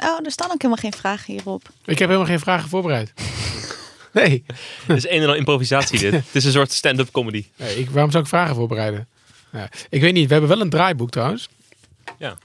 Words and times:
Oh, 0.00 0.18
er 0.24 0.30
staan 0.30 0.50
ook 0.50 0.62
helemaal 0.62 0.82
geen 0.82 0.92
vragen 0.92 1.32
hierop. 1.32 1.68
Ik 1.84 1.98
heb 1.98 2.08
helemaal 2.08 2.28
geen 2.28 2.40
vragen 2.40 2.68
voorbereid. 2.68 3.12
nee. 4.12 4.44
Het 4.86 4.96
is 4.96 5.08
een 5.08 5.22
en 5.22 5.28
al 5.28 5.34
improvisatie 5.34 5.98
dit. 5.98 6.12
Het 6.12 6.24
is 6.32 6.44
een 6.44 6.52
soort 6.52 6.72
stand-up 6.72 7.10
comedy. 7.10 7.44
nee 7.56 7.78
ik, 7.78 7.90
waarom 7.90 8.10
zou 8.10 8.22
ik 8.22 8.28
vragen 8.28 8.54
voorbereiden? 8.54 9.08
Ja, 9.52 9.68
ik 9.88 10.00
weet 10.00 10.12
niet. 10.12 10.26
We 10.26 10.32
hebben 10.32 10.50
wel 10.50 10.60
een 10.60 10.70
draaiboek 10.70 11.10
trouwens. 11.10 11.48
Ja. 12.18 12.38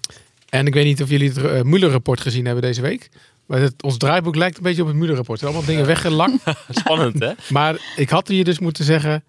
En 0.49 0.67
ik 0.67 0.73
weet 0.73 0.85
niet 0.85 1.01
of 1.01 1.09
jullie 1.09 1.29
het 1.29 1.37
uh, 1.37 1.61
Mueller-rapport 1.61 2.21
gezien 2.21 2.45
hebben 2.45 2.63
deze 2.63 2.81
week. 2.81 3.09
Maar 3.45 3.59
het, 3.59 3.83
ons 3.83 3.97
draaiboek 3.97 4.35
lijkt 4.35 4.57
een 4.57 4.63
beetje 4.63 4.81
op 4.81 4.87
het 4.87 4.97
Mueller-rapport. 4.97 5.41
Er 5.41 5.45
zijn 5.47 5.57
allemaal 5.57 5.75
dingen 5.75 5.93
weggelakt. 5.93 6.33
Spannend, 6.81 7.19
hè? 7.19 7.31
Maar 7.49 7.93
ik 7.95 8.09
had 8.09 8.27
hier 8.27 8.43
dus 8.43 8.59
moeten 8.59 8.83
zeggen... 8.83 9.23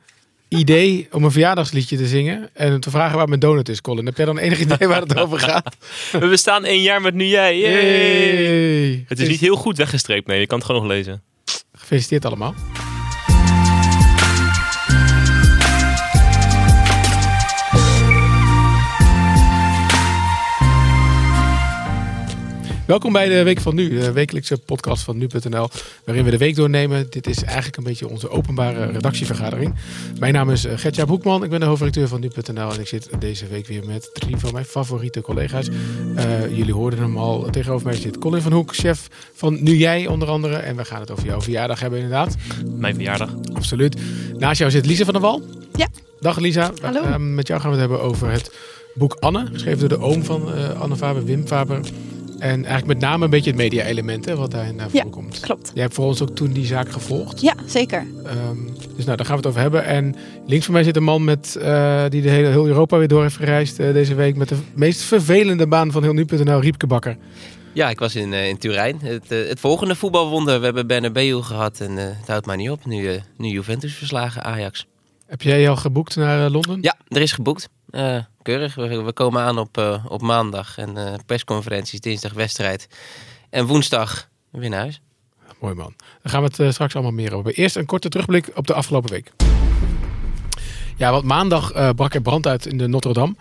idee 0.54 1.08
om 1.12 1.24
een 1.24 1.30
verjaardagsliedje 1.30 1.96
te 1.96 2.06
zingen... 2.06 2.50
en 2.52 2.80
te 2.80 2.90
vragen 2.90 3.16
waar 3.16 3.28
mijn 3.28 3.40
donut 3.40 3.68
is, 3.68 3.80
Colin. 3.80 4.06
Heb 4.06 4.16
jij 4.16 4.26
dan 4.26 4.38
enig 4.38 4.60
idee 4.60 4.88
waar 4.88 5.00
het 5.00 5.18
over 5.22 5.40
gaat? 5.40 5.76
We 6.12 6.28
bestaan 6.28 6.64
één 6.64 6.82
jaar 6.82 7.00
met 7.00 7.14
Nu 7.14 7.24
Jij. 7.26 7.58
Yay! 7.58 7.72
Yay. 7.72 9.04
Het 9.08 9.20
is 9.20 9.28
niet 9.28 9.40
heel 9.40 9.56
goed 9.56 9.76
weggestreept. 9.76 10.26
Nee, 10.26 10.40
je 10.40 10.46
kan 10.46 10.58
het 10.58 10.66
gewoon 10.66 10.82
nog 10.82 10.90
lezen. 10.90 11.22
Gefeliciteerd 11.72 12.24
allemaal. 12.24 12.54
Welkom 22.86 23.12
bij 23.12 23.28
de 23.28 23.42
Week 23.42 23.60
van 23.60 23.74
Nu, 23.74 23.88
de 23.88 24.12
wekelijkse 24.12 24.58
podcast 24.58 25.02
van 25.02 25.16
nu.nl, 25.16 25.68
waarin 26.04 26.24
we 26.24 26.30
de 26.30 26.38
week 26.38 26.54
doornemen. 26.56 27.06
Dit 27.10 27.26
is 27.26 27.42
eigenlijk 27.42 27.76
een 27.76 27.84
beetje 27.84 28.08
onze 28.08 28.28
openbare 28.28 28.90
redactievergadering. 28.90 29.74
Mijn 30.18 30.32
naam 30.32 30.50
is 30.50 30.64
eh, 30.64 30.78
Gertja 30.78 31.04
Broekman, 31.04 31.44
ik 31.44 31.50
ben 31.50 31.60
de 31.60 31.66
hoofdredacteur 31.66 32.08
van 32.08 32.20
nu.nl 32.20 32.72
en 32.72 32.80
ik 32.80 32.86
zit 32.86 33.08
deze 33.18 33.46
week 33.46 33.66
weer 33.66 33.86
met 33.86 34.10
drie 34.12 34.36
van 34.36 34.52
mijn 34.52 34.64
favoriete 34.64 35.20
collega's. 35.20 35.68
Uh, 35.68 36.56
jullie 36.56 36.72
hoorden 36.72 36.98
hem 36.98 37.16
al, 37.16 37.50
tegenover 37.50 37.86
mij 37.86 37.96
zit 37.96 38.18
Colin 38.18 38.42
van 38.42 38.52
Hoek, 38.52 38.74
chef 38.74 39.08
van 39.34 39.62
Nu 39.62 39.76
Jij 39.76 40.06
onder 40.06 40.28
andere. 40.28 40.56
En 40.56 40.76
we 40.76 40.84
gaan 40.84 41.00
het 41.00 41.10
over 41.10 41.26
jouw 41.26 41.40
verjaardag 41.40 41.80
hebben 41.80 41.98
inderdaad. 41.98 42.36
Mijn 42.76 42.94
verjaardag. 42.94 43.34
Absoluut. 43.54 43.96
Naast 44.38 44.58
jou 44.58 44.70
zit 44.70 44.86
Lisa 44.86 45.04
van 45.04 45.12
der 45.12 45.22
Wal. 45.22 45.42
Ja. 45.76 45.88
Dag 46.20 46.38
Lisa. 46.38 46.70
Hallo. 46.82 47.02
Uh, 47.02 47.16
met 47.16 47.46
jou 47.46 47.60
gaan 47.60 47.70
we 47.70 47.76
het 47.76 47.88
hebben 47.88 48.06
over 48.06 48.30
het 48.30 48.54
boek 48.94 49.16
Anne, 49.20 49.48
geschreven 49.52 49.78
door 49.78 49.98
de 49.98 50.04
oom 50.04 50.24
van 50.24 50.48
uh, 50.54 50.80
Anne 50.80 50.96
Faber, 50.96 51.24
Wim 51.24 51.46
Faber. 51.46 51.80
En 52.38 52.64
eigenlijk 52.64 52.86
met 52.86 52.98
name 52.98 53.24
een 53.24 53.30
beetje 53.30 53.50
het 53.50 53.58
media-element 53.58 54.30
wat 54.30 54.50
daarin 54.50 54.76
naar 54.76 54.90
voren 54.90 55.06
ja, 55.06 55.12
komt. 55.12 55.40
klopt. 55.40 55.70
Jij 55.74 55.82
hebt 55.82 55.94
voor 55.94 56.04
ons 56.04 56.22
ook 56.22 56.30
toen 56.30 56.52
die 56.52 56.66
zaak 56.66 56.90
gevolgd. 56.90 57.40
Ja, 57.40 57.54
zeker. 57.66 58.06
Um, 58.48 58.74
dus 58.96 59.04
nou, 59.04 59.16
daar 59.16 59.26
gaan 59.26 59.36
we 59.36 59.40
het 59.40 59.46
over 59.46 59.60
hebben. 59.60 59.84
En 59.84 60.14
links 60.46 60.64
van 60.64 60.74
mij 60.74 60.82
zit 60.82 60.96
een 60.96 61.02
man 61.02 61.24
met, 61.24 61.56
uh, 61.58 62.04
die 62.08 62.22
de 62.22 62.30
hele 62.30 62.48
heel 62.48 62.66
Europa 62.66 62.98
weer 62.98 63.08
door 63.08 63.22
heeft 63.22 63.36
gereisd 63.36 63.80
uh, 63.80 63.92
deze 63.92 64.14
week. 64.14 64.36
Met 64.36 64.48
de 64.48 64.56
meest 64.74 65.02
vervelende 65.02 65.66
baan 65.66 65.92
van 65.92 66.02
heel 66.02 66.12
nu.nl, 66.12 66.60
Riepke 66.60 66.86
Bakker. 66.86 67.16
Ja, 67.72 67.90
ik 67.90 67.98
was 67.98 68.14
in, 68.16 68.32
uh, 68.32 68.48
in 68.48 68.58
Turijn. 68.58 68.98
Het, 69.02 69.28
het, 69.28 69.60
volgende 69.60 69.94
voetbalwonder. 69.94 70.58
We 70.58 70.64
hebben 70.64 70.86
Bernabeu 70.86 71.42
gehad 71.42 71.80
en 71.80 71.96
het 71.96 72.26
houdt 72.26 72.46
maar 72.46 72.56
niet 72.56 72.70
op. 72.70 72.86
Nu, 72.86 73.20
nu 73.36 73.48
Juventus 73.48 73.94
verslagen, 73.94 74.44
Ajax. 74.44 74.86
Heb 75.26 75.42
jij 75.42 75.68
al 75.68 75.76
geboekt 75.76 76.16
naar 76.16 76.50
Londen? 76.50 76.78
Ja, 76.80 76.96
er 77.08 77.20
is 77.20 77.32
geboekt. 77.32 77.68
Uh, 77.94 78.18
keurig. 78.42 78.74
We, 78.74 79.12
komen 79.12 79.42
aan 79.42 79.58
op, 79.58 79.78
uh, 79.78 80.04
op 80.08 80.22
maandag 80.22 80.78
en 80.78 80.98
uh, 80.98 81.14
persconferenties, 81.26 82.00
dinsdag 82.00 82.32
wedstrijd. 82.32 82.88
En 83.50 83.66
woensdag 83.66 84.28
weer 84.50 84.70
naar 84.70 84.80
huis. 84.80 85.00
Mooi 85.60 85.74
man. 85.74 85.94
Daar 85.96 86.32
gaan 86.32 86.42
we 86.42 86.50
het 86.56 86.74
straks 86.74 86.94
allemaal 86.94 87.12
meer 87.12 87.34
over. 87.34 87.52
Eerst 87.52 87.76
een 87.76 87.86
korte 87.86 88.08
terugblik 88.08 88.50
op 88.54 88.66
de 88.66 88.74
afgelopen 88.74 89.10
week. 89.10 89.32
Ja, 90.96 91.10
want 91.10 91.24
maandag 91.24 91.94
brak 91.94 92.14
er 92.14 92.22
brand 92.22 92.46
uit 92.46 92.66
in 92.66 92.78
de 92.78 92.86
Notre-Dame. 92.86 93.34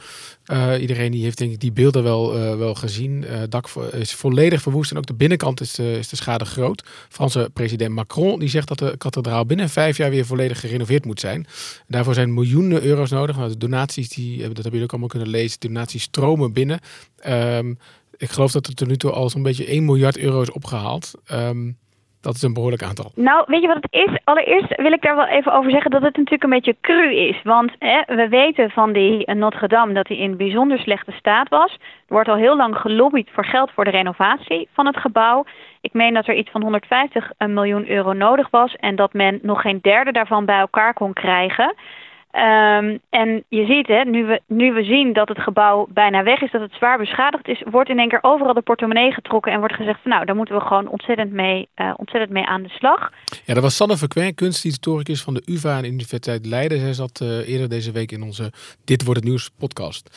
Uh, 0.51 0.81
iedereen 0.81 1.11
die 1.11 1.23
heeft 1.23 1.37
denk 1.37 1.51
ik 1.51 1.59
die 1.59 1.71
beelden 1.71 2.03
wel, 2.03 2.37
uh, 2.37 2.57
wel 2.57 2.75
gezien. 2.75 3.23
Het 3.23 3.41
uh, 3.41 3.49
dak 3.49 3.69
is 3.91 4.13
volledig 4.13 4.61
verwoest 4.61 4.91
en 4.91 4.97
ook 4.97 5.05
de 5.05 5.13
binnenkant 5.13 5.61
is, 5.61 5.79
is 5.79 6.09
de 6.09 6.15
schade 6.15 6.45
groot. 6.45 6.83
Franse 7.09 7.49
president 7.53 7.93
Macron 7.93 8.39
die 8.39 8.49
zegt 8.49 8.67
dat 8.67 8.79
de 8.79 8.97
kathedraal 8.97 9.45
binnen 9.45 9.69
vijf 9.69 9.97
jaar 9.97 10.09
weer 10.09 10.25
volledig 10.25 10.59
gerenoveerd 10.59 11.05
moet 11.05 11.19
zijn. 11.19 11.47
Daarvoor 11.87 12.13
zijn 12.13 12.33
miljoenen 12.33 12.83
euro's 12.83 13.09
nodig. 13.09 13.37
Nou, 13.37 13.49
de 13.49 13.57
donaties, 13.57 14.09
die, 14.09 14.37
dat 14.37 14.47
hebben 14.47 14.63
jullie 14.63 14.83
ook 14.83 14.91
allemaal 14.91 15.09
kunnen 15.09 15.27
lezen, 15.27 15.59
donaties 15.59 16.03
stromen 16.03 16.53
binnen. 16.53 16.79
Um, 17.27 17.77
ik 18.17 18.31
geloof 18.31 18.51
dat 18.51 18.67
er 18.67 18.73
tot 18.73 18.87
nu 18.87 18.97
toe 18.97 19.11
al 19.11 19.29
zo'n 19.29 19.43
beetje 19.43 19.65
1 19.65 19.85
miljard 19.85 20.17
euro 20.17 20.41
is 20.41 20.51
opgehaald. 20.51 21.11
Um, 21.31 21.77
dat 22.23 22.35
is 22.35 22.41
een 22.41 22.53
behoorlijk 22.53 22.83
aantal. 22.83 23.11
Nou, 23.15 23.43
weet 23.47 23.61
je 23.61 23.67
wat 23.67 23.81
het 23.81 23.93
is? 23.93 24.17
Allereerst 24.23 24.75
wil 24.75 24.91
ik 24.91 25.01
daar 25.01 25.15
wel 25.15 25.27
even 25.27 25.53
over 25.53 25.71
zeggen 25.71 25.91
dat 25.91 26.01
het 26.01 26.15
natuurlijk 26.15 26.43
een 26.43 26.49
beetje 26.49 26.75
cru 26.81 27.15
is. 27.15 27.41
Want 27.43 27.71
hè, 27.79 28.15
we 28.15 28.27
weten 28.29 28.69
van 28.69 28.93
die 28.93 29.33
Notre 29.33 29.67
Dame 29.67 29.93
dat 29.93 30.07
hij 30.07 30.17
in 30.17 30.37
bijzonder 30.37 30.79
slechte 30.79 31.11
staat 31.11 31.49
was. 31.49 31.71
Er 31.73 32.13
wordt 32.19 32.29
al 32.29 32.35
heel 32.35 32.55
lang 32.55 32.75
gelobbyd 32.77 33.29
voor 33.31 33.45
geld 33.45 33.71
voor 33.71 33.83
de 33.83 33.89
renovatie 33.89 34.67
van 34.73 34.85
het 34.85 34.97
gebouw. 34.97 35.45
Ik 35.81 35.93
meen 35.93 36.13
dat 36.13 36.27
er 36.27 36.35
iets 36.35 36.51
van 36.51 36.61
150 36.61 37.31
miljoen 37.37 37.89
euro 37.89 38.13
nodig 38.13 38.49
was 38.49 38.75
en 38.75 38.95
dat 38.95 39.13
men 39.13 39.39
nog 39.41 39.61
geen 39.61 39.79
derde 39.81 40.11
daarvan 40.11 40.45
bij 40.45 40.59
elkaar 40.59 40.93
kon 40.93 41.13
krijgen. 41.13 41.75
Um, 42.35 42.99
en 43.09 43.43
je 43.47 43.65
ziet, 43.65 43.87
hè, 43.87 44.03
nu, 44.03 44.25
we, 44.25 44.41
nu 44.47 44.73
we 44.73 44.83
zien 44.83 45.13
dat 45.13 45.27
het 45.27 45.39
gebouw 45.39 45.87
bijna 45.89 46.23
weg 46.23 46.41
is, 46.41 46.51
dat 46.51 46.61
het 46.61 46.73
zwaar 46.73 46.97
beschadigd 46.97 47.47
is, 47.47 47.63
wordt 47.65 47.89
in 47.89 47.99
één 47.99 48.09
keer 48.09 48.19
overal 48.21 48.53
de 48.53 48.61
portemonnee 48.61 49.11
getrokken 49.11 49.51
en 49.51 49.59
wordt 49.59 49.75
gezegd 49.75 49.99
van 50.01 50.11
nou, 50.11 50.25
daar 50.25 50.35
moeten 50.35 50.55
we 50.55 50.61
gewoon 50.61 50.87
ontzettend 50.87 51.31
mee, 51.31 51.67
uh, 51.75 51.93
ontzettend 51.95 52.31
mee 52.31 52.45
aan 52.45 52.63
de 52.63 52.69
slag. 52.69 53.11
Ja, 53.45 53.53
dat 53.53 53.63
was 53.63 53.75
Sanne 53.75 53.97
Verquin, 53.97 54.35
kunsthistoricus 54.35 55.23
van 55.23 55.33
de 55.33 55.41
UvA 55.45 55.77
en 55.77 55.85
Universiteit 55.85 56.45
Leiden. 56.45 56.79
Zij 56.79 56.93
zat 56.93 57.19
uh, 57.23 57.49
eerder 57.49 57.69
deze 57.69 57.91
week 57.91 58.11
in 58.11 58.23
onze 58.23 58.51
Dit 58.85 59.03
wordt 59.03 59.19
het 59.19 59.29
nieuws 59.29 59.49
podcast. 59.59 60.09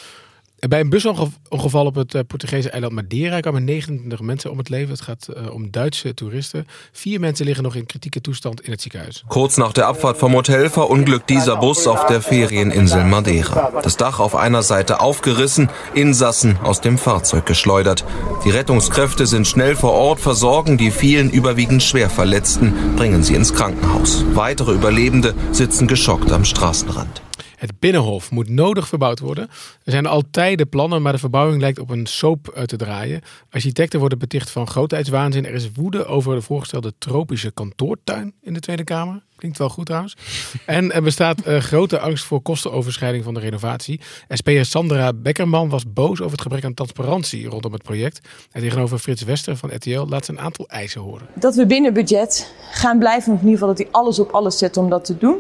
Bij 0.59 0.81
een 0.81 0.89
busongeval 0.89 1.87
op 1.87 1.95
het 1.95 2.15
uh, 2.15 2.21
Portugese 2.27 2.71
eiland 2.71 2.93
Madeira 2.93 3.41
kwamen 3.41 3.65
29 3.65 4.21
mensen 4.21 4.51
om 4.51 4.59
het 4.59 4.69
leven. 4.69 4.91
Het 4.91 5.01
gaat 5.01 5.29
uh, 5.37 5.55
um 5.55 5.71
Duitse 5.71 6.15
Touristen. 6.15 6.67
Vier 6.93 7.21
mensen 7.21 7.45
liggen 7.45 7.65
nog 7.65 7.75
in 7.75 7.87
kritieke 7.87 8.21
toestand 8.21 8.61
in 8.61 8.71
het 8.71 8.83
ziekenhuis. 8.83 9.25
Kurz 9.29 9.57
nach 9.57 9.73
der 9.73 9.87
Abfahrt 9.87 10.17
vom 10.17 10.33
Hotel 10.33 10.71
verunglückt 10.71 11.29
dieser 11.29 11.57
Bus 11.57 11.87
auf 11.87 12.07
der 12.07 12.23
Ferieninsel 12.23 13.05
Madeira. 13.05 13.71
Das 13.83 13.97
Dach 13.97 14.19
auf 14.19 14.35
einer 14.35 14.63
Seite 14.63 15.01
aufgerissen, 15.01 15.69
Insassen 15.95 16.57
aus 16.63 16.81
dem 16.81 16.99
Fahrzeug 16.99 17.47
geschleudert. 17.47 18.05
Die 18.45 18.51
Rettungskräfte 18.51 19.27
sind 19.27 19.47
schnell 19.47 19.77
vor 19.77 19.93
Ort, 19.93 20.21
versorgen 20.21 20.79
die 20.79 20.91
vielen 20.91 21.31
überwiegend 21.31 21.83
schwer 21.83 22.09
Verletzten, 22.09 22.97
bringen 22.97 23.23
sie 23.23 23.35
ins 23.35 23.53
Krankenhaus. 23.53 24.25
Weitere 24.35 24.73
Überlebende 24.73 25.35
sitzen 25.53 25.87
geschockt 25.87 26.33
am 26.33 26.45
Straßenrand. 26.45 27.26
Het 27.57 27.79
Binnenhof 27.79 28.31
moet 28.31 28.49
nodig 28.49 28.89
verbouwd 28.89 29.19
worden. 29.19 29.49
Er 29.85 29.93
zijn 29.93 30.07
al 30.07 30.23
tijden 30.31 30.69
plannen, 30.69 31.03
maar 31.03 31.13
de 31.13 31.19
verbouwing 31.19 31.61
lijkt 31.61 31.79
op 31.79 31.91
een 31.91 32.07
soap 32.07 32.63
te 32.67 32.77
draaien. 32.77 33.21
Architecten 33.51 33.99
worden 33.99 34.19
beticht 34.19 34.51
van 34.51 34.67
grootheidswaanzin. 34.67 35.47
Er 35.47 35.55
is 35.55 35.73
woede 35.73 36.07
over 36.07 36.35
de 36.35 36.43
voorgestelde 36.43 36.93
tropische 36.99 37.51
kantoortuin 37.51 38.35
in 38.43 38.55
de 38.55 38.61
Tweede 38.61 38.85
Kamer. 38.85 39.25
Klinkt 39.37 39.59
wel 39.59 39.69
goed 39.69 39.87
trouwens. 39.87 40.17
En 40.67 40.93
er 40.93 41.03
bestaat 41.03 41.47
uh, 41.47 41.59
grote 41.59 41.99
angst 41.99 42.25
voor 42.25 42.41
kostenoverschrijding 42.41 43.25
van 43.25 43.35
de 43.35 43.41
renovatie. 43.41 44.01
SP'er 44.29 44.65
Sandra 44.65 45.13
Beckerman 45.13 45.69
was 45.69 45.93
boos 45.93 46.21
over 46.21 46.33
het 46.33 46.41
gebrek 46.41 46.65
aan 46.65 46.75
transparantie 46.75 47.49
rondom 47.49 47.73
het 47.73 47.83
project. 47.83 48.29
En 48.53 48.61
tegenover 48.61 48.99
Frits 48.99 49.23
Wester 49.23 49.57
van 49.57 49.75
RTL 49.75 50.05
laat 50.09 50.25
ze 50.25 50.33
een 50.33 50.41
aantal 50.41 50.69
eisen 50.69 51.01
horen. 51.01 51.27
Dat 51.35 51.55
we 51.55 51.67
binnen 51.67 51.93
budget 51.93 52.55
gaan 52.71 52.99
blijven, 52.99 53.33
of 53.33 53.41
in 53.41 53.45
ieder 53.45 53.59
geval 53.59 53.75
dat 53.75 53.79
hij 53.79 53.89
alles 53.91 54.19
op 54.19 54.31
alles 54.31 54.59
zet 54.59 54.77
om 54.77 54.91
dat 54.91 55.05
te 55.05 55.19
doen. 55.19 55.39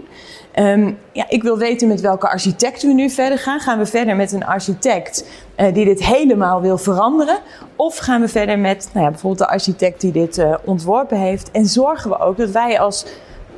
Um, 0.58 0.98
ja, 1.12 1.28
ik 1.28 1.42
wil 1.42 1.58
weten 1.58 1.88
met 1.88 2.00
welke 2.06 2.28
architect 2.28 2.82
we 2.82 2.92
nu 2.92 3.10
verder 3.10 3.38
gaan. 3.38 3.60
Gaan 3.60 3.78
we 3.78 3.86
verder 3.86 4.16
met 4.16 4.32
een 4.32 4.44
architect 4.44 5.24
uh, 5.56 5.74
die 5.74 5.84
dit 5.84 6.04
helemaal 6.04 6.60
wil 6.60 6.78
veranderen? 6.78 7.38
Of 7.76 7.96
gaan 7.96 8.20
we 8.20 8.28
verder 8.28 8.58
met 8.58 8.90
nou 8.92 9.04
ja, 9.04 9.10
bijvoorbeeld 9.10 9.48
de 9.48 9.54
architect 9.54 10.00
die 10.00 10.12
dit 10.12 10.38
uh, 10.38 10.54
ontworpen 10.64 11.18
heeft? 11.18 11.50
En 11.50 11.66
zorgen 11.66 12.10
we 12.10 12.18
ook 12.18 12.36
dat 12.36 12.50
wij 12.50 12.80
als 12.80 13.06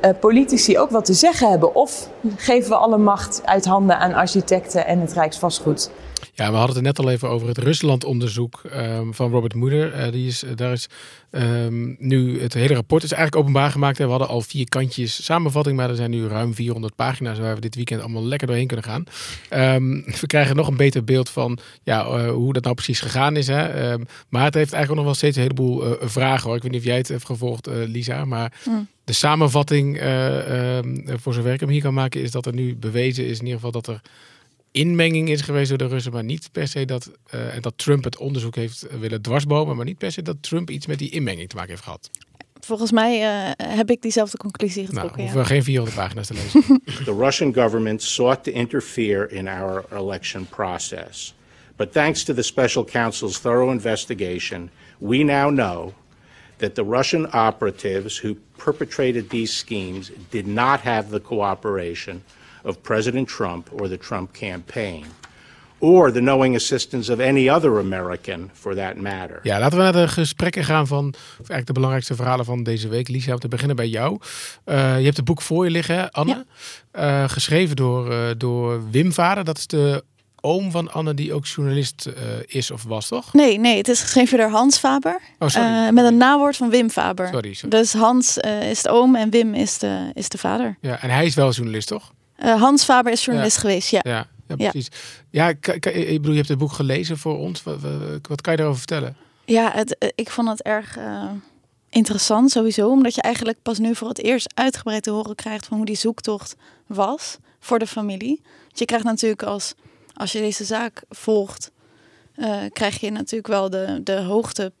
uh, 0.01 0.09
politici 0.19 0.79
ook 0.79 0.89
wat 0.89 1.05
te 1.05 1.13
zeggen 1.13 1.49
hebben? 1.49 1.75
Of 1.75 2.09
geven 2.35 2.69
we 2.69 2.75
alle 2.75 2.97
macht 2.97 3.41
uit 3.45 3.65
handen 3.65 3.97
aan 3.99 4.13
architecten 4.13 4.85
en 4.85 4.99
het 4.99 5.13
Rijksvastgoed? 5.13 5.89
Ja, 6.33 6.51
we 6.51 6.57
hadden 6.57 6.75
het 6.75 6.85
net 6.85 6.99
al 6.99 7.09
even 7.11 7.29
over 7.29 7.47
het 7.47 7.57
Rusland-onderzoek 7.57 8.61
um, 8.75 9.13
van 9.13 9.31
Robert 9.31 9.53
Moeder. 9.53 10.11
Die 10.11 10.27
is, 10.27 10.43
daar 10.55 10.71
is 10.71 10.89
um, 11.31 11.95
nu 11.99 12.41
het 12.41 12.53
hele 12.53 12.73
rapport 12.73 13.03
is 13.03 13.11
eigenlijk 13.11 13.41
openbaar 13.41 13.71
gemaakt. 13.71 13.97
We 13.97 14.03
hadden 14.03 14.27
al 14.27 14.41
vier 14.41 14.69
kantjes 14.69 15.23
samenvatting, 15.25 15.77
maar 15.77 15.89
er 15.89 15.95
zijn 15.95 16.11
nu 16.11 16.27
ruim 16.27 16.53
400 16.53 16.95
pagina's 16.95 17.39
waar 17.39 17.55
we 17.55 17.61
dit 17.61 17.75
weekend 17.75 18.01
allemaal 18.01 18.25
lekker 18.25 18.47
doorheen 18.47 18.67
kunnen 18.67 18.85
gaan. 18.85 19.03
Um, 19.75 20.03
we 20.19 20.27
krijgen 20.27 20.55
nog 20.55 20.67
een 20.67 20.77
beter 20.77 21.03
beeld 21.03 21.29
van 21.29 21.59
ja, 21.83 22.05
uh, 22.05 22.31
hoe 22.31 22.53
dat 22.53 22.63
nou 22.63 22.75
precies 22.75 23.01
gegaan 23.01 23.35
is. 23.35 23.47
Hè? 23.47 23.97
maar 24.29 24.43
het 24.43 24.53
heeft 24.53 24.73
eigenlijk 24.73 24.89
ook 24.89 24.95
nog 24.95 25.05
wel 25.05 25.13
steeds 25.13 25.35
een 25.35 25.41
heleboel 25.41 25.85
uh, 25.85 25.91
vragen. 26.01 26.47
Hoor. 26.47 26.55
Ik 26.55 26.61
weet 26.61 26.71
niet 26.71 26.81
of 26.81 26.87
jij 26.87 26.97
het 26.97 27.07
hebt 27.07 27.25
gevolgd, 27.25 27.67
Lisa, 27.67 28.25
maar... 28.25 28.53
Mm. 28.65 28.87
De 29.03 29.15
samenvatting, 29.15 29.97
voor 31.05 31.33
zover 31.33 31.53
ik 31.53 31.59
hem 31.59 31.69
hier 31.69 31.81
kan 31.81 31.93
maken, 31.93 32.21
is 32.21 32.31
dat 32.31 32.45
er 32.45 32.53
nu 32.53 32.75
bewezen 32.75 33.25
is 33.25 33.39
in 33.39 33.45
ieder 33.45 33.55
geval 33.55 33.71
dat 33.71 33.87
er 33.87 34.01
inmenging 34.71 35.29
is 35.29 35.41
geweest 35.41 35.69
door 35.69 35.77
de 35.77 35.87
Russen, 35.87 36.11
maar 36.11 36.23
niet 36.23 36.49
per 36.51 36.67
se 36.67 36.85
dat, 36.85 37.11
uh, 37.33 37.55
en 37.55 37.61
dat 37.61 37.73
Trump 37.75 38.03
het 38.03 38.17
onderzoek 38.17 38.55
heeft 38.55 38.87
willen 38.99 39.21
dwarsbomen, 39.21 39.75
maar 39.75 39.85
niet 39.85 39.97
per 39.97 40.11
se 40.11 40.21
dat 40.21 40.35
Trump 40.41 40.69
iets 40.69 40.85
met 40.85 40.99
die 40.99 41.09
inmenging 41.09 41.49
te 41.49 41.55
maken 41.55 41.71
heeft 41.71 41.83
gehad. 41.83 42.09
Volgens 42.59 42.91
mij 42.91 43.21
uh, 43.21 43.75
heb 43.75 43.89
ik 43.89 44.01
diezelfde 44.01 44.37
conclusie 44.37 44.85
getrokken. 44.85 45.17
Nou, 45.17 45.21
hoeven 45.21 45.41
ja. 45.41 45.47
geen 45.47 45.63
400 45.63 45.97
pagina's 45.97 46.27
te 46.27 46.33
lezen. 46.33 46.81
the 47.05 47.15
Russian 47.17 47.53
government 47.53 48.01
sought 48.01 48.43
to 48.43 48.51
interfere 48.51 49.29
in 49.29 49.47
our 49.47 49.85
election 49.91 50.47
process. 50.49 51.33
But 51.75 51.91
thanks 51.91 52.23
to 52.23 52.33
the 52.33 52.41
special 52.41 52.85
counsel's 52.85 53.39
thorough 53.39 53.71
investigation, 53.71 54.69
we 54.97 55.17
now 55.23 55.49
know 55.49 55.93
that 56.57 56.75
the 56.75 56.83
Russian 56.83 57.27
operatives 57.33 58.21
who 58.23 58.35
perpetrated 58.57 59.29
these 59.29 59.53
schemes 59.53 60.11
did 60.29 60.45
not 60.45 60.79
have 60.79 61.09
the 61.09 61.19
cooperation 61.19 62.21
of 62.63 62.81
President 62.81 63.27
Trump 63.27 63.69
or 63.71 63.89
the 63.89 63.97
Trump 63.97 64.31
campaign. 64.31 65.03
Or 65.81 66.11
the 66.11 66.19
knowing 66.19 66.55
assistance 66.55 67.13
of 67.13 67.19
any 67.19 67.49
other 67.49 67.77
American 67.77 68.49
for 68.53 68.75
that 68.75 68.95
matter. 68.95 69.39
Ja, 69.43 69.59
laten 69.59 69.77
we 69.77 69.83
naar 69.83 69.93
de 69.93 70.07
gesprekken 70.07 70.63
gaan 70.63 70.87
van 70.87 71.07
of 71.07 71.37
eigenlijk 71.37 71.65
de 71.65 71.73
belangrijkste 71.73 72.15
verhalen 72.15 72.45
van 72.45 72.63
deze 72.63 72.87
week. 72.87 73.07
Lisa, 73.07 73.33
om 73.33 73.39
te 73.39 73.47
beginnen 73.47 73.75
bij 73.75 73.87
jou. 73.87 74.19
Uh, 74.65 74.97
je 74.97 75.03
hebt 75.03 75.17
het 75.17 75.25
boek 75.25 75.41
voor 75.41 75.63
je 75.65 75.71
liggen, 75.71 76.11
Anne. 76.11 76.45
Ja. 76.93 77.23
Uh, 77.23 77.29
geschreven 77.29 77.75
door, 77.75 78.11
uh, 78.11 78.29
door 78.37 78.89
Wim 78.91 79.13
Vader. 79.13 79.43
Dat 79.43 79.57
is 79.57 79.67
de 79.67 80.03
oom 80.41 80.71
van 80.71 80.91
Anne 80.91 81.13
die 81.13 81.33
ook 81.33 81.45
journalist 81.45 82.09
is 82.45 82.71
of 82.71 82.83
was, 82.83 83.07
toch? 83.07 83.33
Nee, 83.33 83.59
nee, 83.59 83.77
het 83.77 83.87
is 83.87 84.01
geschreven 84.01 84.37
door 84.37 84.49
Hans 84.49 84.77
Faber. 84.77 85.21
Oh, 85.39 85.47
sorry. 85.49 85.93
met 85.93 86.05
een 86.05 86.17
nawoord 86.17 86.55
van 86.55 86.69
Wim 86.69 86.89
Faber. 86.89 87.27
Sorry, 87.27 87.53
sorry. 87.53 87.77
Dus 87.77 87.93
Hans 87.93 88.37
is 88.69 88.81
de 88.81 88.89
oom 88.89 89.15
en 89.15 89.29
Wim 89.29 89.53
is 89.53 89.77
de, 89.77 90.11
is 90.13 90.29
de 90.29 90.37
vader. 90.37 90.77
Ja, 90.81 91.01
en 91.01 91.09
hij 91.09 91.25
is 91.25 91.35
wel 91.35 91.51
journalist, 91.51 91.87
toch? 91.87 92.11
Hans 92.39 92.83
Faber 92.83 93.11
is 93.11 93.25
journalist 93.25 93.55
ja. 93.55 93.61
geweest, 93.61 93.89
ja. 93.89 93.99
ja. 94.03 94.27
Ja, 94.47 94.55
precies. 94.55 94.87
Ja, 95.29 95.47
ja 95.47 95.73
ik 95.83 96.05
bedoel, 96.05 96.31
je 96.31 96.37
hebt 96.37 96.47
het 96.47 96.57
boek 96.57 96.71
gelezen 96.71 97.17
voor 97.17 97.37
ons. 97.37 97.63
Wat, 97.63 97.77
wat 98.21 98.41
kan 98.41 98.51
je 98.51 98.57
daarover 98.57 98.77
vertellen? 98.77 99.17
Ja, 99.45 99.71
het, 99.71 100.13
ik 100.15 100.29
vond 100.29 100.49
het 100.49 100.61
erg 100.61 100.97
uh, 100.97 101.29
interessant 101.89 102.51
sowieso. 102.51 102.89
Omdat 102.89 103.15
je 103.15 103.21
eigenlijk 103.21 103.61
pas 103.61 103.79
nu 103.79 103.95
voor 103.95 104.07
het 104.07 104.23
eerst 104.23 104.51
uitgebreid 104.53 105.03
te 105.03 105.09
horen 105.09 105.35
krijgt 105.35 105.65
van 105.65 105.77
hoe 105.77 105.85
die 105.85 105.95
zoektocht 105.95 106.55
was 106.87 107.37
voor 107.59 107.79
de 107.79 107.87
familie. 107.87 108.41
Want 108.43 108.79
je 108.79 108.85
krijgt 108.85 109.05
natuurlijk 109.05 109.43
als, 109.43 109.73
als 110.13 110.31
je 110.31 110.39
deze 110.39 110.63
zaak 110.63 111.01
volgt, 111.09 111.71
uh, 112.35 112.57
krijg 112.73 112.99
je 112.99 113.11
natuurlijk 113.11 113.47
wel 113.47 113.69
de, 113.69 114.01
de 114.03 114.19
hoogte 114.21 114.71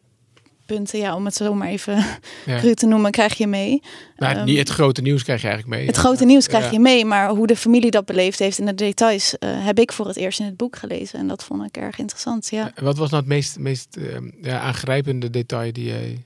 punten, 0.73 0.99
ja, 0.99 1.15
om 1.15 1.25
het 1.25 1.35
zo 1.35 1.53
maar 1.53 1.67
even 1.67 2.05
ja. 2.45 2.73
te 2.73 2.85
noemen, 2.85 3.11
krijg 3.11 3.33
je 3.37 3.47
mee. 3.47 3.81
Nou, 4.17 4.37
um, 4.37 4.45
niet 4.45 4.57
het 4.57 4.69
grote 4.69 5.01
nieuws 5.01 5.23
krijg 5.23 5.41
je 5.41 5.47
eigenlijk 5.47 5.77
mee. 5.77 5.87
Het 5.87 5.97
grote 5.97 6.25
nieuws 6.25 6.47
krijg 6.47 6.65
ja. 6.65 6.71
je 6.71 6.79
mee, 6.79 7.05
maar 7.05 7.29
hoe 7.29 7.47
de 7.47 7.55
familie 7.55 7.91
dat 7.91 8.05
beleefd 8.05 8.39
heeft 8.39 8.59
in 8.59 8.65
de 8.65 8.75
details, 8.75 9.35
uh, 9.39 9.65
heb 9.65 9.79
ik 9.79 9.91
voor 9.91 10.07
het 10.07 10.15
eerst 10.15 10.39
in 10.39 10.45
het 10.45 10.57
boek 10.57 10.75
gelezen. 10.75 11.19
En 11.19 11.27
dat 11.27 11.43
vond 11.43 11.63
ik 11.63 11.77
erg 11.77 11.99
interessant, 11.99 12.49
ja. 12.49 12.71
Wat 12.81 12.97
was 12.97 13.09
nou 13.09 13.21
het 13.21 13.31
meest, 13.31 13.59
meest 13.59 13.97
uh, 13.97 14.17
ja, 14.41 14.59
aangrijpende 14.59 15.29
detail 15.29 15.73
die 15.73 15.85
jij... 15.85 16.23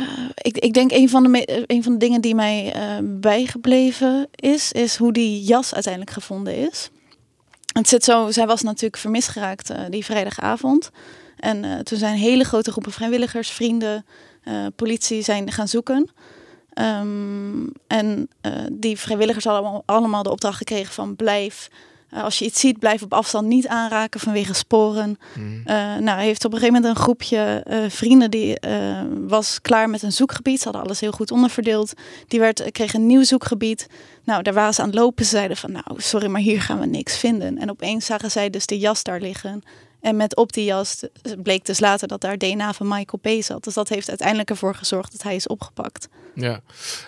Uh, 0.00 0.08
ik, 0.34 0.58
ik 0.58 0.72
denk 0.72 0.92
een 0.92 1.08
van, 1.08 1.22
de 1.22 1.64
een 1.66 1.82
van 1.82 1.92
de 1.92 1.98
dingen 1.98 2.20
die 2.20 2.34
mij 2.34 2.74
bijgebleven 3.02 4.28
is, 4.34 4.72
is 4.72 4.96
hoe 4.96 5.12
die 5.12 5.42
jas 5.42 5.74
uiteindelijk 5.74 6.12
gevonden 6.12 6.56
is. 6.56 6.90
Het 7.72 7.88
zit 7.88 8.04
zo, 8.04 8.30
zij 8.30 8.46
was 8.46 8.62
natuurlijk 8.62 8.96
vermist 8.96 9.28
geraakt 9.28 9.72
die 9.90 10.04
vrijdagavond. 10.04 10.90
En 11.40 11.64
uh, 11.64 11.78
toen 11.78 11.98
zijn 11.98 12.16
hele 12.16 12.44
grote 12.44 12.70
groepen 12.70 12.92
vrijwilligers, 12.92 13.50
vrienden, 13.50 14.04
uh, 14.44 14.66
politie 14.76 15.22
zijn 15.22 15.52
gaan 15.52 15.68
zoeken. 15.68 16.10
Um, 16.74 17.72
en 17.86 18.28
uh, 18.42 18.52
die 18.72 18.98
vrijwilligers 18.98 19.44
hadden 19.44 19.62
allemaal, 19.62 19.82
allemaal 19.86 20.22
de 20.22 20.30
opdracht 20.30 20.56
gekregen 20.56 20.92
van 20.92 21.16
blijf, 21.16 21.68
als 22.12 22.38
je 22.38 22.44
iets 22.44 22.60
ziet, 22.60 22.78
blijf 22.78 23.02
op 23.02 23.12
afstand 23.12 23.46
niet 23.46 23.68
aanraken 23.68 24.20
vanwege 24.20 24.54
sporen. 24.54 25.18
Mm. 25.34 25.62
nou, 25.64 26.10
hij 26.10 26.24
heeft 26.24 26.44
op 26.44 26.52
een 26.52 26.58
gegeven 26.58 26.80
moment 26.80 26.96
een 26.96 27.02
groepje 27.02 27.64
vrienden 27.88 28.30
die 28.30 28.58
was 29.26 29.60
klaar 29.60 29.90
met 29.90 30.02
een 30.02 30.12
zoekgebied. 30.12 30.58
Ze 30.58 30.64
hadden 30.64 30.82
alles 30.82 31.00
heel 31.00 31.12
goed 31.12 31.30
onderverdeeld. 31.30 31.92
Die 32.28 32.40
werd, 32.40 32.70
kreeg 32.72 32.94
een 32.94 33.06
nieuw 33.06 33.22
zoekgebied. 33.22 33.86
Nou, 34.24 34.42
daar 34.42 34.54
waren 34.54 34.74
ze 34.74 34.80
aan 34.80 34.88
het 34.88 34.98
lopen. 34.98 35.24
Ze 35.24 35.30
zeiden 35.30 35.56
van, 35.56 35.72
nou, 35.72 35.84
sorry, 35.96 36.26
maar 36.26 36.40
hier 36.40 36.62
gaan 36.62 36.80
we 36.80 36.86
niks 36.86 37.18
vinden. 37.18 37.58
En 37.58 37.70
opeens 37.70 38.06
zagen 38.06 38.30
zij 38.30 38.50
dus 38.50 38.66
de 38.66 38.78
jas 38.78 39.02
daar 39.02 39.20
liggen. 39.20 39.62
En 40.00 40.16
met 40.16 40.36
op 40.36 40.52
die 40.52 40.64
jas 40.64 41.04
bleek 41.42 41.64
dus 41.64 41.80
later 41.80 42.08
dat 42.08 42.20
daar 42.20 42.38
DNA 42.38 42.72
van 42.72 42.88
Michael 42.88 43.38
P. 43.40 43.42
zat. 43.42 43.64
Dus 43.64 43.74
dat 43.74 43.88
heeft 43.88 44.08
uiteindelijk 44.08 44.50
ervoor 44.50 44.74
gezorgd 44.74 45.12
dat 45.12 45.22
hij 45.22 45.34
is 45.34 45.46
opgepakt. 45.46 46.08
Ja, 46.34 46.60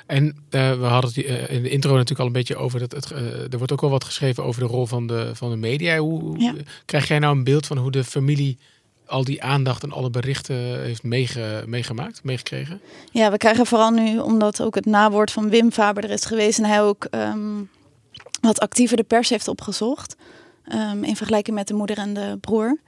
en 0.06 0.25
uh, 0.25 0.33
we 0.50 0.85
hadden 0.85 1.11
het 1.15 1.25
uh, 1.25 1.50
in 1.50 1.62
de 1.62 1.71
intro 1.71 1.91
natuurlijk 1.91 2.21
al 2.21 2.27
een 2.27 2.33
beetje 2.33 2.56
over 2.56 2.79
dat 2.79 2.93
het, 2.93 3.11
uh, 3.11 3.19
er 3.53 3.59
wordt 3.59 3.73
ook 3.73 3.81
wel 3.81 3.91
wat 3.91 4.05
geschreven 4.05 4.44
over 4.44 4.61
de 4.61 4.67
rol 4.67 4.87
van 4.87 5.06
de, 5.06 5.31
van 5.35 5.50
de 5.50 5.56
media. 5.56 5.99
Hoe 5.99 6.39
ja. 6.39 6.55
krijg 6.85 7.09
jij 7.09 7.19
nou 7.19 7.37
een 7.37 7.44
beeld 7.44 7.67
van 7.67 7.79
hoe 7.79 7.91
de 7.91 8.05
familie 8.05 8.59
al 9.06 9.25
die 9.25 9.43
aandacht 9.43 9.83
en 9.83 9.93
alle 9.93 10.11
berichten 10.11 10.83
heeft 10.83 11.03
meege, 11.03 11.65
meegemaakt, 11.67 12.25
meegekregen? 12.25 12.81
Ja, 13.11 13.31
we 13.31 13.37
krijgen 13.37 13.67
vooral 13.67 13.91
nu, 13.91 14.19
omdat 14.19 14.62
ook 14.62 14.75
het 14.75 14.87
nawoord 14.87 15.31
van 15.31 15.49
Wim 15.49 15.73
Faber 15.73 16.05
er 16.05 16.11
is 16.11 16.25
geweest 16.25 16.59
en 16.59 16.65
hij 16.65 16.83
ook 16.83 17.06
um, 17.11 17.71
wat 18.41 18.61
actiever 18.61 18.97
de 18.97 19.03
pers 19.03 19.29
heeft 19.29 19.49
opgezocht. 19.49 20.17
Um, 20.73 21.05
in 21.05 21.17
vergelijking 21.17 21.56
met 21.56 21.69
de 21.69 21.75
moeder 21.75 21.99
en 21.99 22.14
de 22.14 22.38
broer. 22.41 22.79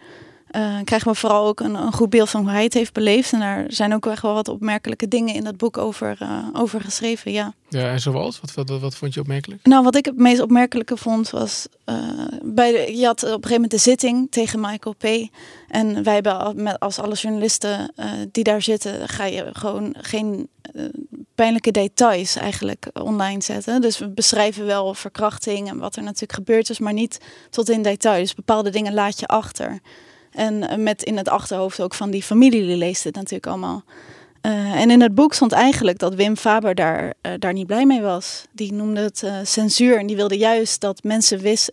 Uh, 0.56 0.76
krijgen 0.85 1.11
we 1.12 1.19
vooral 1.19 1.47
ook 1.47 1.61
een, 1.61 1.75
een, 1.75 1.93
goed 1.93 2.11
beeld 2.11 2.31
van 2.31 2.43
hoe 2.43 2.50
hij 2.50 2.62
het 2.62 2.75
heeft 2.75 2.93
beleefd. 2.93 3.32
En 3.32 3.41
daar 3.41 3.65
zijn 3.69 3.94
ook 3.94 4.06
echt 4.06 4.23
wel 4.23 4.35
wat 4.35 4.49
opmerkelijke 4.49 5.09
dingen 5.09 5.35
in 5.35 5.44
dat 5.44 5.56
boek 5.56 5.79
over, 5.79 6.19
uh, 6.23 6.47
over 6.53 6.81
geschreven, 6.81 7.32
ja. 7.32 7.55
Ja, 7.69 7.91
en 7.91 8.00
zoals? 8.00 8.41
Wat, 8.41 8.55
wat, 8.55 8.81
wat 8.81 8.94
vond 8.97 9.15
je 9.15 9.21
opmerkelijk? 9.21 9.67
Nou, 9.67 9.85
wat 9.85 9.97
ik 9.97 10.05
het 10.05 10.17
meest 10.17 10.41
opmerkelijke 10.41 10.97
vond 10.97 11.31
was... 11.31 11.67
Uh, 11.87 11.97
bij 12.43 12.73
de, 12.73 12.97
je 12.97 13.06
had 13.06 13.23
op 13.23 13.29
een 13.29 13.32
gegeven 13.32 13.53
moment 13.53 13.71
de 13.71 13.79
zitting 13.79 14.31
tegen 14.31 14.61
Michael 14.61 14.94
P. 14.99 15.31
En 15.69 16.03
wij 16.03 16.15
hebben 16.15 16.62
met, 16.62 16.81
als 16.81 16.99
alle 16.99 17.15
journalisten 17.15 17.93
die 18.31 18.44
daar 18.44 18.62
zitten... 18.62 19.09
ga 19.09 19.25
je 19.25 19.49
gewoon 19.53 19.94
geen 19.99 20.49
pijnlijke 21.35 21.71
details 21.71 22.37
eigenlijk 22.37 22.91
online 22.93 23.43
zetten. 23.43 23.81
Dus 23.81 23.99
we 23.99 24.09
beschrijven 24.09 24.67
wel 24.67 24.94
verkrachting 24.94 25.69
en 25.69 25.79
wat 25.79 25.97
er 25.97 26.03
natuurlijk 26.03 26.32
gebeurd 26.32 26.71
is... 26.71 26.79
maar 26.79 26.93
niet 26.93 27.21
tot 27.50 27.69
in 27.69 27.82
detail. 27.82 28.21
Dus 28.21 28.35
bepaalde 28.35 28.71
dingen 28.71 28.94
laat 28.94 29.21
je 29.21 29.26
achter... 29.26 29.81
En 30.35 30.82
met 30.82 31.03
in 31.03 31.17
het 31.17 31.29
achterhoofd 31.29 31.81
ook 31.81 31.94
van 31.94 32.11
die 32.11 32.23
familie, 32.23 32.76
leest 32.76 33.05
het 33.05 33.15
natuurlijk 33.15 33.47
allemaal. 33.47 33.85
Uh, 34.46 34.81
en 34.81 34.91
in 34.91 35.00
het 35.00 35.14
boek 35.14 35.35
stond 35.35 35.52
eigenlijk 35.52 35.99
dat 35.99 36.14
Wim 36.14 36.37
Faber 36.37 36.75
daar, 36.75 37.14
uh, 37.23 37.32
daar 37.38 37.52
niet 37.52 37.67
blij 37.67 37.87
mee 37.87 38.00
was. 38.00 38.44
Die 38.52 38.73
noemde 38.73 39.00
het 39.00 39.23
uh, 39.25 39.38
censuur 39.43 39.99
en 39.99 40.06
die 40.06 40.17
wilde 40.17 40.37
juist 40.37 40.81
dat 40.81 41.02
mensen 41.02 41.38
wist, 41.38 41.73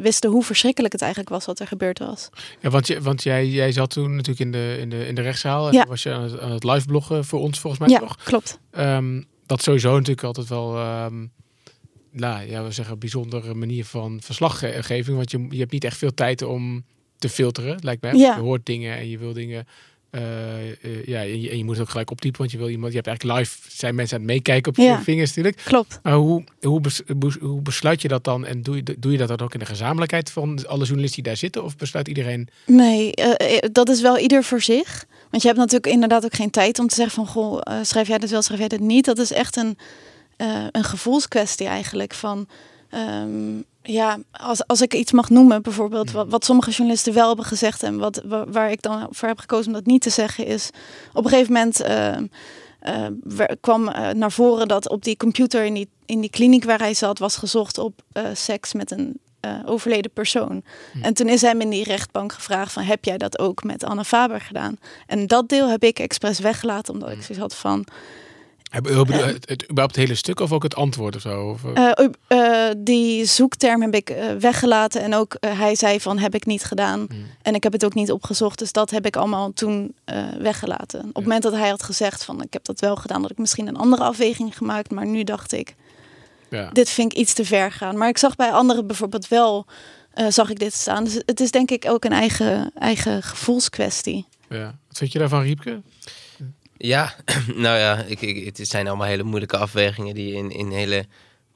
wisten 0.00 0.30
hoe 0.30 0.42
verschrikkelijk 0.42 0.92
het 0.92 1.02
eigenlijk 1.02 1.32
was 1.32 1.44
wat 1.44 1.60
er 1.60 1.66
gebeurd 1.66 1.98
was. 1.98 2.30
Ja, 2.60 2.70
want, 2.70 2.86
je, 2.86 3.00
want 3.00 3.22
jij, 3.22 3.46
jij 3.46 3.72
zat 3.72 3.90
toen 3.90 4.10
natuurlijk 4.10 4.40
in 4.40 4.52
de, 4.52 4.76
in 4.80 4.90
de, 4.90 5.06
in 5.06 5.14
de 5.14 5.22
rechtszaal 5.22 5.66
en 5.68 5.72
ja. 5.72 5.84
was 5.86 6.02
je 6.02 6.12
aan 6.12 6.22
het, 6.22 6.40
aan 6.40 6.50
het 6.50 6.64
live 6.64 6.86
bloggen 6.86 7.24
voor 7.24 7.40
ons 7.40 7.60
volgens 7.60 7.82
mij 7.82 7.90
ja, 7.90 7.98
toch? 7.98 8.16
klopt. 8.16 8.58
Um, 8.78 9.26
dat 9.46 9.62
sowieso 9.62 9.92
natuurlijk 9.92 10.22
altijd 10.22 10.48
wel... 10.48 10.78
Um, 11.04 11.32
nou, 12.10 12.50
ja, 12.50 12.64
we 12.64 12.70
zeggen, 12.70 12.94
een 12.94 13.00
bijzondere 13.00 13.54
manier 13.54 13.84
van 13.84 14.20
verslaggeving. 14.22 15.16
Want 15.16 15.30
je, 15.30 15.46
je 15.50 15.58
hebt 15.58 15.72
niet 15.72 15.84
echt 15.84 15.96
veel 15.96 16.14
tijd 16.14 16.42
om 16.42 16.84
te 17.18 17.28
filteren, 17.28 17.78
lijkt 17.82 18.02
mij. 18.02 18.14
Ja. 18.14 18.34
Je 18.34 18.40
hoort 18.40 18.66
dingen 18.66 18.96
en 18.96 19.08
je 19.08 19.18
wil 19.18 19.32
dingen. 19.32 19.66
Uh, 20.14 20.20
uh, 20.82 21.06
ja, 21.06 21.20
en 21.20 21.40
je, 21.40 21.50
en 21.50 21.58
je, 21.58 21.64
moet 21.64 21.74
het 21.74 21.82
ook 21.82 21.90
gelijk 21.90 22.10
optypen, 22.10 22.38
want 22.38 22.50
je 22.50 22.58
wil 22.58 22.68
iemand. 22.68 22.92
Je 22.92 22.96
hebt 22.98 23.08
eigenlijk 23.08 23.38
live 23.38 23.56
zijn 23.68 23.94
mensen 23.94 24.16
aan 24.16 24.22
het 24.22 24.32
meekijken 24.32 24.72
op 24.72 24.78
ja. 24.78 24.96
je 24.96 25.02
vingers 25.02 25.28
natuurlijk. 25.28 25.64
Klopt. 25.64 26.00
Maar 26.02 26.12
hoe, 26.12 26.44
hoe, 26.60 26.80
bes, 26.80 27.02
hoe 27.40 27.60
besluit 27.60 28.02
je 28.02 28.08
dat 28.08 28.24
dan? 28.24 28.46
En 28.46 28.62
doe 28.62 28.76
je, 28.76 28.96
doe 28.98 29.12
je 29.12 29.18
dat 29.18 29.28
dan 29.28 29.40
ook 29.40 29.52
in 29.52 29.58
de 29.58 29.66
gezamenlijkheid 29.66 30.30
van 30.30 30.66
alle 30.66 30.84
journalisten 30.84 31.22
die 31.22 31.32
daar 31.32 31.40
zitten? 31.40 31.64
Of 31.64 31.76
besluit 31.76 32.08
iedereen? 32.08 32.48
Nee, 32.66 33.12
uh, 33.16 33.58
dat 33.72 33.88
is 33.88 34.00
wel 34.00 34.18
ieder 34.18 34.44
voor 34.44 34.60
zich. 34.60 35.04
Want 35.30 35.42
je 35.42 35.48
hebt 35.48 35.60
natuurlijk 35.60 35.92
inderdaad 35.92 36.24
ook 36.24 36.34
geen 36.34 36.50
tijd 36.50 36.78
om 36.78 36.86
te 36.86 36.94
zeggen 36.94 37.14
van 37.14 37.26
goh, 37.26 37.82
schrijf 37.82 38.08
jij 38.08 38.18
dit 38.18 38.30
wel, 38.30 38.42
schrijf 38.42 38.60
jij 38.60 38.68
dit 38.68 38.80
niet. 38.80 39.04
Dat 39.04 39.18
is 39.18 39.32
echt 39.32 39.56
een, 39.56 39.78
een 40.70 40.84
gevoelskwestie 40.84 41.66
eigenlijk 41.66 42.14
van. 42.14 42.48
Um, 42.94 43.64
ja, 43.82 44.18
als, 44.30 44.66
als 44.66 44.80
ik 44.80 44.94
iets 44.94 45.12
mag 45.12 45.30
noemen, 45.30 45.62
bijvoorbeeld 45.62 46.10
wat, 46.10 46.28
wat 46.28 46.44
sommige 46.44 46.70
journalisten 46.70 47.14
wel 47.14 47.26
hebben 47.26 47.44
gezegd 47.44 47.82
en 47.82 47.98
wat, 47.98 48.22
waar, 48.48 48.70
ik 48.70 48.82
dan 48.82 49.06
voor 49.10 49.28
heb 49.28 49.38
gekozen 49.38 49.66
om 49.66 49.72
dat 49.72 49.86
niet 49.86 50.02
te 50.02 50.10
zeggen, 50.10 50.46
is 50.46 50.70
op 51.12 51.24
een 51.24 51.30
gegeven 51.30 51.52
moment 51.52 51.80
uh, 51.80 52.16
uh, 53.38 53.46
kwam 53.60 53.88
uh, 53.88 54.10
naar 54.10 54.32
voren 54.32 54.68
dat 54.68 54.88
op 54.88 55.04
die 55.04 55.16
computer 55.16 55.64
in 55.64 55.74
die, 55.74 55.88
in 56.06 56.20
die 56.20 56.30
kliniek 56.30 56.64
waar 56.64 56.78
hij 56.78 56.94
zat, 56.94 57.18
was 57.18 57.36
gezocht 57.36 57.78
op 57.78 58.02
seks 58.32 58.72
met 58.72 58.90
een 58.90 59.20
overleden 59.64 60.10
persoon. 60.10 60.62
Hm. 60.92 61.02
En 61.02 61.14
toen 61.14 61.28
is 61.28 61.42
hem 61.42 61.60
in 61.60 61.70
die 61.70 61.84
rechtbank 61.84 62.32
gevraagd 62.32 62.72
van 62.72 62.82
heb 62.82 63.04
jij 63.04 63.18
dat 63.18 63.38
ook 63.38 63.64
met 63.64 63.84
Anne 63.84 64.04
Faber 64.04 64.40
gedaan? 64.40 64.76
En 65.06 65.26
dat 65.26 65.48
deel 65.48 65.68
heb 65.68 65.82
ik 65.82 65.98
expres 65.98 66.38
weggelaten, 66.38 66.94
omdat 66.94 67.10
ik 67.10 67.22
zoiets 67.22 67.38
had 67.38 67.54
van 67.54 67.86
het, 68.72 69.08
het, 69.08 69.48
het, 69.48 69.62
überhaupt 69.62 69.96
het 69.96 70.04
hele 70.04 70.14
stuk 70.14 70.40
of 70.40 70.52
ook 70.52 70.62
het 70.62 70.74
antwoord 70.74 71.16
of 71.16 71.20
zo? 71.20 71.48
Of? 71.48 71.62
Uh, 71.64 71.90
uh, 72.28 72.70
die 72.78 73.24
zoekterm 73.24 73.82
heb 73.82 73.94
ik 73.94 74.10
uh, 74.10 74.32
weggelaten 74.38 75.02
en 75.02 75.14
ook 75.14 75.36
hij 75.40 75.74
zei 75.74 76.00
van 76.00 76.18
heb 76.18 76.34
ik 76.34 76.46
niet 76.46 76.64
gedaan 76.64 77.06
hmm. 77.08 77.26
en 77.42 77.54
ik 77.54 77.62
heb 77.62 77.72
het 77.72 77.84
ook 77.84 77.94
niet 77.94 78.12
opgezocht. 78.12 78.58
Dus 78.58 78.72
dat 78.72 78.90
heb 78.90 79.06
ik 79.06 79.16
allemaal 79.16 79.52
toen 79.52 79.94
weggelaten. 80.38 80.98
Op 80.98 81.04
het 81.06 81.14
ja. 81.16 81.22
moment 81.22 81.42
dat 81.42 81.52
hij 81.52 81.68
had 81.68 81.82
gezegd 81.82 82.24
van 82.24 82.42
ik 82.42 82.52
heb 82.52 82.64
dat 82.64 82.80
wel 82.80 82.96
gedaan, 82.96 83.22
dat 83.22 83.30
ik 83.30 83.38
misschien 83.38 83.66
een 83.66 83.76
andere 83.76 84.02
afweging 84.02 84.56
gemaakt, 84.56 84.90
maar 84.90 85.06
nu 85.06 85.24
dacht 85.24 85.52
ik 85.52 85.74
ja. 86.48 86.70
dit 86.72 86.90
vind 86.90 87.12
ik 87.12 87.18
iets 87.18 87.32
te 87.32 87.44
ver 87.44 87.72
gaan. 87.72 87.96
Maar 87.96 88.08
ik 88.08 88.18
zag 88.18 88.36
bij 88.36 88.52
anderen 88.52 88.86
bijvoorbeeld 88.86 89.28
wel 89.28 89.66
zag 90.28 90.50
ik 90.50 90.58
dit 90.58 90.74
staan. 90.74 91.04
Dus 91.04 91.22
het 91.26 91.40
is 91.40 91.50
denk 91.50 91.70
ik 91.70 91.84
ook 91.88 92.04
een 92.04 92.12
eigen, 92.12 92.70
eigen 92.74 93.22
gevoelskwestie. 93.22 94.26
Ja. 94.48 94.78
Wat 94.88 94.98
vind 94.98 95.12
je 95.12 95.18
daarvan, 95.18 95.42
Riepke? 95.42 95.80
Ja, 96.82 97.14
nou 97.64 97.78
ja, 97.78 98.02
ik, 98.02 98.20
ik, 98.20 98.56
het 98.56 98.68
zijn 98.68 98.88
allemaal 98.88 99.06
hele 99.06 99.22
moeilijke 99.22 99.56
afwegingen 99.56 100.14
die 100.14 100.28
je 100.28 100.34
in, 100.34 100.50
in 100.50 100.70
hele 100.70 101.04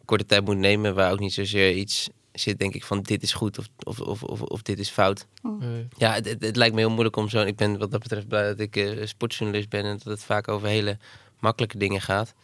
korte 0.04 0.26
tijd 0.26 0.44
moet 0.44 0.56
nemen, 0.56 0.94
waar 0.94 1.12
ook 1.12 1.18
niet 1.18 1.32
zozeer 1.32 1.72
iets 1.72 2.08
zit, 2.32 2.58
denk 2.58 2.74
ik 2.74 2.84
van 2.84 3.02
dit 3.02 3.22
is 3.22 3.32
goed 3.32 3.58
of, 3.58 3.66
of, 3.84 4.00
of, 4.00 4.22
of, 4.22 4.40
of 4.40 4.62
dit 4.62 4.78
is 4.78 4.90
fout. 4.90 5.26
Nee. 5.42 5.88
Ja, 5.96 6.12
het, 6.12 6.28
het, 6.28 6.42
het 6.42 6.56
lijkt 6.56 6.74
me 6.74 6.80
heel 6.80 6.90
moeilijk 6.90 7.16
om 7.16 7.28
zo. 7.28 7.40
Ik 7.40 7.56
ben 7.56 7.78
wat 7.78 7.90
dat 7.90 8.02
betreft 8.02 8.28
blij 8.28 8.46
dat 8.46 8.60
ik 8.60 8.76
eh, 8.76 9.06
sportjournalist 9.06 9.68
ben 9.68 9.84
en 9.84 9.92
dat 9.92 10.04
het 10.04 10.24
vaak 10.24 10.48
over 10.48 10.68
hele 10.68 10.98
makkelijke 11.40 11.78
dingen 11.78 12.00
gaat. 12.00 12.34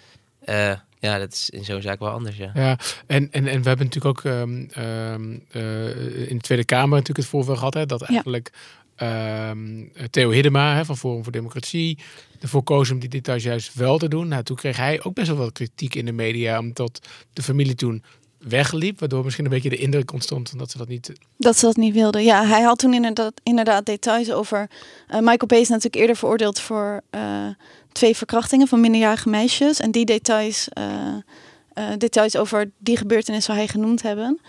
Eh, 0.41 0.73
ja, 0.99 1.19
dat 1.19 1.33
is 1.33 1.51
in 1.51 1.65
zo'n 1.65 1.83
zaak 1.83 1.99
wel 1.99 2.11
anders, 2.11 2.37
ja. 2.37 2.51
Ja, 2.55 2.79
en, 3.07 3.29
en, 3.31 3.47
en 3.47 3.63
we 3.63 3.69
hebben 3.69 3.87
natuurlijk 3.87 4.19
ook 4.19 4.25
ehm, 4.25 4.65
ehm, 4.71 5.39
eh, 5.51 6.29
in 6.29 6.37
de 6.37 6.43
Tweede 6.43 6.65
Kamer 6.65 6.89
natuurlijk 6.89 7.19
het 7.19 7.27
voorval 7.27 7.57
gehad, 7.57 7.75
hè, 7.75 7.87
dat 7.87 8.03
eigenlijk 8.03 8.53
ehm, 9.03 10.09
Theo 10.11 10.31
Hiddema 10.31 10.75
hè, 10.75 10.85
van 10.85 10.97
Forum 10.97 11.23
voor 11.23 11.33
Democratie 11.33 11.99
ervoor 12.41 12.63
koos 12.63 12.91
om 12.91 12.99
die 12.99 13.09
details 13.09 13.43
juist 13.43 13.75
wel 13.75 13.99
te 13.99 14.09
doen. 14.09 14.29
Nou, 14.29 14.43
toen 14.43 14.57
kreeg 14.57 14.77
hij 14.77 15.03
ook 15.03 15.15
best 15.15 15.29
wel 15.29 15.37
wat 15.37 15.53
kritiek 15.53 15.95
in 15.95 16.05
de 16.05 16.13
media, 16.13 16.59
omdat 16.59 17.09
de 17.33 17.43
familie 17.43 17.75
toen 17.75 18.03
wegliep, 18.39 19.01
waardoor 19.01 19.25
misschien 19.25 19.45
een 19.45 19.51
beetje 19.51 19.69
de 19.69 19.77
indruk 19.77 20.13
ontstond 20.13 20.59
dat 20.59 20.71
ze 20.71 20.79
dat 20.79 20.89
niet. 20.89 21.13
Dat 21.37 21.59
ze 21.59 21.67
dat 21.67 21.77
niet 21.77 21.95
wilden. 21.95 22.23
Ja, 22.25 22.47
hij 22.47 22.63
had 22.63 22.79
toen 22.79 22.95
inderdaad, 22.95 23.33
inderdaad 23.43 23.87
details 23.87 24.31
over. 24.31 24.71
eh, 25.09 25.19
Michael 25.19 25.47
Bay 25.47 25.61
is 25.61 25.69
natuurlijk 25.69 25.97
eerder 25.97 26.17
veroordeeld 26.17 26.61
voor 26.61 27.01
eh, 27.11 27.47
twee 27.93 28.17
verkrachtingen 28.17 28.69
van 28.69 28.81
minderjarige 28.81 29.29
meisjes. 29.29 29.81
En 29.81 29.91
die 29.91 30.05
details, 30.05 30.69
eh, 30.69 31.15
eh, 31.73 31.85
details 31.99 32.37
over 32.37 32.71
die 32.79 32.97
gebeurtenis 32.97 33.45
zou 33.45 33.59
hij 33.59 33.69
genoemd 33.69 34.03
hebben. 34.03 34.41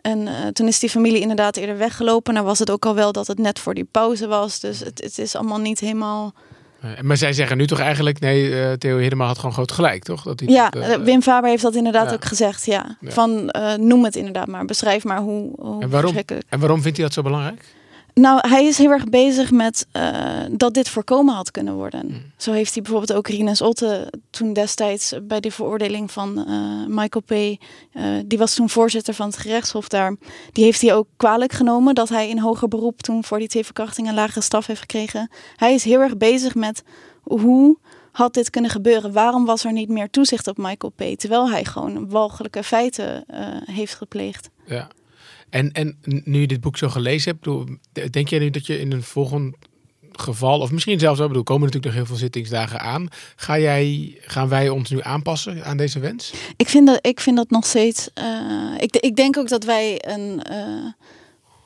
En 0.00 0.28
eh, 0.28 0.46
toen 0.46 0.66
is 0.66 0.78
die 0.78 0.90
familie 0.90 1.20
inderdaad 1.20 1.56
eerder 1.56 1.78
weggelopen. 1.78 2.34
Nou 2.34 2.46
was 2.46 2.58
het 2.58 2.70
ook 2.70 2.86
al 2.86 2.94
wel 2.94 3.12
dat 3.12 3.26
het 3.26 3.38
net 3.38 3.58
voor 3.58 3.74
die 3.74 3.88
pauze 3.90 4.26
was. 4.26 4.60
Dus 4.60 4.78
het, 4.78 5.02
het 5.02 5.18
is 5.18 5.36
allemaal 5.36 5.58
niet 5.58 5.80
helemaal. 5.80 6.34
eh, 6.80 7.00
maar 7.00 7.16
zij 7.16 7.32
zeggen 7.32 7.56
nu 7.56 7.66
toch 7.66 7.80
eigenlijk, 7.80 8.20
nee, 8.20 8.60
eh, 8.62 8.72
Theo 8.72 8.98
Hiddema 8.98 9.26
had 9.26 9.36
gewoon 9.38 9.52
groot 9.52 9.72
gelijk, 9.72 10.04
toch? 10.04 10.22
Dat 10.22 10.40
hij 10.40 10.48
Ja, 10.48 10.70
dat, 10.70 11.00
Wim 11.00 11.22
Faber 11.22 11.50
heeft 11.50 11.62
dat 11.62 11.74
inderdaad 11.74 12.08
ja. 12.08 12.14
ook 12.14 12.24
gezegd. 12.24 12.66
Ja. 12.66 12.96
Ja. 13.00 13.10
Van 13.10 13.54
noem 13.76 14.04
het 14.04 14.16
inderdaad 14.16 14.46
maar. 14.46 14.64
Beschrijf 14.64 15.04
maar 15.04 15.20
hoe, 15.20 15.52
hoe 15.58 15.82
En 15.82 15.90
waarom? 15.90 16.16
En 16.48 16.58
waarom 16.58 16.82
vindt 16.82 16.96
hij 16.96 17.06
dat 17.06 17.14
zo 17.14 17.22
belangrijk? 17.22 17.64
Nou, 18.18 18.48
hij 18.48 18.64
is 18.64 18.78
heel 18.78 18.90
erg 18.90 19.04
bezig 19.04 19.50
met 19.50 19.86
eh, 19.92 20.44
dat 20.50 20.74
dit 20.74 20.88
voorkomen 20.88 21.34
had 21.34 21.50
kunnen 21.50 21.74
worden. 21.74 22.32
Zo 22.36 22.52
heeft 22.52 22.74
hij 22.74 22.82
bijvoorbeeld 22.82 23.18
ook 23.18 23.28
Rinus 23.28 23.60
Otte 23.60 24.12
toen 24.30 24.52
destijds 24.52 25.14
bij 25.22 25.40
de 25.40 25.50
veroordeling 25.50 26.10
van 26.10 26.44
eh, 26.46 26.86
Michael 26.86 27.24
P. 27.24 27.30
eh, 27.30 27.58
die 28.24 28.38
was 28.38 28.54
toen 28.54 28.68
voorzitter 28.68 29.14
van 29.14 29.26
het 29.26 29.36
gerechtshof 29.36 29.88
daar. 29.88 30.16
Die 30.52 30.64
heeft 30.64 30.80
hij 30.80 30.94
ook 30.94 31.06
kwalijk 31.16 31.52
genomen 31.52 31.94
dat 31.94 32.08
hij 32.08 32.28
in 32.28 32.38
hoger 32.38 32.68
beroep 32.68 33.00
toen 33.02 33.24
voor 33.24 33.38
die 33.38 33.48
twee 33.48 33.64
verkrachtingen 33.64 34.10
een 34.10 34.16
lagere 34.16 34.40
straf 34.40 34.66
heeft 34.66 34.80
gekregen. 34.80 35.30
Hij 35.56 35.74
is 35.74 35.84
heel 35.84 36.00
erg 36.00 36.16
bezig 36.16 36.54
met 36.54 36.82
hoe 37.22 37.78
had 38.12 38.34
dit 38.34 38.50
kunnen 38.50 38.70
gebeuren? 38.70 39.12
Waarom 39.12 39.44
was 39.44 39.64
er 39.64 39.72
niet 39.72 39.88
meer 39.88 40.10
toezicht 40.10 40.46
op 40.46 40.56
Michael 40.56 40.92
P. 40.96 41.18
Terwijl 41.18 41.50
hij 41.50 41.64
gewoon 41.64 42.08
walgelijke 42.10 42.62
feiten 42.62 43.24
heeft 43.64 43.94
gepleegd. 43.94 44.50
Ja. 44.66 44.88
En, 45.50 45.72
en 45.72 45.98
nu 46.02 46.40
je 46.40 46.46
dit 46.46 46.60
boek 46.60 46.76
zo 46.76 46.88
gelezen 46.88 47.30
hebt, 47.30 47.44
bedoel, 47.44 47.66
denk 48.10 48.28
jij 48.28 48.38
nu 48.38 48.50
dat 48.50 48.66
je 48.66 48.80
in 48.80 48.92
een 48.92 49.02
volgend 49.02 49.56
geval, 50.12 50.60
of 50.60 50.70
misschien 50.72 50.98
zelfs 50.98 51.18
wel, 51.18 51.28
bedoel, 51.28 51.42
komen 51.42 51.62
natuurlijk 51.66 51.86
nog 51.94 52.02
heel 52.04 52.12
veel 52.12 52.24
zittingsdagen 52.24 52.80
aan. 52.80 53.08
Ga 53.36 53.58
jij, 53.58 54.16
gaan 54.20 54.48
wij 54.48 54.68
ons 54.68 54.90
nu 54.90 55.02
aanpassen 55.02 55.64
aan 55.64 55.76
deze 55.76 55.98
wens? 55.98 56.32
Ik 56.56 56.68
vind 56.68 56.86
dat, 56.86 56.98
ik 57.06 57.20
vind 57.20 57.36
dat 57.36 57.50
nog 57.50 57.66
steeds. 57.66 58.10
eh, 58.14 58.72
ik, 58.78 58.96
ik 58.96 59.16
denk 59.16 59.36
ook 59.36 59.48
dat 59.48 59.64
wij 59.64 59.98
een 60.06 60.42
eh, 60.42 60.84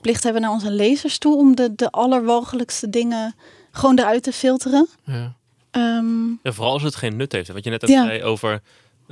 plicht 0.00 0.22
hebben 0.22 0.42
naar 0.42 0.50
onze 0.50 0.70
lezers 0.70 1.18
toe 1.18 1.36
om 1.36 1.56
de, 1.56 1.72
de 1.74 1.90
allerwalgelijkste 1.90 2.90
dingen 2.90 3.34
gewoon 3.70 3.98
eruit 3.98 4.22
te 4.22 4.32
filteren. 4.32 4.88
Ja. 5.04 5.34
Ehm, 5.70 6.28
Ja, 6.42 6.52
vooral 6.52 6.72
als 6.72 6.82
het 6.82 6.94
geen 6.96 7.16
nut 7.16 7.32
heeft. 7.32 7.52
Wat 7.52 7.64
je 7.64 7.70
net 7.70 7.88
Ja. 7.88 8.04
zei 8.06 8.22
over 8.22 8.62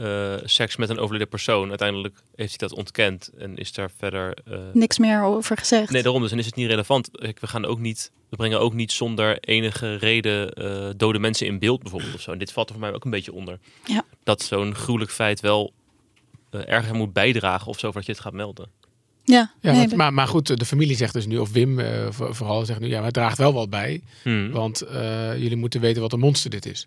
eh, 0.00 0.34
seks 0.44 0.76
met 0.76 0.88
een 0.88 0.98
overleden 0.98 1.28
persoon. 1.28 1.68
Uiteindelijk 1.68 2.20
heeft 2.34 2.60
hij 2.60 2.68
dat 2.68 2.78
ontkend 2.78 3.30
en 3.38 3.56
is 3.56 3.72
daar 3.72 3.90
verder... 3.96 4.34
eh, 4.44 4.58
niks 4.72 4.98
meer 4.98 5.22
over 5.22 5.56
gezegd. 5.56 5.90
Nee, 5.90 6.02
daarom 6.02 6.22
dus. 6.22 6.32
En 6.32 6.38
is 6.38 6.46
het 6.46 6.54
niet 6.54 6.66
relevant. 6.68 7.08
Kijk, 7.12 7.40
We 7.40 7.46
gaan 7.46 7.64
ook 7.64 7.78
niet... 7.78 8.10
We 8.28 8.36
brengen 8.36 8.60
ook 8.60 8.74
niet 8.74 8.92
zonder 8.92 9.38
enige 9.40 9.94
reden 9.96 10.52
eh, 10.52 10.88
dode 10.96 11.18
mensen 11.18 11.46
in 11.46 11.58
beeld 11.58 11.82
bijvoorbeeld 11.82 12.14
of 12.14 12.20
zo. 12.20 12.32
En 12.32 12.38
dit 12.38 12.52
valt 12.52 12.68
er 12.68 12.74
voor 12.74 12.84
mij 12.84 12.94
ook 12.94 13.04
een 13.04 13.10
beetje 13.10 13.32
onder. 13.32 13.58
Ja. 13.84 14.04
Dat 14.24 14.42
zo'n 14.42 14.74
gruwelijk 14.74 15.10
feit 15.10 15.40
wel 15.40 15.72
erger 16.50 16.94
moet 16.94 17.12
bijdragen 17.12 17.66
of 17.66 17.78
zo 17.78 17.86
voordat 17.86 18.06
je 18.06 18.12
het 18.12 18.20
gaat 18.20 18.32
melden. 18.32 18.68
ja, 19.24 19.52
Ja, 19.60 19.70
nee, 19.72 19.80
want- 19.80 19.96
maar, 19.96 20.12
maar 20.14 20.26
goed, 20.28 20.58
de 20.58 20.64
familie 20.64 20.96
zegt 20.96 21.12
dus 21.12 21.26
nu, 21.26 21.38
of 21.38 21.52
Wim 21.52 21.80
voor- 22.12 22.34
vooral 22.34 22.64
zegt 22.64 22.80
nu, 22.80 22.86
ja, 22.88 22.94
maar 22.96 23.04
het 23.04 23.14
draagt 23.14 23.38
wel 23.38 23.52
wat 23.52 23.70
bij. 23.70 24.02
Hmm. 24.22 24.50
Want 24.50 24.80
eh, 24.80 25.38
jullie 25.38 25.56
moeten 25.56 25.80
weten 25.80 26.02
wat 26.02 26.12
een 26.12 26.18
monster 26.18 26.50
dit 26.50 26.66
is. 26.66 26.86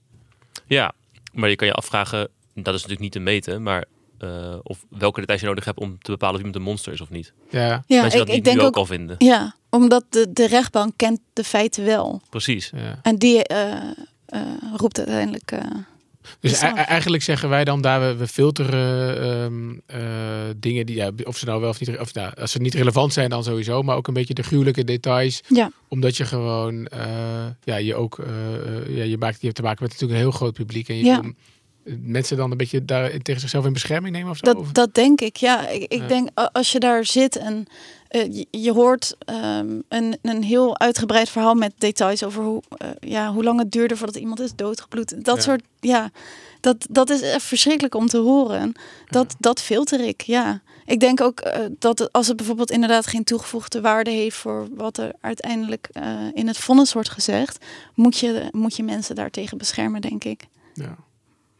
Ja, 0.67 0.93
maar 1.33 1.49
je 1.49 1.55
kan 1.55 1.67
je 1.67 1.73
afvragen, 1.73 2.29
dat 2.53 2.65
is 2.73 2.81
natuurlijk 2.81 2.99
niet 2.99 3.11
te 3.11 3.19
meten, 3.19 3.63
maar 3.63 3.85
eh, 4.17 4.55
of 4.63 4.85
welke 4.89 5.19
details 5.19 5.41
je 5.41 5.47
nodig 5.47 5.65
hebt 5.65 5.79
om 5.79 5.97
te 5.99 6.11
bepalen 6.11 6.33
of 6.35 6.37
iemand 6.39 6.55
een 6.57 6.61
monster 6.69 6.93
is 6.93 7.01
of 7.01 7.09
niet. 7.09 7.33
Ja, 7.49 7.83
ja, 7.87 8.01
Mensen 8.01 8.05
ik, 8.05 8.11
dat 8.11 8.27
ik 8.27 8.33
niet 8.33 8.43
nu 8.43 8.49
denk 8.51 8.61
ook, 8.61 8.67
ook. 8.67 8.75
al 8.75 8.85
vinden. 8.85 9.15
Ja, 9.19 9.55
omdat 9.69 10.05
de, 10.09 10.27
de 10.33 10.47
rechtbank 10.47 10.93
kent 10.95 11.19
de 11.33 11.43
feiten 11.43 11.85
wel. 11.85 12.21
Precies. 12.29 12.71
ja. 12.75 12.99
En 13.01 13.15
die 13.17 13.43
eh, 13.43 13.73
eh, 14.25 14.41
roept 14.75 14.97
uiteindelijk. 14.97 15.51
eh, 15.51 15.59
Dus 16.39 16.61
e- 16.61 16.65
eigenlijk 16.65 17.23
zeggen 17.23 17.49
wij 17.49 17.63
dan 17.63 17.81
daar, 17.81 17.99
we, 17.99 18.15
we 18.15 18.27
filteren 18.27 19.21
ehm, 19.21 19.79
eh, 20.01 20.49
dingen 20.57 20.85
die, 20.85 20.95
ja, 20.95 21.11
of 21.23 21.37
ze 21.37 21.45
nou 21.45 21.61
wel 21.61 21.69
of 21.69 21.79
niet, 21.79 21.99
of 21.99 22.13
nou, 22.13 22.31
als 22.39 22.51
ze 22.51 22.59
niet 22.59 22.73
relevant 22.73 23.13
zijn 23.13 23.29
dan 23.29 23.43
sowieso, 23.43 23.81
maar 23.81 23.95
ook 23.95 24.07
een 24.07 24.13
beetje 24.13 24.33
de 24.33 24.43
gruwelijke 24.43 24.83
details. 24.83 25.41
ja, 25.47 25.71
Omdat 25.87 26.17
je 26.17 26.25
gewoon, 26.25 26.85
eh, 26.87 27.45
ja, 27.63 27.75
je 27.75 27.95
ook, 27.95 28.23
ja, 28.87 29.03
je 29.03 29.17
maakt, 29.17 29.37
je 29.39 29.45
hebt 29.45 29.55
te 29.55 29.61
maken 29.63 29.83
met 29.83 29.91
natuurlijk 29.91 30.19
een 30.19 30.25
heel 30.27 30.37
groot 30.37 30.53
publiek. 30.53 30.89
En 30.89 30.95
je 30.97 31.03
Ja. 31.05 31.21
Mensen 32.01 32.37
dan 32.37 32.51
een 32.51 32.57
beetje 32.57 32.85
daar 32.85 33.17
tegen 33.21 33.41
zichzelf 33.41 33.65
in 33.65 33.73
bescherming 33.73 34.15
nemen 34.15 34.29
of 34.31 34.37
zo? 34.37 34.53
Dat, 34.53 34.73
dat 34.75 34.93
denk 34.93 35.21
ik. 35.21 35.35
Ja, 35.35 35.67
ik, 35.67 35.81
ik 35.91 35.99
Ja. 36.01 36.07
denk 36.07 36.29
als 36.51 36.71
je 36.71 36.79
daar 36.79 37.05
zit 37.05 37.35
en 37.35 37.65
eh, 38.07 38.33
je, 38.33 38.47
je 38.51 38.71
hoort 38.71 39.15
ehm, 39.19 39.79
een, 39.87 40.17
een 40.21 40.43
heel 40.43 40.79
uitgebreid 40.79 41.29
verhaal 41.29 41.55
met 41.55 41.73
details 41.77 42.23
over 42.23 42.43
hoe, 42.43 42.61
eh, 42.77 42.89
ja, 42.99 43.31
hoe 43.33 43.43
lang 43.43 43.59
het 43.59 43.71
duurde 43.71 43.95
voordat 43.97 44.15
iemand 44.15 44.39
is 44.39 44.55
doodgebloed. 44.55 45.25
Dat 45.25 45.35
Ja. 45.35 45.41
soort, 45.41 45.61
ja, 45.79 46.11
dat, 46.59 46.85
dat 46.89 47.09
is 47.09 47.21
echt 47.21 47.43
verschrikkelijk 47.43 47.95
om 47.95 48.07
te 48.07 48.17
horen. 48.17 48.71
Dat, 49.09 49.35
dat 49.39 49.61
filter 49.61 49.99
ik, 50.07 50.21
ja. 50.21 50.61
Ik 50.85 50.99
denk 50.99 51.21
ook 51.21 51.39
eh, 51.39 51.65
dat 51.79 52.11
als 52.11 52.27
het 52.27 52.37
bijvoorbeeld 52.37 52.71
inderdaad 52.71 53.07
geen 53.07 53.23
toegevoegde 53.23 53.81
waarde 53.81 54.09
heeft 54.11 54.37
voor 54.37 54.67
wat 54.75 54.97
er 54.97 55.11
uiteindelijk 55.21 55.89
in 56.33 56.47
het 56.47 56.57
vonnis 56.57 56.93
wordt 56.93 57.09
gezegd, 57.09 57.65
moet 57.95 58.17
je, 58.17 58.47
moet 58.51 58.75
je 58.75 58.83
mensen 58.83 59.15
daartegen 59.15 59.57
beschermen, 59.57 60.01
denk 60.01 60.23
ik. 60.23 60.43
ja. 60.73 60.95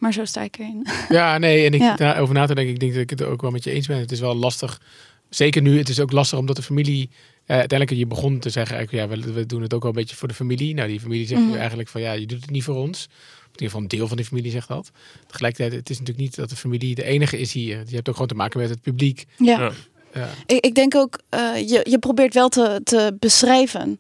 Maar 0.03 0.13
zo 0.13 0.25
sta 0.25 0.41
ik 0.41 0.57
erin. 0.60 0.88
Ja, 1.10 1.38
nee, 1.38 1.65
en 1.65 1.74
ik 1.74 1.81
Ja. 1.81 1.95
daarover 1.95 2.33
na 2.36 2.45
te 2.45 2.55
denken, 2.55 2.74
ik 2.74 2.79
denk 2.79 2.91
dat 2.93 3.01
ik 3.01 3.10
het 3.10 3.24
ook 3.24 3.41
wel 3.41 3.51
met 3.51 3.63
je 3.63 3.72
eens 3.72 3.88
ben. 3.88 3.98
Het 4.00 4.12
is 4.12 4.19
wel 4.19 4.36
lastig. 4.36 4.81
Zeker 5.29 5.62
nu, 5.62 5.77
het 5.77 5.89
is 5.89 6.00
ook 6.00 6.12
lastig 6.12 6.39
omdat 6.39 6.55
de 6.55 6.62
familie. 6.62 7.10
Eh, 7.45 7.57
uiteindelijk, 7.57 8.00
je 8.00 8.07
begon 8.07 8.39
te 8.39 8.50
zeggen, 8.50 8.75
eigenlijk, 8.77 9.12
ja, 9.12 9.17
we, 9.17 9.33
we 9.33 9.45
doen 9.45 9.62
het 9.62 9.74
ook 9.74 9.81
wel 9.81 9.91
een 9.91 9.98
beetje 9.98 10.15
voor 10.15 10.27
de 10.27 10.33
familie. 10.33 10.74
Nou, 10.74 10.88
die 10.88 11.00
familie 11.00 11.27
zegt 11.27 11.41
nu 11.41 11.48
Mhm. 11.48 11.57
eigenlijk 11.57 11.89
van 11.89 12.01
ja, 12.01 12.12
je 12.12 12.25
doet 12.25 12.41
het 12.41 12.50
niet 12.50 12.63
voor 12.63 12.75
ons. 12.75 13.03
In 13.07 13.50
ieder 13.51 13.65
geval 13.65 13.81
een 13.81 13.88
deel 13.88 14.07
van 14.07 14.17
die 14.17 14.25
familie 14.25 14.51
zegt 14.51 14.67
dat. 14.67 14.91
Tegelijkertijd, 15.27 15.74
het 15.79 15.89
is 15.89 16.00
natuurlijk 16.00 16.25
niet 16.25 16.36
dat 16.36 16.50
de 16.50 16.55
familie 16.55 16.95
de 16.95 17.03
enige 17.03 17.39
is 17.39 17.53
hier. 17.53 17.83
Je 17.88 17.95
hebt 17.95 18.07
ook 18.07 18.13
gewoon 18.13 18.29
te 18.29 18.36
maken 18.36 18.60
met 18.60 18.69
het 18.69 18.81
publiek. 18.81 19.25
ja. 19.38 19.60
Ja. 19.60 19.72
Ja. 20.13 20.29
Ik, 20.45 20.65
ik 20.65 20.75
denk 20.75 20.95
ook, 20.95 21.19
eh, 21.29 21.39
je, 21.69 21.86
je 21.89 22.00
probeert 22.00 22.33
wel 22.33 22.50
te, 22.50 22.81
te 22.83 23.15
beschrijven 23.19 24.00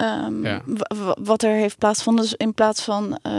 ehm, 0.00 0.44
Ja. 0.44 0.62
wat 1.22 1.42
er 1.42 1.54
heeft 1.54 1.78
plaatsgevonden. 1.78 2.24
Dus 2.24 2.34
in 2.34 2.54
plaats 2.54 2.82
van 2.82 3.18
eh, 3.22 3.32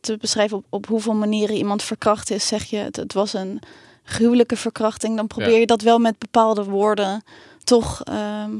te 0.00 0.16
beschrijven 0.16 0.56
op, 0.56 0.64
op 0.70 0.86
hoeveel 0.86 1.14
manieren 1.14 1.56
iemand 1.56 1.82
verkracht 1.82 2.30
is, 2.30 2.46
zeg 2.46 2.64
je 2.64 2.76
het, 2.76 2.96
het 2.96 3.12
was 3.12 3.32
een 3.32 3.60
gruwelijke 4.04 4.56
verkrachting. 4.56 5.16
Dan 5.16 5.26
probeer 5.26 5.50
Ja. 5.52 5.58
je 5.58 5.66
dat 5.66 5.82
wel 5.82 5.98
met 5.98 6.18
bepaalde 6.18 6.64
woorden 6.64 7.22
toch, 7.64 8.02
ehm, 8.02 8.50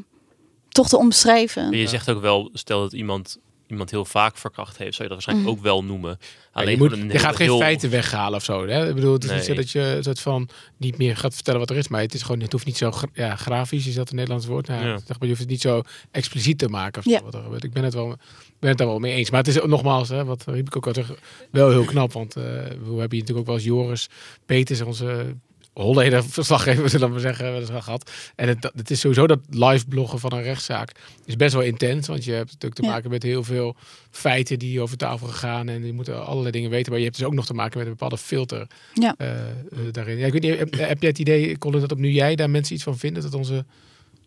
toch 0.68 0.88
te 0.88 0.96
omschrijven. 0.98 1.62
En 1.62 1.76
je 1.78 1.86
zegt 1.88 2.10
ook 2.10 2.20
wel, 2.20 2.50
stel 2.52 2.80
dat 2.80 2.92
iemand, 2.92 3.38
iemand 3.66 3.90
heel 3.90 4.04
vaak 4.04 4.36
verkracht 4.36 4.78
heeft, 4.78 4.94
zou 4.96 5.08
je 5.08 5.14
dat 5.14 5.24
waarschijnlijk 5.24 5.48
Mhm. 5.48 5.56
ook 5.58 5.62
wel 5.64 5.84
noemen. 5.84 6.16
Ja, 6.20 6.26
Alleen 6.52 6.70
je, 6.70 6.76
moet, 6.76 6.90
je 6.96 6.96
heel- 7.10 7.18
gaat 7.18 7.36
geen 7.36 7.46
heel- 7.46 7.58
feiten 7.58 7.90
weghalen 7.90 8.38
of 8.38 8.44
zo. 8.44 8.66
Hè? 8.66 8.88
Ik 8.88 8.94
bedoel, 8.94 9.12
het 9.12 9.24
is 9.24 9.30
niet 9.30 9.44
zo 9.44 9.54
dat 9.54 9.70
je 9.70 9.98
soort 10.00 10.20
van 10.20 10.48
niet 10.76 10.98
meer 10.98 11.16
gaat 11.16 11.34
vertellen 11.34 11.60
wat 11.60 11.70
er 11.70 11.76
is. 11.76 11.88
Maar 11.88 12.00
het 12.00 12.14
is 12.14 12.22
gewoon, 12.22 12.40
het 12.40 12.52
hoeft 12.52 12.66
niet 12.66 12.76
zo 12.76 12.90
gra- 12.90 13.08
ja, 13.12 13.36
grafisch, 13.36 13.86
is 13.86 13.94
dat 13.94 14.08
een 14.10 14.14
Nederlands 14.16 14.46
woord? 14.46 14.66
Nou, 14.68 14.84
Ja. 14.86 14.96
zeg 14.98 15.08
maar, 15.08 15.16
je 15.20 15.26
hoeft 15.28 15.40
het 15.40 15.48
niet 15.48 15.60
zo 15.60 15.82
expliciet 16.10 16.58
te 16.58 16.68
maken. 16.68 16.98
Of 16.98 17.04
zo, 17.04 17.10
Ja. 17.10 17.22
wat 17.22 17.34
er 17.34 17.42
gebeurt. 17.42 17.64
Ik 17.64 17.72
ben 17.72 17.84
het, 17.84 17.94
wel, 17.94 18.16
ben 18.58 18.68
het 18.68 18.78
daar 18.78 18.86
wel 18.86 18.98
mee 18.98 19.12
eens. 19.14 19.30
Maar 19.30 19.40
het 19.40 19.48
is 19.48 19.60
ook 19.60 19.68
nogmaals, 19.68 20.08
hè, 20.08 20.24
wat 20.24 20.44
riep 20.46 20.66
ik 20.66 20.76
ook 20.76 20.86
al 20.86 21.02
wel 21.50 21.70
heel 21.70 21.84
knap. 21.84 22.12
Want 22.12 22.36
eh, 22.36 22.42
we 22.42 22.50
hebben 22.50 22.86
hier 22.88 23.00
natuurlijk 23.00 23.38
ook 23.38 23.46
wel 23.46 23.54
eens 23.54 23.64
Joris 23.64 24.08
Peters, 24.46 24.80
onze 24.80 25.36
Holleder 25.74 26.24
verslaggever, 26.24 26.88
zullen 26.90 27.06
we 27.06 27.12
maar 27.12 27.22
zeggen, 27.22 27.50
wel 27.52 27.60
eens 27.60 27.70
al 27.70 27.82
gehad. 27.82 28.10
En 28.36 28.48
het, 28.48 28.70
het 28.76 28.90
is 28.90 29.00
sowieso 29.00 29.26
dat 29.26 29.38
live 29.50 29.86
bloggen 29.88 30.18
van 30.18 30.32
een 30.32 30.42
rechtszaak 30.42 30.92
is 31.24 31.36
best 31.36 31.54
wel 31.54 31.62
intens. 31.62 32.06
Want 32.06 32.24
je 32.24 32.32
hebt 32.32 32.46
natuurlijk 32.52 32.80
te 32.80 32.86
maken 32.86 33.10
met 33.10 33.22
heel 33.22 33.44
veel 33.44 33.76
feiten 34.10 34.58
die 34.58 34.80
over 34.80 34.96
tafel 34.96 35.26
gaan. 35.26 35.68
En 35.68 35.86
je 35.86 35.92
moet 35.92 36.08
allerlei 36.08 36.50
dingen 36.50 36.70
weten. 36.70 36.90
Maar 36.90 36.98
je 37.00 37.04
hebt 37.06 37.18
dus 37.18 37.26
ook 37.26 37.34
nog 37.34 37.46
te 37.46 37.54
maken 37.54 37.78
met 37.78 37.86
een 37.86 37.92
bepaalde 37.92 38.18
filter 38.18 38.66
Ja. 38.94 39.14
eh, 39.18 39.30
eh, 39.48 39.48
daarin. 39.90 40.18
Ja, 40.18 40.26
ik 40.26 40.32
weet 40.32 40.42
niet, 40.42 40.58
heb, 40.58 40.74
heb 40.78 41.00
jij 41.00 41.10
het 41.10 41.18
idee, 41.18 41.58
Colin, 41.58 41.80
dat 41.80 41.92
op 41.92 41.98
nu 41.98 42.10
jij 42.10 42.36
daar 42.36 42.50
mensen 42.50 42.74
iets 42.74 42.84
van 42.84 42.98
vinden? 42.98 43.22
Dat 43.22 43.34
onze 43.34 43.64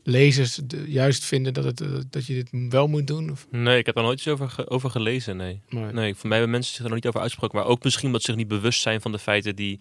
lezers 0.03 0.59
de- 0.63 0.83
juist 0.87 1.23
vinden 1.25 1.53
dat, 1.53 1.63
het, 1.63 1.81
eh, 1.81 1.87
dat 2.09 2.25
je 2.25 2.33
dit 2.33 2.49
wel 2.69 2.87
moet 2.87 3.07
doen? 3.07 3.31
Of, 3.31 3.47
Nee, 3.51 3.77
ik 3.77 3.85
heb 3.85 3.95
daar 3.95 4.03
nooit 4.03 4.17
iets 4.17 4.27
over, 4.27 4.49
ge- 4.49 4.69
over 4.69 4.89
gelezen, 4.89 5.37
nee. 5.37 5.61
Nee, 5.69 6.15
voor 6.15 6.27
mij 6.29 6.37
hebben 6.37 6.49
mensen 6.49 6.71
zich 6.73 6.79
er 6.83 6.85
nog 6.85 6.95
niet 6.95 7.07
over 7.07 7.19
uitgesproken. 7.19 7.57
Maar 7.57 7.67
ook 7.67 7.83
misschien 7.83 8.05
omdat 8.05 8.21
ze 8.21 8.27
zich 8.31 8.39
niet 8.39 8.47
bewust 8.47 8.81
zijn 8.81 9.01
van 9.01 9.11
de 9.11 9.19
feiten 9.19 9.55
die, 9.55 9.79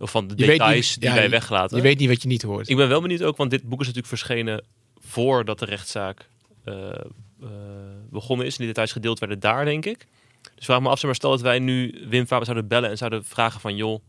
Of 0.00 0.10
van 0.10 0.26
de 0.28 0.34
Je 0.36 0.46
details 0.46 0.88
niet- 0.90 1.00
die 1.00 1.08
ja, 1.08 1.14
wij 1.14 1.24
je- 1.24 1.30
weglaten. 1.30 1.76
Je 1.76 1.82
weet 1.82 1.98
niet 1.98 2.08
wat 2.08 2.22
je 2.22 2.28
niet 2.28 2.42
hoort. 2.42 2.68
Ik 2.68 2.76
ben 2.76 2.88
wel 2.88 3.00
benieuwd 3.00 3.22
ook, 3.22 3.36
want 3.36 3.50
dit 3.50 3.62
boek 3.62 3.80
is 3.80 3.86
natuurlijk 3.86 4.06
verschenen 4.14 4.64
voordat 4.98 5.58
de 5.58 5.64
rechtszaak 5.64 6.28
eh, 6.64 6.90
eh, 6.90 7.48
begonnen 8.10 8.46
is. 8.46 8.52
En 8.52 8.58
die 8.58 8.66
details 8.66 8.92
gedeeld 8.92 9.18
werden 9.18 9.40
daar, 9.40 9.64
denk 9.64 9.84
ik. 9.86 10.06
Dus 10.54 10.64
vraag 10.64 10.80
me 10.80 10.88
af, 10.88 11.02
maar, 11.02 11.14
stel 11.14 11.30
dat 11.30 11.40
wij 11.40 11.58
nu 11.58 12.04
Wim 12.08 12.26
Faber 12.26 12.44
zouden 12.44 12.68
bellen 12.68 12.90
en 12.90 12.96
zouden 12.96 13.24
vragen 13.24 13.60
van... 13.60 13.76
joh, 13.76 14.02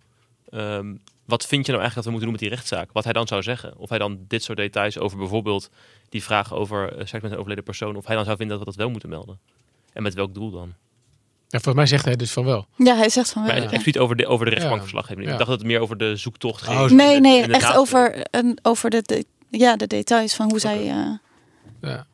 ehm, 0.49 0.95
wat 1.25 1.45
vind 1.45 1.65
je 1.65 1.71
nou 1.71 1.83
eigenlijk 1.83 1.93
dat 1.95 2.03
we 2.03 2.09
moeten 2.11 2.21
doen 2.21 2.31
met 2.31 2.39
die 2.39 2.49
rechtszaak? 2.49 2.91
Wat 2.91 3.03
hij 3.03 3.13
dan 3.13 3.27
zou 3.27 3.41
zeggen. 3.41 3.77
Of 3.77 3.89
hij 3.89 3.97
dan 3.97 4.19
dit 4.27 4.43
soort 4.43 4.57
details 4.57 4.97
over 4.97 5.17
bijvoorbeeld 5.17 5.69
die 6.09 6.23
vraag 6.23 6.53
over 6.53 6.91
uh, 6.99 7.05
seks 7.05 7.23
met 7.23 7.31
een 7.31 7.37
overleden 7.37 7.63
persoon... 7.63 7.95
of 7.95 8.05
hij 8.05 8.15
dan 8.15 8.25
zou 8.25 8.37
vinden 8.37 8.57
dat 8.57 8.65
we 8.65 8.71
dat 8.71 8.81
wel 8.81 8.91
moeten 8.91 9.09
melden. 9.09 9.39
En 9.93 10.03
met 10.03 10.13
welk 10.13 10.33
doel 10.33 10.51
dan? 10.51 10.73
Ja, 11.51 11.59
volgens 11.59 11.75
mij 11.75 11.85
zegt 11.85 12.05
hij 12.05 12.15
dus 12.15 12.31
van 12.31 12.45
wel. 12.45 12.65
Ja, 12.77 12.95
hij 12.95 13.09
zegt 13.09 13.31
van 13.31 13.41
wel. 13.43 13.51
Maar 13.51 13.61
ja. 13.61 13.67
expliciet 13.69 13.97
over 13.97 14.15
de, 14.15 14.27
over 14.27 14.45
de 14.45 14.51
rechtbankverslaggeving. 14.51 15.25
Ja. 15.25 15.31
Ik 15.31 15.37
dacht 15.37 15.49
dat 15.49 15.59
het 15.59 15.67
meer 15.67 15.79
over 15.79 15.97
de 15.97 16.15
zoektocht 16.15 16.61
ging. 16.61 16.79
Oh, 16.79 16.89
Nee, 16.89 17.19
nee, 17.19 17.41
en 17.43 17.51
echt 17.51 17.75
over, 17.75 18.21
en 18.21 18.59
over 18.61 18.89
de, 18.89 19.01
de, 19.01 19.25
ja, 19.49 19.75
de 19.75 19.87
details 19.87 20.33
van 20.35 20.49
hoe 20.49 20.59
zij... 20.59 20.77
eh, 20.77 20.87
Ja, 21.81 22.05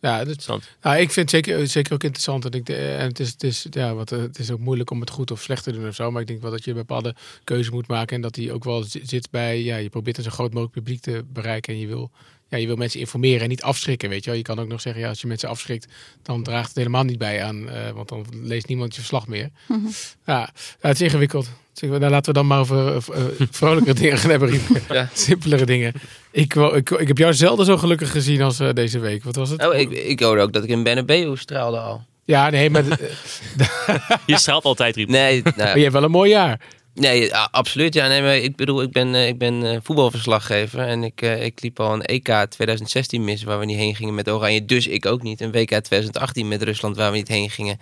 ja 0.00 0.18
dat, 0.18 0.26
Interessant. 0.26 0.68
nou, 0.82 0.96
ik 0.96 1.10
vind 1.10 1.30
het 1.32 1.44
zeker, 1.44 1.66
zeker 1.68 1.92
ook 1.92 2.02
interessant. 2.02 2.44
En, 2.44 2.50
ik, 2.50 2.66
de- 2.66 2.76
en 2.76 3.06
het, 3.06 3.20
is, 3.20 3.28
het, 3.28 3.42
is, 3.42 3.66
ja, 3.70 3.94
wat, 3.94 4.12
eh, 4.12 4.18
het 4.18 4.38
is 4.38 4.50
ook 4.50 4.58
moeilijk 4.58 4.90
om 4.90 5.00
het 5.00 5.10
goed 5.10 5.30
of 5.30 5.40
slecht 5.42 5.64
te 5.64 5.72
doen 5.72 5.88
of 5.88 5.94
zo. 5.94 6.10
Maar 6.10 6.20
ik 6.20 6.26
denk 6.28 6.42
wel 6.42 6.50
dat 6.50 6.64
je 6.64 6.70
een 6.70 6.76
bepaalde 6.76 7.14
keuze 7.44 7.70
moet 7.70 7.86
maken. 7.88 8.16
En 8.16 8.22
dat 8.22 8.34
die 8.34 8.52
ook 8.52 8.64
wel 8.64 8.82
zi- 8.82 9.00
zit 9.04 9.30
bij... 9.30 9.62
Ja, 9.62 9.76
je 9.76 9.88
probeert 9.88 10.16
een 10.16 10.22
zo 10.24 10.30
groot 10.30 10.50
mogelijk 10.52 10.72
publiek 10.72 11.00
te 11.00 11.24
bereiken. 11.32 11.72
En 11.74 11.80
je 11.80 11.86
wil, 11.86 12.10
ja, 12.50 12.58
je 12.58 12.66
wil 12.66 12.76
mensen 12.76 13.00
informeren 13.00 13.40
en 13.42 13.48
niet 13.48 13.62
afschrikken. 13.62 14.08
Weet 14.08 14.24
je, 14.24 14.30
wel. 14.30 14.38
je 14.38 14.44
kan 14.44 14.58
ook 14.58 14.68
nog 14.68 14.80
zeggen, 14.80 15.02
ja, 15.02 15.08
als 15.08 15.20
je 15.20 15.26
mensen 15.26 15.48
afschrikt... 15.48 15.86
dan 16.22 16.42
draagt 16.42 16.68
het 16.68 16.76
helemaal 16.76 17.04
niet 17.04 17.18
bij 17.18 17.42
aan. 17.44 17.68
eh, 17.70 17.90
want 17.90 18.08
dan 18.08 18.26
leest 18.42 18.66
niemand 18.68 18.94
je 18.94 19.00
verslag 19.00 19.26
meer. 19.26 19.50
mhm. 19.68 19.86
Ja, 20.26 20.38
ja, 20.56 20.88
het 20.88 20.94
is 20.94 21.00
ingewikkeld. 21.02 21.48
Nou, 21.80 21.98
laten 21.98 22.32
we 22.32 22.38
dan 22.38 22.46
maar 22.46 22.58
over 22.60 22.86
eh, 22.88 22.96
eh, 22.96 23.46
vrolijkere 23.50 23.94
dingen 23.94 24.18
gaan 24.18 24.30
hebben. 24.30 24.60
Ja. 24.88 25.08
Simpelere 25.12 25.66
dingen. 25.66 25.92
Ik, 26.30 26.54
wou- 26.54 26.76
ik, 26.76 26.90
ik 26.90 27.08
heb 27.08 27.18
jou 27.18 27.34
zelden 27.34 27.66
zo 27.66 27.76
gelukkig 27.76 28.10
gezien 28.10 28.42
als 28.42 28.60
eh, 28.60 28.72
deze 28.72 28.98
week. 28.98 29.24
Wat 29.24 29.36
was 29.36 29.50
het? 29.50 29.66
Oh, 29.66 29.74
ik, 29.74 29.90
ik 29.90 30.20
hoorde 30.20 30.42
ook 30.42 30.52
dat 30.52 30.64
ik 30.64 30.70
in 30.70 30.82
Bennebeu 30.82 31.36
straalde 31.36 31.78
al. 31.78 32.04
Ja, 32.24 32.50
nee, 32.50 32.70
maar, 32.70 32.84
Je 34.26 34.38
straalt 34.38 34.64
altijd, 34.64 34.96
Riep. 34.96 35.08
Nee, 35.08 35.42
nou, 35.42 35.56
maar 35.56 35.76
je 35.76 35.80
hebt 35.82 35.92
wel 35.92 36.02
een 36.04 36.10
mooi 36.10 36.30
jaar. 36.30 36.60
Nee, 36.94 37.34
absoluut. 37.34 37.94
Ja, 37.94 38.08
nee, 38.08 38.22
maar 38.22 38.36
ik 38.36 38.56
bedoel, 38.56 38.82
ik 38.82 38.92
ben, 38.92 39.14
eh, 39.14 39.28
ik 39.28 39.38
ben 39.38 39.62
eh, 39.70 39.78
voetbalverslaggever. 39.82 40.80
En 40.80 41.04
ik, 41.04 41.22
eh, 41.22 41.44
ik 41.44 41.62
liep 41.62 41.80
al 41.80 41.92
een 41.92 42.02
EK 42.02 42.46
2016 42.48 43.24
mis 43.24 43.42
waar 43.42 43.58
we 43.58 43.64
niet 43.64 43.76
heen 43.76 43.94
gingen 43.94 44.14
met 44.14 44.28
Oranje. 44.28 44.64
Dus 44.64 44.86
ik 44.86 45.06
ook 45.06 45.22
niet. 45.22 45.40
Een 45.40 45.52
WK 45.52 45.68
2018 45.68 46.48
met 46.48 46.62
Rusland 46.62 46.96
waar 46.96 47.10
we 47.10 47.16
niet 47.16 47.28
heen 47.28 47.50
gingen. 47.50 47.78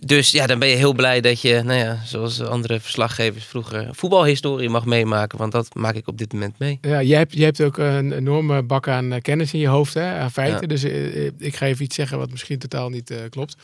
Dus 0.00 0.30
ja, 0.30 0.46
dan 0.46 0.58
ben 0.58 0.68
je 0.68 0.76
heel 0.76 0.92
blij 0.92 1.20
dat 1.20 1.40
je, 1.40 1.62
nou 1.62 1.78
ja, 1.78 2.00
zoals 2.04 2.40
andere 2.40 2.80
verslaggevers 2.80 3.44
vroeger, 3.44 3.88
voetbalhistorie 3.92 4.68
mag 4.68 4.84
meemaken. 4.84 5.38
Want 5.38 5.52
dat 5.52 5.74
maak 5.74 5.94
ik 5.94 6.08
op 6.08 6.18
dit 6.18 6.32
moment 6.32 6.58
mee. 6.58 6.78
Ja, 6.80 7.02
jij 7.02 7.18
hebt, 7.18 7.32
jij 7.32 7.44
hebt 7.44 7.60
ook 7.60 7.78
een 7.78 8.12
enorme 8.12 8.62
bak 8.62 8.88
aan 8.88 9.20
kennis 9.20 9.52
in 9.52 9.60
je 9.60 9.68
hoofd, 9.68 9.94
hè, 9.94 10.14
aan 10.18 10.30
feiten. 10.30 10.60
Ja. 10.60 10.66
Dus 10.66 10.84
ik 11.38 11.56
ga 11.56 11.66
even 11.66 11.84
iets 11.84 11.94
zeggen 11.94 12.18
wat 12.18 12.30
misschien 12.30 12.58
totaal 12.58 12.88
niet 12.88 13.14
klopt. 13.30 13.56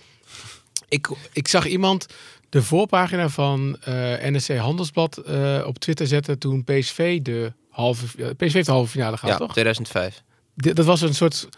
Ik, 0.88 1.08
ik 1.32 1.48
zag 1.48 1.66
iemand 1.66 2.06
de 2.50 2.62
voorpagina 2.62 3.28
van 3.28 3.76
eh 3.80 3.94
NSC 4.22 4.56
Handelsblad 4.56 5.16
eh, 5.16 5.62
op 5.66 5.78
Twitter 5.78 6.06
zetten 6.06 6.38
toen 6.38 6.64
PSV 6.64 7.20
de 7.20 7.52
halve, 7.70 8.06
eh, 8.24 8.26
PSV 8.36 8.52
heeft 8.52 8.66
de 8.66 8.72
halve 8.72 8.90
finale 8.90 9.16
gehad, 9.16 9.38
ja, 9.38 9.44
toch? 9.44 9.52
2005. 9.52 10.22
Dit- 10.54 10.76
dat 10.76 10.84
was 10.84 11.00
een 11.00 11.14
soort, 11.14 11.48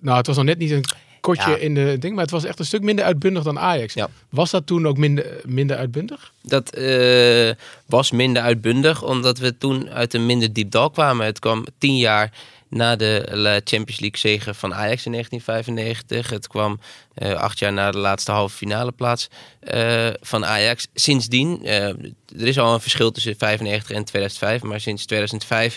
nou 0.00 0.16
het 0.16 0.26
was 0.26 0.36
nog 0.36 0.44
net 0.44 0.58
niet 0.58 0.70
een 0.70 0.84
kotje 1.20 1.50
Ja. 1.50 1.56
in 1.56 1.74
de 1.74 1.96
ding, 1.98 2.14
maar 2.14 2.22
het 2.22 2.32
was 2.32 2.44
echt 2.44 2.58
een 2.58 2.64
stuk 2.64 2.82
minder 2.82 3.04
uitbundig 3.04 3.42
dan 3.42 3.58
Ajax. 3.58 3.94
Ja. 3.94 4.08
Was 4.30 4.50
dat 4.50 4.66
toen 4.66 4.86
ook 4.86 4.96
minder, 4.96 5.26
minder 5.44 5.76
uitbundig? 5.76 6.32
Dat 6.42 6.70
was 7.86 8.10
minder 8.10 8.42
uitbundig, 8.42 9.02
omdat 9.02 9.38
we 9.38 9.58
toen 9.58 9.90
uit 9.90 10.14
een 10.14 10.26
minder 10.26 10.52
diep 10.52 10.70
dal 10.70 10.90
kwamen. 10.90 11.26
Het 11.26 11.38
kwam 11.38 11.66
tien 11.78 11.96
jaar 11.96 12.32
na 12.70 12.96
de 12.96 13.28
La 13.30 13.60
Champions 13.64 14.00
League 14.00 14.18
zege 14.18 14.54
van 14.54 14.74
Ajax 14.74 15.06
in 15.06 15.12
1995. 15.12 16.30
Het 16.30 16.46
kwam 16.46 16.80
eh, 17.14 17.32
acht 17.32 17.58
jaar 17.58 17.72
na 17.72 17.90
de 17.90 17.98
laatste 17.98 18.32
halve 18.32 18.56
finale 18.56 18.92
plaats 18.92 19.28
eh, 19.60 20.08
van 20.20 20.44
Ajax. 20.44 20.86
Sindsdien, 20.94 21.64
eh, 21.64 21.88
er 22.38 22.46
is 22.46 22.58
al 22.58 22.74
een 22.74 22.80
verschil 22.80 23.10
tussen 23.10 23.34
95 23.38 23.90
en 23.90 24.04
2005, 24.04 24.62
maar 24.62 24.80
sinds 24.80 25.06
2005 25.06 25.76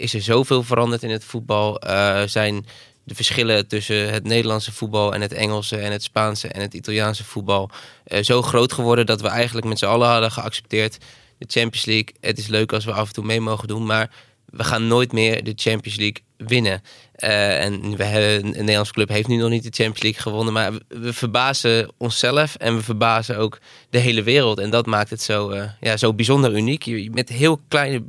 is 0.00 0.14
er 0.14 0.22
zoveel 0.22 0.62
veranderd 0.62 1.02
in 1.02 1.10
het 1.10 1.24
voetbal. 1.24 1.80
Eh, 1.80 2.22
zijn 2.26 2.66
de 3.04 3.14
verschillen 3.14 3.66
tussen 3.66 4.12
het 4.12 4.24
Nederlandse 4.24 4.72
voetbal 4.72 5.14
en 5.14 5.20
het 5.20 5.32
Engelse 5.32 5.76
en 5.76 5.92
het 5.92 6.02
Spaanse 6.02 6.48
en 6.48 6.60
het 6.60 6.74
Italiaanse 6.74 7.24
voetbal 7.24 7.70
eh, 8.04 8.22
zo 8.22 8.42
groot 8.42 8.72
geworden 8.72 9.06
dat 9.06 9.20
we 9.20 9.28
eigenlijk 9.28 9.66
met 9.66 9.78
z'n 9.78 9.86
allen 9.86 10.08
hadden 10.08 10.30
geaccepteerd. 10.30 10.98
De 11.38 11.46
Champions 11.48 11.86
League, 11.86 12.14
het 12.20 12.38
is 12.38 12.46
leuk 12.46 12.72
als 12.72 12.84
we 12.84 12.92
af 12.92 13.06
en 13.06 13.14
toe 13.14 13.24
mee 13.24 13.40
mogen 13.40 13.68
doen, 13.68 13.86
maar 13.86 14.10
we 14.50 14.64
gaan 14.64 14.86
nooit 14.86 15.12
meer 15.12 15.44
de 15.44 15.52
Champions 15.54 15.98
League 15.98 16.22
winnen. 16.36 16.82
Eh, 17.12 17.64
en 17.64 17.96
we 17.96 18.04
hebben, 18.04 18.44
een 18.44 18.50
Nederlandse 18.50 18.92
club 18.92 19.08
heeft 19.08 19.28
nu 19.28 19.36
nog 19.36 19.50
niet 19.50 19.62
de 19.62 19.82
Champions 19.82 20.02
League 20.02 20.20
gewonnen, 20.22 20.52
maar 20.52 20.72
we, 20.88 21.12
verbazen 21.12 21.92
onszelf 21.96 22.54
en 22.54 22.76
we 22.76 22.82
verbazen 22.82 23.36
ook 23.38 23.58
de 23.90 23.98
hele 23.98 24.22
wereld. 24.22 24.58
En 24.58 24.70
dat 24.70 24.86
maakt 24.86 25.10
het 25.10 25.22
zo, 25.22 25.50
eh, 25.50 25.70
ja, 25.80 25.96
zo 25.96 26.14
bijzonder 26.14 26.56
uniek. 26.56 26.82
Je, 26.82 27.10
met 27.10 27.28
heel 27.28 27.60
kleine 27.68 28.02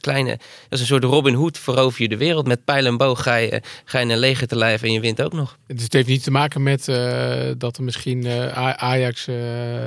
kleine, 0.00 0.30
dat 0.30 0.38
is 0.68 0.80
een 0.80 0.86
soort 0.86 1.04
Robin 1.04 1.34
Hood, 1.34 1.58
verover 1.58 2.02
je 2.02 2.08
de 2.08 2.16
wereld. 2.16 2.46
Met 2.46 2.64
pijl 2.64 2.86
en 2.86 2.96
boog 2.96 3.22
ga 3.22 3.34
je, 3.34 3.62
ga 3.84 3.98
je 3.98 4.12
een 4.12 4.18
leger 4.18 4.46
te 4.46 4.56
lijf 4.56 4.82
en 4.82 4.92
je 4.92 5.00
wint 5.00 5.22
ook 5.22 5.32
nog. 5.32 5.56
Dus 5.66 5.82
het 5.82 5.92
heeft 5.92 6.08
niet 6.08 6.22
te 6.22 6.30
maken 6.30 6.62
met 6.62 6.88
eh, 6.88 7.50
dat 7.58 7.76
er 7.76 7.82
misschien 7.82 8.26
eh, 8.26 8.72
Ajax 8.76 9.26
eh, 9.26 9.36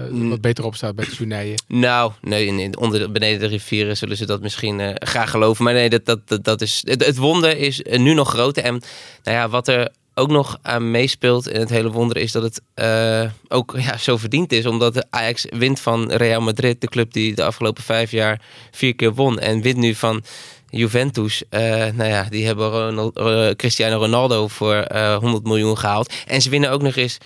Mm. 0.09 0.29
wat 0.29 0.41
beter 0.41 0.65
op 0.65 0.75
staat 0.75 0.95
bij 0.95 1.05
het 1.07 1.17
toernoeien. 1.17 1.63
Nou, 1.67 2.11
nee, 2.21 2.45
in, 2.45 2.77
onder 2.77 2.99
de, 2.99 3.09
beneden 3.09 3.39
de 3.39 3.45
rivieren 3.45 3.97
zullen 3.97 4.17
ze 4.17 4.25
dat 4.25 4.41
misschien 4.41 4.95
graag 4.99 5.29
geloven. 5.29 5.63
Maar 5.63 5.73
nee, 5.73 5.89
dat, 5.89 6.05
dat, 6.05 6.27
dat, 6.27 6.43
dat 6.43 6.61
is, 6.61 6.81
het, 6.83 7.05
het 7.05 7.17
wonder 7.17 7.57
is 7.57 7.81
nu 7.81 8.13
nog 8.13 8.29
groter. 8.29 8.63
En 8.63 8.81
nou 9.23 9.37
ja, 9.37 9.49
wat 9.49 9.67
er 9.67 9.91
ook 10.13 10.29
nog 10.29 10.57
aan 10.61 10.91
meespeelt 10.91 11.47
in 11.49 11.59
het 11.59 11.69
hele 11.69 11.91
wonder 11.91 12.17
is 12.17 12.31
dat 12.31 12.43
het 12.43 12.61
eh, 12.73 13.23
ook 13.47 13.73
ja, 13.77 13.97
zo 13.97 14.17
verdiend 14.17 14.51
is. 14.51 14.65
Omdat 14.65 14.93
de 14.93 15.05
Ajax 15.09 15.45
wint 15.49 15.79
van 15.79 16.11
Real 16.11 16.41
Madrid, 16.41 16.81
de 16.81 16.87
club 16.87 17.13
die 17.13 17.35
de 17.35 17.43
afgelopen 17.43 17.83
vijf 17.83 18.11
jaar 18.11 18.41
vier 18.71 18.95
keer 18.95 19.13
won. 19.13 19.39
En 19.39 19.61
wint 19.61 19.77
nu 19.77 19.95
van 19.95 20.23
Juventus. 20.69 21.43
Eh, 21.49 21.61
nou 21.93 22.09
ja, 22.09 22.23
die 22.29 22.45
hebben 22.45 22.69
Ronald- 22.69 23.17
eh, 23.17 23.49
Cristiano 23.49 23.97
Ronaldo 23.97 24.47
voor 24.47 24.75
eh 24.75 25.15
100 25.17 25.43
miljoen 25.43 25.77
gehaald. 25.77 26.13
En 26.27 26.41
ze 26.41 26.49
winnen 26.49 26.71
ook 26.71 26.81
nog 26.81 26.95
eens 26.95 27.17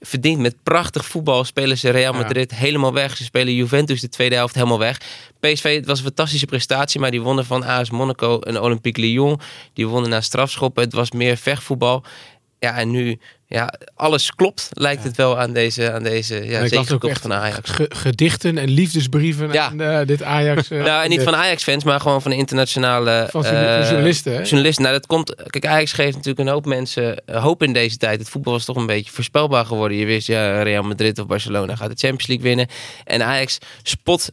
verdiend 0.00 0.40
met 0.40 0.56
prachtig 0.62 1.04
voetbal. 1.06 1.44
Spelen 1.44 1.78
ze 1.78 1.90
Real 1.90 2.12
Ja. 2.12 2.18
Madrid 2.18 2.54
helemaal 2.54 2.92
weg. 2.92 3.16
Ze 3.16 3.24
spelen 3.24 3.54
Juventus 3.54 4.00
de 4.00 4.08
tweede 4.08 4.34
helft 4.34 4.54
helemaal 4.54 4.78
weg. 4.78 5.00
PSV, 5.40 5.74
het 5.76 5.86
was 5.86 5.98
een 5.98 6.04
fantastische 6.04 6.46
prestatie, 6.46 7.00
maar 7.00 7.10
die 7.10 7.22
wonnen 7.22 7.44
van 7.44 7.64
AS 7.64 7.90
Monaco 7.90 8.38
en 8.40 8.60
Olympique 8.60 9.00
Lyon. 9.02 9.40
Die 9.72 9.86
wonnen 9.86 10.10
na 10.10 10.20
strafschoppen. 10.20 10.82
Het 10.82 10.92
was 10.92 11.10
meer 11.10 11.36
vechtvoetbal. 11.36 12.04
Ja, 12.62 12.78
en 12.78 12.90
nu, 12.90 13.16
ja, 13.52 13.72
alles 13.94 14.34
klopt, 14.34 14.68
lijkt 14.72 15.04
het 15.04 15.16
wel 15.16 15.38
aan 15.38 15.52
deze, 15.52 15.92
aan 15.92 16.02
deze 16.02 16.34
ja, 16.34 16.60
echt 16.60 17.20
van 17.20 17.32
Ajax. 17.32 17.70
ge- 17.70 17.90
gedichten 17.94 18.58
en 18.58 18.68
liefdesbrieven 18.70 19.52
Ja. 19.52 19.72
eh, 19.78 20.06
dit 20.06 20.22
Ajax. 20.22 20.70
eh, 20.70 20.82
Nou, 20.84 21.04
en 21.04 21.10
niet 21.10 21.22
van 21.22 21.34
Ajax-fans, 21.36 21.84
maar 21.84 22.00
gewoon 22.00 22.22
van 22.22 22.32
internationale... 22.32 23.26
Van 23.30 23.42
jour- 23.42 23.78
eh, 23.78 23.88
journalisten, 23.88 24.32
hè? 24.32 24.42
Journalisten. 24.42 24.82
Nou, 24.84 24.94
dat 24.96 25.06
komt... 25.06 25.34
Kijk, 25.50 25.66
Ajax 25.66 25.92
geeft 25.92 26.16
natuurlijk 26.16 26.38
een 26.46 26.52
hoop 26.54 26.66
mensen 26.66 27.22
hoop 27.32 27.62
in 27.62 27.72
deze 27.72 27.96
tijd. 27.96 28.18
Het 28.18 28.28
voetbal 28.28 28.52
was 28.52 28.64
toch 28.64 28.76
een 28.76 28.86
beetje 28.86 29.12
voorspelbaar 29.12 29.64
geworden. 29.66 29.96
Je 29.98 30.06
wist, 30.06 30.26
ja, 30.26 30.62
Real 30.62 30.82
Madrid 30.82 31.18
of 31.18 31.26
Barcelona 31.26 31.76
gaat 31.76 31.90
de 31.90 32.06
Champions 32.06 32.26
League 32.26 32.44
winnen. 32.46 32.66
En 33.04 33.22
Ajax 33.24 33.58
spot 33.82 34.30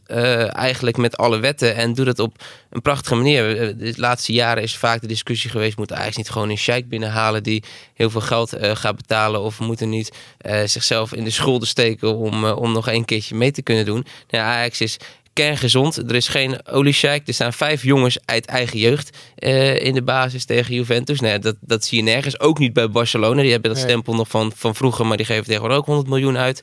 eigenlijk 0.52 0.96
met 0.96 1.16
alle 1.16 1.38
wetten 1.38 1.76
en 1.76 1.94
doet 1.94 2.06
het 2.06 2.18
op 2.18 2.34
een 2.70 2.82
prachtige 2.82 3.14
manier. 3.14 3.42
De 3.76 3.92
laatste 3.96 4.32
jaren 4.32 4.62
is 4.62 4.76
vaak 4.76 5.00
de 5.00 5.06
discussie 5.06 5.50
geweest... 5.50 5.76
moet 5.76 5.92
Ajax 5.92 6.16
niet 6.16 6.30
gewoon 6.30 6.50
een 6.50 6.58
sheik 6.58 6.88
binnenhalen 6.88 7.42
die 7.42 7.62
heel 7.94 8.10
veel 8.10 8.20
geld 8.20 8.56
gaat 8.60 8.96
betalen... 8.96 9.08
of 9.18 9.60
moeten 9.60 9.88
niet 9.88 10.12
eh, 10.38 10.62
zichzelf 10.64 11.12
in 11.14 11.24
de 11.24 11.30
schulden 11.30 11.68
steken 11.68 12.16
om, 12.16 12.44
eh, 12.44 12.56
om 12.56 12.72
nog 12.72 12.88
één 12.88 13.04
keertje 13.04 13.34
mee 13.34 13.50
te 13.50 13.62
kunnen 13.62 13.84
doen. 13.84 14.06
Nou, 14.28 14.44
Ajax 14.44 14.80
is 14.80 14.96
kerngezond. 15.32 15.96
Er 15.96 16.14
is 16.14 16.28
geen 16.28 16.66
oliesjeik. 16.66 17.28
Er 17.28 17.34
staan 17.34 17.52
vijf 17.52 17.82
jongens 17.82 18.18
uit 18.24 18.46
eigen 18.46 18.78
jeugd 18.78 19.16
eh, 19.34 19.84
in 19.84 19.94
de 19.94 20.02
basis 20.02 20.44
tegen 20.44 20.74
Juventus. 20.74 21.20
Nou 21.20 21.32
ja, 21.32 21.38
dat, 21.38 21.56
dat 21.60 21.84
zie 21.84 21.98
je 21.98 22.04
nergens. 22.04 22.40
Ook 22.40 22.58
niet 22.58 22.72
bij 22.72 22.90
Barcelona. 22.90 23.42
Die 23.42 23.52
hebben 23.52 23.70
dat 23.70 23.80
stempel 23.80 24.14
nog 24.14 24.28
van, 24.28 24.52
van 24.56 24.74
vroeger, 24.74 25.06
maar 25.06 25.16
die 25.16 25.26
geven 25.26 25.44
tegenwoordig 25.44 25.78
ook 25.78 25.86
100 25.86 26.08
miljoen 26.08 26.38
uit. 26.38 26.62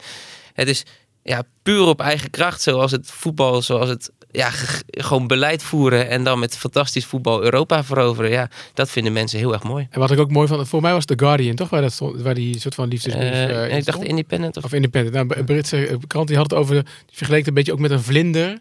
Het 0.53 0.67
is 0.67 0.83
ja, 1.27 1.43
puur 1.63 1.85
op 1.85 2.01
eigen 2.01 2.29
kracht, 2.29 2.61
zoals 2.61 2.91
het 2.91 3.11
voetbal, 3.11 3.61
zoals 3.61 3.89
het 3.89 4.11
ja, 4.31 4.49
gewoon 4.89 5.27
beleid 5.27 5.63
voeren 5.63 6.09
en 6.09 6.23
dan 6.23 6.39
met 6.39 6.57
fantastisch 6.57 7.05
voetbal 7.05 7.43
Europa 7.43 7.83
veroveren. 7.83 8.31
Ja, 8.31 8.49
dat 8.73 8.89
vinden 8.89 9.13
mensen 9.13 9.39
heel 9.39 9.53
erg 9.53 9.63
mooi. 9.63 9.87
En 9.89 9.99
wat 9.99 10.11
ik 10.11 10.19
ook 10.19 10.31
mooi 10.31 10.47
vond, 10.47 10.67
voor 10.67 10.81
mij 10.81 10.93
was 10.93 11.05
The 11.05 11.13
Guardian, 11.17 11.55
toch? 11.55 11.69
Waar, 11.69 11.81
dat 11.81 11.91
stond, 11.91 12.21
waar 12.21 12.33
die 12.33 12.59
soort 12.59 12.75
van 12.75 12.87
liefdesbrief 12.87 13.29
nee, 13.31 13.69
in 13.69 13.77
ik 13.77 13.85
dacht? 13.85 14.03
Independent 14.03 14.57
of 14.57 14.63
Of 14.63 14.73
Independent. 14.73 15.13
Nou, 15.13 15.39
een 15.39 15.45
Britse 15.45 15.97
krant 16.07 16.27
die 16.27 16.37
had 16.37 16.49
het 16.49 16.59
over, 16.59 16.73
die 16.83 17.15
vergeleek 17.15 17.39
het 17.39 17.47
een 17.47 17.53
beetje 17.53 17.71
ook 17.73 17.79
met 17.79 17.91
een 17.91 18.03
vlinder. 18.03 18.59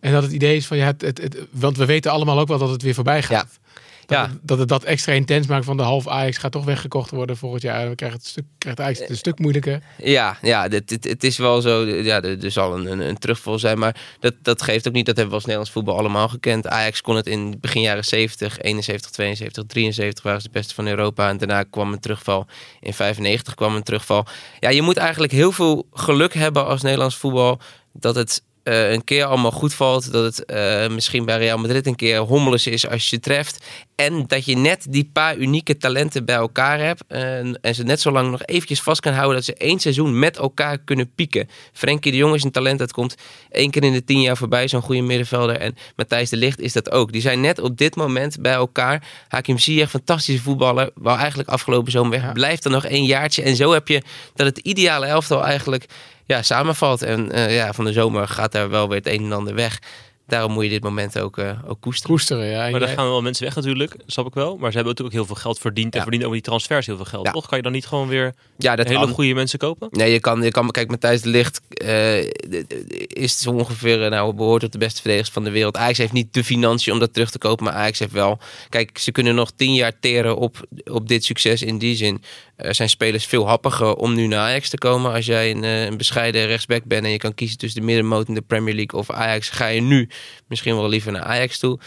En 0.00 0.12
dat 0.12 0.22
het 0.22 0.32
idee 0.32 0.56
is 0.56 0.66
van, 0.66 0.76
ja, 0.76 0.86
het, 0.86 1.00
het, 1.00 1.18
het- 1.18 1.36
want 1.50 1.76
we 1.76 1.84
weten 1.84 2.10
allemaal 2.10 2.38
ook 2.38 2.48
wel 2.48 2.58
dat 2.58 2.70
het 2.70 2.82
weer 2.82 2.94
voorbij 2.94 3.22
gaat. 3.22 3.58
Ja. 4.06 4.28
het, 4.28 4.38
dat 4.42 4.58
het 4.58 4.68
dat 4.68 4.84
extra 4.84 5.12
intens 5.12 5.46
maakt 5.46 5.64
van 5.64 5.76
de 5.76 5.82
half 5.82 6.08
Ajax 6.08 6.38
gaat 6.38 6.52
toch 6.52 6.64
weggekocht 6.64 7.10
worden 7.10 7.36
volgend 7.36 7.62
jaar. 7.62 7.84
Dan 7.84 7.94
krijgt 7.94 8.16
het 8.16 8.26
stuk, 8.26 8.44
krijgt 8.58 8.80
Ajax 8.80 8.98
het 8.98 9.10
een 9.10 9.16
stuk 9.16 9.38
moeilijker. 9.38 9.82
Ja, 9.98 10.38
ja 10.42 10.62
het, 10.68 10.90
het, 10.90 11.04
het 11.04 11.24
is 11.24 11.38
wel 11.38 11.60
zo. 11.60 11.86
Ja, 11.86 12.22
er, 12.22 12.44
er 12.44 12.50
zal 12.50 12.76
een, 12.78 12.92
een, 12.92 13.00
een 13.00 13.18
terugval 13.18 13.58
zijn. 13.58 13.78
Maar 13.78 13.96
dat, 14.20 14.34
dat 14.42 14.62
geeft 14.62 14.88
ook 14.88 14.94
niet. 14.94 15.06
Dat 15.06 15.16
hebben 15.16 15.34
we 15.34 15.40
als 15.40 15.44
Nederlands 15.44 15.74
voetbal 15.74 15.98
allemaal 15.98 16.28
gekend. 16.28 16.66
Ajax 16.66 17.00
kon 17.00 17.16
het 17.16 17.26
in 17.26 17.56
begin 17.60 17.80
jaren 17.80 18.04
70, 18.04 18.60
71, 18.60 19.10
72, 19.10 19.64
73 19.66 20.24
waren 20.24 20.40
ze 20.40 20.46
de 20.46 20.58
beste 20.58 20.74
van 20.74 20.86
Europa. 20.86 21.28
En 21.28 21.36
daarna 21.36 21.62
kwam 21.62 21.92
een 21.92 22.00
terugval. 22.00 22.46
In 22.80 22.94
95 22.94 23.54
kwam 23.54 23.74
een 23.74 23.82
terugval. 23.82 24.26
Ja, 24.60 24.68
je 24.68 24.82
moet 24.82 24.96
eigenlijk 24.96 25.32
heel 25.32 25.52
veel 25.52 25.86
geluk 25.92 26.34
hebben 26.34 26.66
als 26.66 26.82
Nederlands 26.82 27.16
voetbal. 27.16 27.60
Dat 27.92 28.14
het 28.14 28.42
eh, 28.64 28.90
een 28.90 29.04
keer 29.04 29.24
allemaal 29.24 29.50
goed 29.50 29.74
valt. 29.74 30.12
Dat 30.12 30.24
het 30.24 30.44
eh, 30.44 30.88
misschien 30.88 31.24
bij 31.24 31.38
Real 31.38 31.58
Madrid 31.58 31.86
een 31.86 31.96
keer 31.96 32.18
hommeles 32.18 32.66
is 32.66 32.88
als 32.88 33.02
je 33.02 33.08
ze 33.08 33.20
treft. 33.20 33.64
En 33.94 34.24
dat 34.26 34.44
je 34.44 34.56
net 34.56 34.86
die 34.88 35.10
paar 35.12 35.36
unieke 35.36 35.76
talenten 35.76 36.24
bij 36.24 36.34
elkaar 36.34 36.78
hebt. 36.78 37.04
En, 37.08 37.58
en 37.60 37.74
ze 37.74 37.82
net 37.82 38.00
zo 38.00 38.10
lang 38.10 38.30
nog 38.30 38.44
eventjes 38.44 38.80
vast 38.80 39.00
kan 39.00 39.12
houden 39.12 39.34
dat 39.34 39.44
ze 39.44 39.54
één 39.54 39.78
seizoen 39.78 40.18
met 40.18 40.36
elkaar 40.36 40.78
kunnen 40.78 41.10
pieken. 41.14 41.48
Frenkie 41.72 42.12
de 42.12 42.18
Jong 42.18 42.34
is 42.34 42.44
een 42.44 42.50
talent 42.50 42.78
dat 42.78 42.92
komt 42.92 43.16
één 43.50 43.70
keer 43.70 43.82
in 43.82 43.92
de 43.92 44.04
tien 44.04 44.20
jaar 44.20 44.36
voorbij. 44.36 44.68
Zo'n 44.68 44.82
goede 44.82 45.02
middenvelder. 45.02 45.58
En 45.58 45.76
Matthijs 45.96 46.30
de 46.30 46.36
Ligt 46.36 46.60
is 46.60 46.72
dat 46.72 46.90
ook. 46.90 47.12
Die 47.12 47.20
zijn 47.20 47.40
net 47.40 47.58
op 47.58 47.78
dit 47.78 47.96
moment 47.96 48.40
bij 48.40 48.52
elkaar. 48.52 49.02
Hakim 49.28 49.58
Ziyech, 49.58 49.90
fantastische 49.90 50.42
voetballer. 50.42 50.90
Wou 50.94 51.18
eigenlijk 51.18 51.48
afgelopen 51.48 51.92
zomer 51.92 52.20
weg. 52.20 52.32
Blijft 52.32 52.64
er 52.64 52.70
nog 52.70 52.84
één 52.84 53.04
jaartje. 53.04 53.42
En 53.42 53.56
zo 53.56 53.72
heb 53.72 53.88
je 53.88 54.02
dat 54.34 54.46
het 54.46 54.58
ideale 54.58 55.06
elftal 55.06 55.44
eigenlijk 55.44 55.86
ja, 56.24 56.42
samenvalt. 56.42 57.02
En 57.02 57.32
eh, 57.32 57.54
ja, 57.54 57.72
van 57.72 57.84
de 57.84 57.92
zomer 57.92 58.28
gaat 58.28 58.52
daar 58.52 58.70
wel 58.70 58.88
weer 58.88 58.98
het 58.98 59.06
een 59.06 59.24
en 59.24 59.32
ander 59.32 59.54
weg. 59.54 59.78
Daarom 60.26 60.52
moet 60.52 60.64
je 60.64 60.70
dit 60.70 60.82
moment 60.82 61.18
ook, 61.18 61.38
eh, 61.38 61.50
ook 61.66 61.80
koesteren. 61.80 62.10
Koesteren, 62.16 62.46
ja. 62.46 62.70
Maar 62.70 62.80
jij- 62.80 62.94
gaan 62.94 63.08
wel 63.08 63.22
mensen 63.22 63.44
weg 63.44 63.54
natuurlijk, 63.54 63.94
snap 64.06 64.26
ik 64.26 64.34
wel. 64.34 64.56
Maar 64.56 64.70
ze 64.70 64.76
hebben 64.76 64.84
natuurlijk 64.84 65.00
ook 65.06 65.12
heel 65.12 65.34
veel 65.34 65.42
geld 65.42 65.58
verdiend. 65.58 65.94
En 65.94 66.00
verdienen 66.00 66.28
over 66.28 66.40
die 66.40 66.48
transfers 66.50 66.86
heel 66.86 66.96
veel 66.96 67.04
geld. 67.04 67.26
Ja. 67.26 67.32
Toch 67.32 67.46
kan 67.48 67.56
je 67.56 67.62
dan 67.62 67.72
niet 67.72 67.86
gewoon 67.86 68.08
weer 68.08 68.34
Ja, 68.56 68.76
dat 68.76 68.86
hele 68.88 68.98
kan. 68.98 69.08
goede 69.08 69.34
mensen 69.34 69.58
kopen? 69.58 69.88
Nee, 69.90 70.12
je 70.12 70.20
kan, 70.20 70.42
je 70.42 70.50
kan 70.50 70.70
kijk, 70.70 70.88
Matthijs 70.90 71.22
de 71.22 71.28
Ligt 71.28 71.60
eh, 71.68 72.18
d- 72.50 72.74
is 73.18 73.38
zo 73.38 73.50
ongeveer, 73.50 74.04
eh, 74.04 74.10
nou, 74.10 74.34
behoort 74.34 74.60
tot 74.60 74.72
de 74.72 74.78
beste 74.78 75.00
verdedigers 75.00 75.30
van 75.34 75.44
de 75.44 75.50
wereld. 75.50 75.76
Ajax 75.76 75.98
heeft 75.98 76.12
niet 76.12 76.34
de 76.34 76.44
financiën 76.44 76.92
om 76.92 76.98
dat 76.98 77.12
terug 77.12 77.30
te 77.30 77.38
kopen, 77.38 77.64
maar 77.64 77.74
Ajax 77.74 77.98
heeft 77.98 78.12
wel. 78.12 78.38
Kijk, 78.68 78.98
ze 78.98 79.12
kunnen 79.12 79.34
nog 79.34 79.50
tien 79.56 79.74
jaar 79.74 79.92
teren 80.00 80.36
op, 80.36 80.66
op 80.84 81.08
dit 81.08 81.24
succes. 81.24 81.62
In 81.62 81.78
die 81.78 81.96
zin 81.96 82.22
eh, 82.56 82.72
zijn 82.72 82.88
spelers 82.88 83.26
veel 83.26 83.46
happiger 83.48 83.94
om 83.94 84.14
nu 84.14 84.26
naar 84.26 84.38
Ajax 84.40 84.68
te 84.68 84.78
komen. 84.78 85.12
Als 85.12 85.26
jij 85.26 85.50
een, 85.50 85.64
eh, 85.64 85.84
een 85.84 85.96
bescheiden 85.96 86.46
rechtsback 86.46 86.84
bent 86.84 87.04
en 87.04 87.10
je 87.10 87.16
kan 87.18 87.34
kiezen 87.34 87.58
tussen 87.58 87.80
de 87.80 87.86
middenmoot 87.86 88.28
in 88.28 88.34
de 88.34 88.40
Premier 88.42 88.74
League 88.74 89.00
of 89.00 89.10
Ajax, 89.10 89.48
ga 89.50 89.66
je 89.66 89.80
nu 89.80 90.08
misschien 90.46 90.76
wel 90.76 90.88
liever 90.88 91.12
naar 91.12 91.22
Ajax 91.22 91.58
toe. 91.58 91.78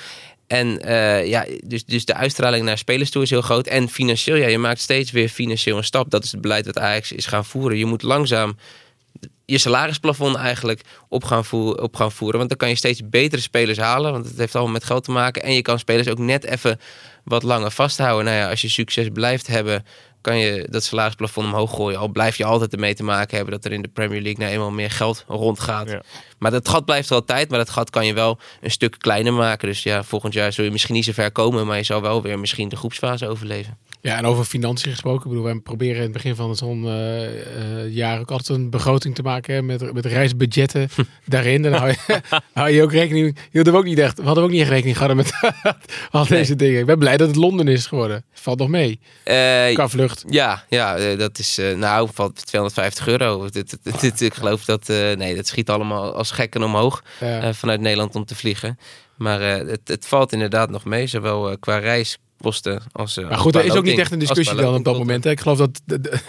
En 0.47 0.81
eh, 0.81 1.27
ja, 1.27 1.45
dus, 1.65 1.85
dus 1.85 2.05
de 2.05 2.13
uitstraling 2.13 2.65
naar 2.65 2.77
spelers 2.77 3.09
toe 3.09 3.21
is 3.21 3.29
heel 3.29 3.41
groot. 3.41 3.67
En 3.67 3.89
financieel, 3.89 4.35
ja, 4.35 4.47
je 4.47 4.57
maakt 4.57 4.79
steeds 4.79 5.11
weer 5.11 5.29
financieel 5.29 5.77
een 5.77 5.83
stap. 5.83 6.09
Dat 6.09 6.23
is 6.23 6.31
het 6.31 6.41
beleid 6.41 6.65
dat 6.65 6.79
Ajax 6.79 7.11
is 7.11 7.25
gaan 7.25 7.45
voeren. 7.45 7.77
Je 7.77 7.85
moet 7.85 8.01
langzaam 8.01 8.55
je 9.47 9.57
salarisplafond 9.57 10.35
eigenlijk 10.35 10.81
op 11.09 11.23
gaan, 11.23 11.43
op 11.79 11.95
gaan 11.95 12.11
voeren. 12.11 12.37
Want 12.37 12.49
dan 12.49 12.57
kan 12.57 12.69
je 12.69 12.75
steeds 12.75 13.09
betere 13.09 13.41
spelers 13.41 13.77
halen. 13.77 14.11
Want 14.11 14.25
het 14.25 14.37
heeft 14.37 14.55
allemaal 14.55 14.73
met 14.73 14.83
geld 14.83 15.03
te 15.03 15.11
maken. 15.11 15.43
En 15.43 15.53
je 15.53 15.61
kan 15.61 15.79
spelers 15.79 16.07
ook 16.07 16.17
net 16.17 16.43
even 16.43 16.79
wat 17.23 17.43
langer 17.43 17.71
vasthouden. 17.71 18.25
Nou 18.25 18.37
ja, 18.37 18.49
als 18.49 18.61
je 18.61 18.69
succes 18.69 19.07
blijft 19.13 19.47
hebben, 19.47 19.85
kan 20.27 20.37
je 20.37 20.67
dat 20.69 20.83
salarisplafond 20.83 21.47
omhoog 21.47 21.75
gooien. 21.75 21.99
Al 21.99 22.07
blijf 22.07 22.37
je 22.37 22.45
altijd 22.45 22.73
ermee 22.73 22.93
te 22.93 23.03
maken 23.03 23.35
hebben 23.35 23.53
dat 23.53 23.65
er 23.65 23.71
in 23.71 23.81
de 23.81 23.87
Premier 23.87 24.21
League 24.21 24.43
nou 24.43 24.51
eenmaal 24.51 24.71
meer 24.71 24.91
geld 24.91 25.25
rondgaat. 25.27 25.89
Ja. 25.89 26.01
Maar 26.37 26.51
dat 26.51 26.69
gat 26.69 26.85
blijft 26.85 27.09
er 27.09 27.15
altijd. 27.15 27.49
Maar 27.49 27.59
dat 27.59 27.69
gat 27.69 27.89
kan 27.89 28.05
je 28.05 28.13
wel 28.13 28.39
een 28.61 28.71
stuk 28.71 28.95
kleiner 28.97 29.33
maken. 29.33 29.67
Dus 29.67 29.83
ja, 29.83 30.03
volgend 30.03 30.33
jaar 30.33 30.53
zul 30.53 30.63
je 30.63 30.71
misschien 30.71 30.95
niet 30.95 31.05
zo 31.05 31.11
ver 31.11 31.31
komen. 31.31 31.65
Maar 31.67 31.77
je 31.77 31.83
zal 31.83 32.01
wel 32.01 32.21
weer 32.21 32.39
misschien 32.39 32.69
de 32.69 32.75
groepsfase 32.75 33.27
overleven. 33.27 33.77
Ja, 34.07 34.17
en 34.17 34.25
over 34.25 34.45
financiën 34.45 34.91
gesproken. 34.91 35.21
Ik 35.23 35.27
bedoel, 35.29 35.43
wij 35.43 35.55
proberen 35.59 35.95
in 35.95 36.01
het 36.01 36.11
begin 36.11 36.35
van 36.35 36.55
zo'n 36.55 36.85
eh, 36.85 37.25
eh, 37.25 37.93
jaar 37.93 38.19
ook 38.19 38.31
altijd 38.31 38.59
een 38.59 38.69
begroting 38.69 39.15
te 39.15 39.21
maken 39.21 39.53
hè, 39.53 39.61
met, 39.61 39.93
met 39.93 40.05
reisbudgetten 40.05 40.89
daarin. 41.25 41.61
Dan 41.61 41.73
hou 41.73 41.89
je, 41.89 42.21
hou 42.53 42.69
je 42.69 42.81
ook 42.83 42.91
rekening. 42.91 43.37
Hielden 43.51 43.73
we 43.73 43.79
ook 43.79 43.85
niet 43.85 43.99
echt. 43.99 44.17
We 44.17 44.23
hadden 44.25 44.43
ook 44.43 44.49
niet 44.49 44.61
echt 44.61 44.69
rekening 44.69 44.97
gehouden 44.97 45.25
met 45.25 45.53
al 46.11 46.25
deze 46.27 46.55
dingen. 46.55 46.79
Ik 46.79 46.85
ben 46.85 46.99
blij 46.99 47.17
dat 47.17 47.27
het 47.27 47.35
Londen 47.35 47.67
is 47.67 47.85
geworden. 47.85 48.23
Valt 48.33 48.59
nog 48.59 48.69
mee. 48.69 48.99
Eh, 49.23 49.73
Qua 49.73 49.87
vlucht. 49.89 50.23
Ja, 50.29 50.63
ja 50.69 51.15
dat 51.15 51.39
is 51.39 51.59
nou 51.75 52.09
van 52.13 52.33
250 52.33 53.07
euro. 53.07 53.49
Dit, 53.49 53.77
dit, 53.83 54.01
dit- 54.01 54.21
ik 54.21 54.33
geloof 54.33 54.65
dat 54.65 54.87
nee, 54.87 55.35
dat 55.35 55.47
schiet 55.47 55.69
allemaal 55.69 56.13
als 56.13 56.31
gekken 56.31 56.63
omhoog 56.63 57.03
vanuit 57.51 57.81
Nederland 57.81 58.15
om 58.15 58.25
te 58.25 58.35
vliegen. 58.35 58.77
Maar 59.17 59.41
het, 59.41 59.81
het 59.83 60.07
valt 60.07 60.31
inderdaad 60.33 60.69
nog 60.69 60.85
mee, 60.85 61.07
zowel 61.07 61.57
qua 61.59 61.79
reiskosten 62.41 62.81
als. 62.91 63.17
eh, 63.17 63.29
Maar 63.29 63.37
goed, 63.37 63.55
er 63.55 63.65
is 63.65 63.71
ook 63.75 63.83
niet 63.83 63.97
echt 63.99 64.11
een 64.11 64.19
discussie 64.19 64.55
dan 64.55 64.75
op 64.75 64.83
dat 64.83 64.97
moment. 64.97 65.23
Hè. 65.23 65.29
Ik 65.29 65.39
geloof 65.39 65.57
dat 65.57 65.81
de, 65.85 66.01
de- 66.01 66.19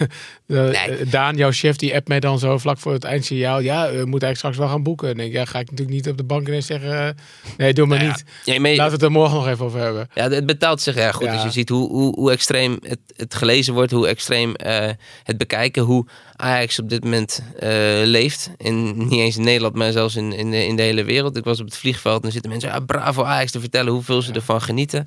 de- 0.45 0.87
Nee. 0.87 1.05
Daan, 1.05 1.35
jouw 1.35 1.51
chef, 1.51 1.75
die 1.75 1.95
appt 1.95 2.07
mij 2.07 2.19
dan 2.19 2.39
zo 2.39 2.57
vlak 2.57 2.77
voor 2.77 2.93
het 2.93 3.03
eindsignaal. 3.03 3.59
Ja, 3.59 3.81
we 3.83 4.05
moeten 4.05 4.27
eigenlijk 4.27 4.37
straks 4.37 4.57
wel 4.57 4.67
gaan 4.67 4.83
boeken. 4.83 5.09
En 5.09 5.17
denk 5.17 5.29
ik, 5.29 5.35
ja, 5.35 5.45
ga 5.45 5.59
ik 5.59 5.69
natuurlijk 5.69 5.97
niet 5.97 6.09
op 6.09 6.17
de 6.17 6.23
bank 6.23 6.47
ineens 6.47 6.65
zeggen. 6.65 7.07
eh, 7.07 7.13
nee, 7.57 7.73
doe 7.73 7.85
maar 7.85 7.97
Nou 7.97 8.09
niet. 8.09 8.23
Ja, 8.45 8.59
maar 8.59 8.69
je- 8.69 8.75
Laten 8.77 8.91
we 8.91 9.05
het 9.05 9.05
er 9.05 9.11
morgen 9.19 9.35
nog 9.37 9.47
even 9.47 9.65
over 9.65 9.79
hebben. 9.79 10.07
Ja, 10.13 10.29
het 10.29 10.45
betaalt 10.45 10.81
zich 10.81 10.95
ja 10.95 11.11
goed. 11.11 11.27
Als 11.27 11.43
je 11.43 11.49
ziet 11.51 11.69
hoe, 11.69 11.89
hoe, 11.89 12.15
hoe 12.15 12.31
extreem 12.31 12.77
het, 12.81 12.99
het 13.15 13.35
gelezen 13.35 13.73
wordt, 13.73 13.91
hoe 13.91 14.07
extreem 14.07 14.55
eh, 14.55 14.89
het 15.23 15.37
bekijken, 15.37 15.83
hoe 15.83 16.05
Ajax 16.41 16.79
op 16.79 16.89
dit 16.89 17.03
moment 17.03 17.43
eh, 17.59 17.69
leeft. 18.03 18.49
En 18.57 18.97
niet 19.07 19.19
eens 19.19 19.37
in 19.37 19.43
Nederland, 19.43 19.75
maar 19.75 19.91
zelfs 19.91 20.15
in, 20.15 20.33
in, 20.33 20.51
de, 20.51 20.65
in 20.65 20.75
de 20.75 20.81
hele 20.81 21.03
wereld. 21.03 21.37
Ik 21.37 21.43
was 21.43 21.59
op 21.59 21.65
het 21.65 21.77
vliegveld 21.77 22.15
en 22.15 22.21
dan 22.21 22.31
zitten 22.31 22.51
mensen, 22.51 22.69
ja, 22.69 22.79
bravo 22.79 23.23
Ajax, 23.23 23.51
te 23.51 23.59
vertellen 23.59 23.93
hoeveel 23.93 24.21
ze 24.21 24.33
ervan 24.33 24.61
genieten. 24.61 25.03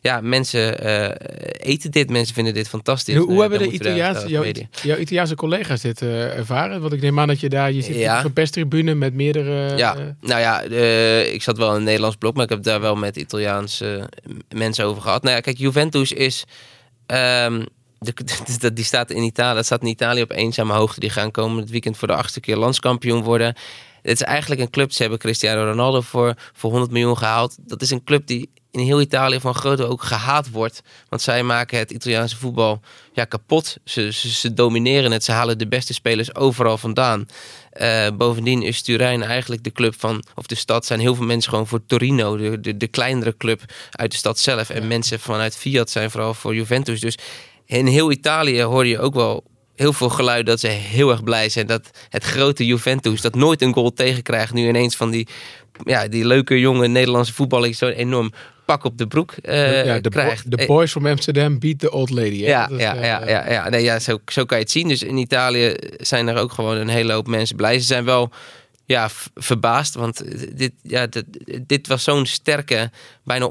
Ja, 0.00 0.20
mensen 0.20 0.80
eh, 0.80 1.70
eten 1.72 1.90
dit, 1.90 2.10
mensen 2.10 2.34
vinden 2.34 2.54
dit 2.54 2.68
fantastisch. 2.68 3.14
Hoe, 3.14 3.24
hoe 3.24 3.34
Nou 3.36 3.50
hebben 3.50 3.68
de 3.68 3.74
Italiaanse, 3.74 4.28
jouw, 4.28 4.96
Italiaanse 4.98 5.34
collega's 5.34 5.80
dit 5.80 6.02
eh, 6.02 6.36
ervaren? 6.38 6.80
Want 6.80 6.92
ik 6.92 7.00
neem 7.00 7.20
aan 7.20 7.28
dat 7.28 7.40
je 7.40 7.48
daar, 7.48 7.72
je 7.72 7.82
zit 7.82 7.96
Ja. 7.96 8.16
op 8.16 8.22
zo'n 8.22 8.32
perstribune 8.32 8.94
met 8.94 9.14
meerdere... 9.14 9.76
Ja, 9.76 9.96
nou 10.20 10.40
ja, 10.40 10.60
ik 11.22 11.42
zat 11.42 11.58
wel 11.58 11.70
in 11.70 11.76
een 11.76 11.82
Nederlands 11.84 12.16
blok, 12.16 12.34
maar 12.34 12.44
ik 12.44 12.50
heb 12.50 12.62
daar 12.62 12.80
wel 12.80 12.96
met 12.96 13.16
Italiaanse 13.16 14.08
mensen 14.54 14.84
over 14.84 15.02
gehad. 15.02 15.22
Nou 15.22 15.34
ja, 15.34 15.40
kijk, 15.40 15.58
Juventus 15.58 16.12
is. 16.12 16.44
ehm, 17.06 17.62
de, 18.04 18.72
die 18.72 18.84
staat 18.84 19.10
in 19.10 19.22
Italië, 19.22 19.54
dat 19.54 19.64
staat 19.64 19.82
in 19.82 19.88
Italië 19.88 20.22
op 20.22 20.30
eenzame 20.30 20.72
hoogte. 20.72 21.00
Die 21.00 21.10
gaan 21.10 21.30
komend 21.30 21.70
weekend 21.70 21.96
voor 21.96 22.08
de 22.08 22.14
achtste 22.14 22.40
keer 22.40 22.56
landskampioen 22.56 23.22
worden. 23.22 23.54
Het 24.02 24.20
is 24.20 24.22
eigenlijk 24.22 24.60
een 24.60 24.70
club, 24.70 24.92
ze 24.92 25.00
hebben 25.00 25.18
Cristiano 25.18 25.64
Ronaldo 25.64 26.00
voor, 26.00 26.34
voor 26.52 26.70
100 26.70 26.92
miljoen 26.92 27.18
gehaald. 27.18 27.56
Dat 27.60 27.82
is 27.82 27.90
een 27.90 28.04
club 28.04 28.26
die 28.26 28.50
in 28.74 28.80
heel 28.80 29.00
Italië 29.00 29.40
van 29.40 29.54
grote 29.54 29.84
ook 29.84 30.02
gehaat 30.02 30.50
wordt. 30.50 30.82
Want 31.08 31.22
zij 31.22 31.42
maken 31.42 31.78
het 31.78 31.90
Italiaanse 31.90 32.36
voetbal 32.36 32.80
ja, 33.12 33.24
kapot. 33.24 33.76
Ze, 33.84 34.12
ze, 34.12 34.30
ze 34.30 34.54
domineren 34.54 35.12
het, 35.12 35.24
ze 35.24 35.32
halen 35.32 35.58
de 35.58 35.68
beste 35.68 35.94
spelers 35.94 36.34
overal 36.34 36.78
vandaan. 36.78 37.26
Eh, 37.70 38.08
bovendien 38.14 38.62
is 38.62 38.82
Turijn 38.82 39.22
eigenlijk 39.22 39.64
de 39.64 39.72
club 39.72 39.94
van, 39.98 40.24
of 40.34 40.46
de 40.46 40.54
stad, 40.54 40.86
zijn 40.86 41.00
heel 41.00 41.14
veel 41.14 41.26
mensen 41.26 41.50
gewoon 41.50 41.66
voor 41.66 41.86
Torino, 41.86 42.36
de, 42.36 42.60
de, 42.60 42.76
de 42.76 42.86
kleinere 42.86 43.36
club 43.36 43.60
uit 43.90 44.10
de 44.10 44.16
stad 44.16 44.38
zelf. 44.38 44.70
En 44.70 44.86
mensen 44.86 45.20
vanuit 45.20 45.56
Fiat 45.56 45.90
zijn 45.90 46.10
vooral 46.10 46.34
voor 46.34 46.54
Juventus. 46.54 47.00
Dus 47.00 47.18
in 47.66 47.86
heel 47.86 48.12
Italië 48.12 48.62
hoor 48.62 48.86
je 48.86 48.98
ook 48.98 49.14
wel 49.14 49.44
heel 49.74 49.92
veel 49.92 50.08
geluid 50.08 50.46
dat 50.46 50.60
ze 50.60 50.68
heel 50.68 51.10
erg 51.10 51.22
blij 51.22 51.48
zijn 51.48 51.66
dat 51.66 51.90
het 52.08 52.24
grote 52.24 52.66
Juventus, 52.66 53.20
dat 53.20 53.34
nooit 53.34 53.62
een 53.62 53.74
goal 53.74 53.92
tegenkrijgt, 53.92 54.52
nu 54.52 54.68
ineens 54.68 54.96
van 54.96 55.10
die, 55.10 55.28
ja, 55.84 56.08
die 56.08 56.26
leuke 56.26 56.60
jonge 56.60 56.88
Nederlandse 56.88 57.34
voetballer 57.34 57.74
zo'n 57.74 57.90
enorm 57.90 58.32
pak 58.64 58.84
op 58.84 58.98
de 58.98 59.06
broek 59.06 59.32
eh, 59.32 59.84
ja, 59.84 59.98
de, 59.98 60.08
krijgt. 60.08 60.50
de 60.50 60.56
Eh, 60.56 60.66
boys 60.66 60.90
from 60.90 61.06
Amsterdam 61.06 61.58
beat 61.58 61.78
the 61.78 61.90
old 61.90 62.10
lady. 62.10 62.40
Hè? 62.40 62.46
ja, 62.46 62.66
Dat 62.66 62.78
is, 62.78 62.82
ja, 62.84 62.96
eh, 62.96 63.06
ja, 63.06 63.28
ja, 63.28 63.50
ja. 63.50 63.68
Nee, 63.68 63.82
ja 63.82 63.98
zo, 63.98 64.18
zo 64.26 64.44
kan 64.44 64.58
je 64.58 64.62
het 64.62 64.72
zien. 64.72 64.88
Dus 64.88 65.02
in 65.02 65.16
Italië 65.16 65.74
zijn 65.96 66.28
er 66.28 66.36
ook 66.36 66.52
gewoon 66.52 66.76
een 66.76 66.88
hele 66.88 67.12
hoop 67.12 67.26
mensen 67.26 67.56
blij. 67.56 67.78
Ze 67.78 67.84
zijn 67.84 68.04
wel 68.04 68.30
ja, 68.84 69.08
verbaasd, 69.34 69.94
want 69.94 70.24
dit, 70.58 70.72
ja, 70.82 71.06
dit, 71.06 71.24
dit 71.66 71.86
was 71.86 72.04
zo'n 72.04 72.26
sterke, 72.26 72.90
bijna 73.24 73.46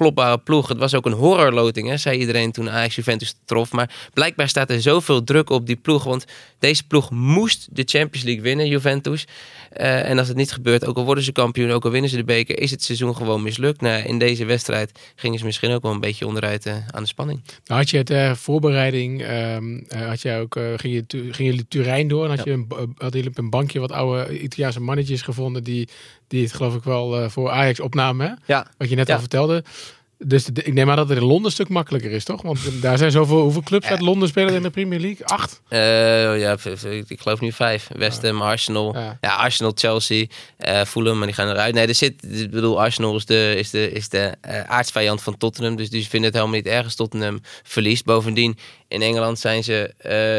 onklopbare 0.00 0.38
ploeg. 0.38 0.68
Het 0.68 0.78
was 0.78 0.94
ook 0.94 1.06
een 1.06 1.12
horrorloting, 1.12 1.88
hè, 1.88 1.96
zei 1.96 2.18
iedereen 2.18 2.52
toen 2.52 2.70
Ajax 2.70 2.94
Juventus 2.94 3.34
trof. 3.44 3.72
Maar 3.72 4.08
blijkbaar 4.14 4.48
staat 4.48 4.70
er 4.70 4.80
zoveel 4.80 5.24
druk 5.24 5.50
op 5.50 5.66
die 5.66 5.76
ploeg, 5.76 6.04
want 6.04 6.24
deze 6.58 6.86
ploeg 6.86 7.10
moest 7.10 7.68
de 7.70 7.82
Champions 7.86 8.26
League 8.26 8.42
winnen, 8.42 8.66
Juventus. 8.66 9.26
Eh, 9.70 10.10
en 10.10 10.18
als 10.18 10.28
het 10.28 10.36
niet 10.36 10.52
gebeurt, 10.52 10.86
ook 10.86 10.96
al 10.96 11.04
worden 11.04 11.24
ze 11.24 11.32
kampioen, 11.32 11.70
ook 11.70 11.84
al 11.84 11.90
winnen 11.90 12.10
ze 12.10 12.16
de 12.16 12.24
beker, 12.24 12.58
is 12.58 12.70
het 12.70 12.82
seizoen 12.82 13.16
gewoon 13.16 13.42
mislukt. 13.42 13.80
Nou, 13.80 14.02
in 14.02 14.18
deze 14.18 14.44
wedstrijd 14.44 14.98
gingen 15.14 15.38
ze 15.38 15.44
misschien 15.44 15.70
ook 15.70 15.82
wel 15.82 15.92
een 15.92 16.00
beetje 16.00 16.26
onderuit 16.26 16.66
eh, 16.66 16.74
aan 16.90 17.02
de 17.02 17.08
spanning. 17.08 17.40
Nou, 17.64 17.80
had 17.80 17.90
je 17.90 18.02
ter 18.02 18.36
voorbereiding, 18.36 19.22
ehm, 19.22 19.78
eh, 19.88 20.08
had 20.08 20.22
jij 20.22 20.40
ook, 20.40 20.56
eh, 20.56 20.64
ging, 20.76 20.94
je, 20.94 21.04
gingen 21.08 21.52
jullie 21.52 21.68
Turijn 21.68 22.08
door 22.08 22.24
en 22.24 22.30
had 22.30 22.44
je 22.44 22.50
een, 22.50 22.66
hadden 22.68 23.20
jullie 23.20 23.28
op 23.28 23.38
een 23.38 23.50
bankje 23.50 23.80
wat 23.80 23.92
oude 23.92 24.40
Italiaanse 24.40 24.80
mannetjes 24.80 25.22
gevonden 25.22 25.64
die, 25.64 25.88
die 26.30 26.42
het 26.42 26.52
geloof 26.52 26.74
ik 26.74 26.82
wel 26.84 27.20
eh, 27.20 27.28
voor 27.30 27.50
Ajax 27.50 27.80
opnamen? 27.80 28.38
Ja, 28.46 28.66
wat 28.78 28.88
je 28.88 28.96
net 28.96 29.06
Ja. 29.06 29.14
al 29.14 29.20
vertelde. 29.20 29.64
Dus 30.24 30.44
de- 30.44 30.62
ik 30.62 30.72
neem 30.72 30.90
aan 30.90 30.96
dat 30.96 31.08
het 31.08 31.18
in 31.18 31.24
Londen 31.24 31.44
een 31.44 31.50
stuk 31.50 31.68
makkelijker 31.68 32.10
is, 32.10 32.24
toch? 32.24 32.42
Want 32.42 32.58
daar 32.82 32.98
zijn 32.98 33.10
zoveel... 33.10 33.40
Hoeveel 33.40 33.62
clubs 33.62 33.86
uit 33.86 34.00
Londen 34.00 34.28
spelen 34.28 34.54
in 34.54 34.62
de 34.62 34.70
Premier 34.70 35.00
League? 35.00 35.26
Acht? 35.26 35.60
Eh, 35.68 35.78
ja, 36.40 36.56
ik 37.08 37.20
geloof 37.20 37.40
nu 37.40 37.52
vijf. 37.52 37.88
West 37.96 38.22
Ham, 38.22 38.42
Arsenal. 38.42 38.94
Ja. 38.96 39.18
Ja. 39.20 39.34
Arsenal, 39.34 39.72
Chelsea, 39.74 40.26
eh 40.56 40.82
Fulham, 40.84 41.16
maar 41.18 41.26
die 41.26 41.36
gaan 41.36 41.48
eruit. 41.48 41.74
Nee, 41.74 41.86
er 41.86 41.94
zit, 41.94 42.14
ik 42.30 42.50
bedoel, 42.50 42.80
Arsenal 42.80 43.16
is 43.16 43.24
de, 43.24 43.54
is 43.56 43.70
de, 43.70 43.90
is 43.92 44.08
de 44.08 44.34
eh, 44.40 44.60
aardsvijand 44.62 45.22
van 45.22 45.36
Tottenham. 45.36 45.76
Dus 45.76 45.90
die 45.90 46.02
vinden 46.08 46.22
het 46.30 46.34
helemaal 46.38 46.56
niet 46.56 46.66
erg 46.66 46.84
als 46.84 46.94
Tottenham 46.94 47.40
verliest. 47.62 48.04
Bovendien, 48.04 48.58
in 48.88 49.02
Engeland 49.02 49.38
zijn 49.38 49.64
ze 49.64 49.94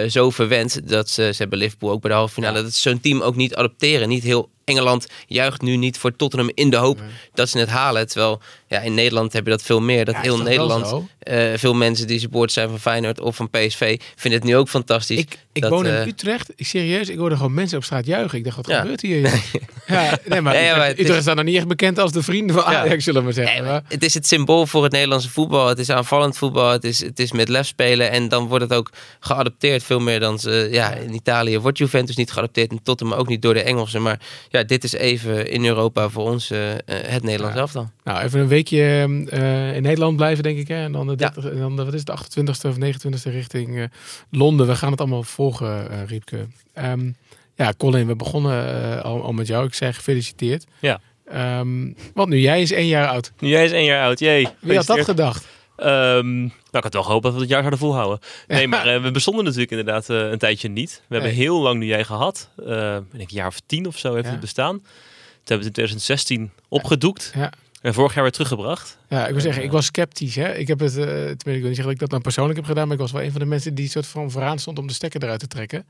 zo 0.10 0.30
verwend 0.30 0.89
dat 0.89 1.10
ze, 1.10 1.30
ze 1.34 1.38
hebben 1.41 1.58
Liverpool 1.60 1.91
ook 1.91 2.01
bij 2.01 2.10
de 2.12 2.15
halve 2.17 2.34
finale, 2.34 2.62
dat 2.62 2.73
ze 2.73 2.89
zo'n 2.89 2.99
team 2.99 3.21
ook 3.21 3.36
niet 3.36 3.56
adopteren. 3.56 4.10
Niet 4.10 4.23
heel 4.23 4.49
Engeland 4.71 5.07
juicht 5.27 5.62
nu 5.62 5.75
niet 5.75 5.97
voor 5.97 6.15
Tottenham 6.15 6.51
in 6.53 6.69
de 6.69 6.77
hoop 6.77 6.99
dat 7.34 7.49
ze 7.49 7.57
het 7.57 7.69
halen. 7.69 8.07
Terwijl 8.07 8.41
ja, 8.71 8.79
in 8.79 8.93
Nederland 8.93 9.34
heb 9.34 9.43
je 9.43 9.49
dat 9.49 9.62
veel 9.62 9.81
meer. 9.81 10.05
Dat 10.05 10.15
Ja, 10.15 10.21
heel 10.21 10.38
Nederland, 10.41 10.93
eh, 11.19 11.43
veel 11.55 11.73
mensen 11.73 12.07
die 12.07 12.19
support 12.19 12.51
zijn 12.51 12.69
van 12.69 12.79
Feyenoord 12.79 13.19
of 13.19 13.36
van 13.36 13.49
PSV, 13.49 13.99
vinden 14.15 14.39
het 14.39 14.49
nu 14.49 14.55
ook 14.57 14.69
fantastisch. 14.69 15.17
Ik, 15.17 15.38
ik 15.51 15.62
dat, 15.62 15.71
woon 15.71 15.86
in 15.86 15.93
eh, 15.93 16.05
Utrecht. 16.07 16.51
Ik, 16.55 16.65
serieus, 16.65 17.10
ik 17.10 17.17
hoorde 17.17 17.36
gewoon 17.36 17.53
mensen 17.53 17.77
op 17.77 17.84
straat 17.84 18.05
juichen. 18.05 18.38
Ik 18.38 18.43
dacht, 18.43 18.55
wat 18.55 18.67
Ja. 18.67 18.79
gebeurt 18.81 19.01
hier? 19.01 19.21
ja, 19.88 20.17
nee, 20.25 20.41
maar, 20.41 20.62
Ja, 20.63 20.89
Utrecht 20.89 21.10
is- 21.10 21.21
staat 21.21 21.36
nog 21.36 21.45
niet 21.45 21.55
echt 21.55 21.67
bekend 21.67 21.99
als 21.99 22.12
de 22.12 22.23
vrienden 22.23 22.55
van 22.62 22.71
Ja. 22.71 22.79
Ajax, 22.79 23.03
zullen 23.03 23.19
we 23.19 23.25
maar 23.25 23.36
zeggen. 23.36 23.63
Maar 23.65 23.81
het 23.88 24.03
is 24.03 24.13
het 24.13 24.27
symbool 24.27 24.65
voor 24.65 24.84
het 24.84 24.91
Nederlandse 24.91 25.29
voetbal. 25.29 25.67
Het 25.67 25.79
is 25.79 25.89
aanvallend 25.89 26.38
voetbal. 26.38 26.69
Het 26.71 26.84
is, 26.84 26.99
het 27.03 27.19
is 27.19 27.31
met 27.31 27.49
lef 27.49 27.65
spelen. 27.67 28.12
En 28.12 28.27
dan 28.27 28.47
wordt 28.47 28.63
het 28.63 28.73
ook 28.73 28.89
geadopteerd. 29.19 29.84
Veel 29.84 29.99
meer 29.99 30.19
dan 30.19 30.39
ze, 30.39 30.67
ja, 30.71 30.93
in 30.93 31.13
Italië 31.13 31.60
wordt 31.60 31.77
Juventus 31.77 32.15
niet 32.15 32.31
geadopteerd. 32.31 32.71
En 32.71 32.84
Tottenham 32.84 33.19
ook 33.19 33.27
niet 33.27 33.41
door 33.41 33.53
de 33.53 33.62
Engelsen. 33.63 34.01
Maar 34.01 34.19
ja, 34.49 34.63
dit 34.63 34.84
is 34.84 34.91
even 34.93 35.49
in 35.51 35.65
Europa 35.65 36.10
voor 36.10 36.29
ons 36.29 36.51
eh, 36.51 36.71
eh, 36.71 36.77
het 36.86 37.23
Nederlands 37.23 37.57
elftal. 37.57 37.89
Nou, 38.03 38.23
even 38.23 38.39
een 38.39 38.47
weekje 38.62 38.84
eh, 39.30 39.76
in 39.76 39.82
Nederland 39.82 40.15
blijven, 40.15 40.43
denk 40.43 40.58
ik. 40.58 40.67
Hè? 40.67 40.84
En 40.84 40.91
dan 40.91 41.08
de, 41.08 41.12
Ja. 41.17 41.30
30, 41.30 41.52
en 41.52 41.60
dan 41.60 41.76
de, 41.76 41.84
wat 41.86 41.93
is 41.93 42.00
het, 42.06 42.38
28e 42.39 42.67
of 42.67 42.76
29e 42.76 43.32
richting 43.32 43.78
eh, 43.78 43.84
Londen. 44.30 44.67
We 44.67 44.76
gaan 44.76 44.91
het 44.91 45.00
allemaal 45.00 45.24
volgen, 45.24 45.91
eh 45.91 46.06
Riepke. 46.08 46.47
Ehm, 46.74 47.12
ja, 47.56 47.74
Colin, 47.78 48.08
we 48.08 48.15
begonnen 48.15 49.04
al, 49.04 49.24
al 49.24 49.32
met 49.34 49.47
jou. 49.47 49.65
Ik 49.65 49.74
zei 49.74 49.93
gefeliciteerd. 49.93 50.65
Ja. 50.80 51.00
Ehm, 51.26 51.91
want 52.13 52.30
nu 52.30 52.39
jij 52.39 52.62
is 52.62 52.71
één 52.71 52.88
jaar 52.88 53.08
oud. 53.08 53.32
Nu 53.39 53.50
jij 53.50 53.65
is 53.65 53.71
één 53.71 53.86
jaar 53.86 54.04
oud, 54.06 54.19
jee. 54.19 54.47
Wie 54.60 54.76
had 54.78 54.86
dat 54.86 55.04
gedacht? 55.04 55.47
Nou, 55.76 56.52
ik 56.71 56.84
had 56.84 56.93
wel 56.93 57.04
gehoopt 57.04 57.24
dat 57.24 57.34
we 57.34 57.39
het 57.39 57.50
jaar 57.50 57.60
zouden 57.60 57.80
volhouden. 57.80 58.19
Nee, 58.47 58.67
maar 58.67 59.02
we 59.02 59.12
bestonden 59.12 59.43
natuurlijk 59.43 59.71
inderdaad 59.71 60.08
een 60.08 60.38
tijdje 60.38 60.69
niet. 60.69 61.02
We 61.08 61.15
hebben 61.15 61.34
heel 61.34 61.62
lang 61.62 61.80
nu 61.80 61.86
jij 61.86 62.04
gehad. 62.04 62.50
Eh, 62.65 62.95
ik 62.95 63.17
denk 63.17 63.30
een 63.30 63.36
jaar 63.36 63.47
of 63.47 63.60
tien 63.65 63.88
of 63.88 63.97
zo 63.97 64.13
heeft 64.13 64.26
Ja. 64.26 64.32
het 64.32 64.39
bestaan. 64.39 64.78
Toen 64.80 64.86
hebben 65.34 65.45
we 65.45 65.54
het 65.54 65.65
in 65.65 65.71
2016 65.71 66.52
opgedoekt. 66.69 67.32
Ja. 67.36 67.52
En 67.82 67.94
vorig 67.94 68.13
jaar 68.13 68.24
weer 68.24 68.32
teruggebracht. 68.32 68.98
Ja, 69.10 69.26
ik 69.26 69.32
wil 69.32 69.41
zeggen, 69.41 69.62
Eh, 69.62 69.67
ik 69.67 69.74
was 69.74 69.86
sceptisch. 69.86 70.36
Hè? 70.36 70.56
Ik 70.56 70.67
heb 70.67 70.80
het, 70.80 70.98
eh 70.98 71.04
tenminste, 71.04 71.32
ik 71.36 71.44
wil 71.44 71.54
niet 71.54 71.63
zeggen 71.65 71.84
dat 71.84 71.91
ik 71.94 72.00
dat 72.00 72.10
nou 72.10 72.22
persoonlijk 72.22 72.58
heb 72.58 72.65
gedaan, 72.67 72.84
maar 72.86 72.96
ik 72.96 73.02
was 73.02 73.12
wel 73.12 73.22
een 73.22 73.32
van 73.32 73.39
de 73.39 73.46
mensen 73.46 73.76
die 73.76 73.89
soort 73.89 74.08
van 74.08 74.32
vooraan 74.32 74.60
stond 74.60 74.80
om 74.80 74.88
de 74.88 74.94
stekker 74.94 75.24
eruit 75.24 75.39
te 75.39 75.48
trekken. 75.48 75.86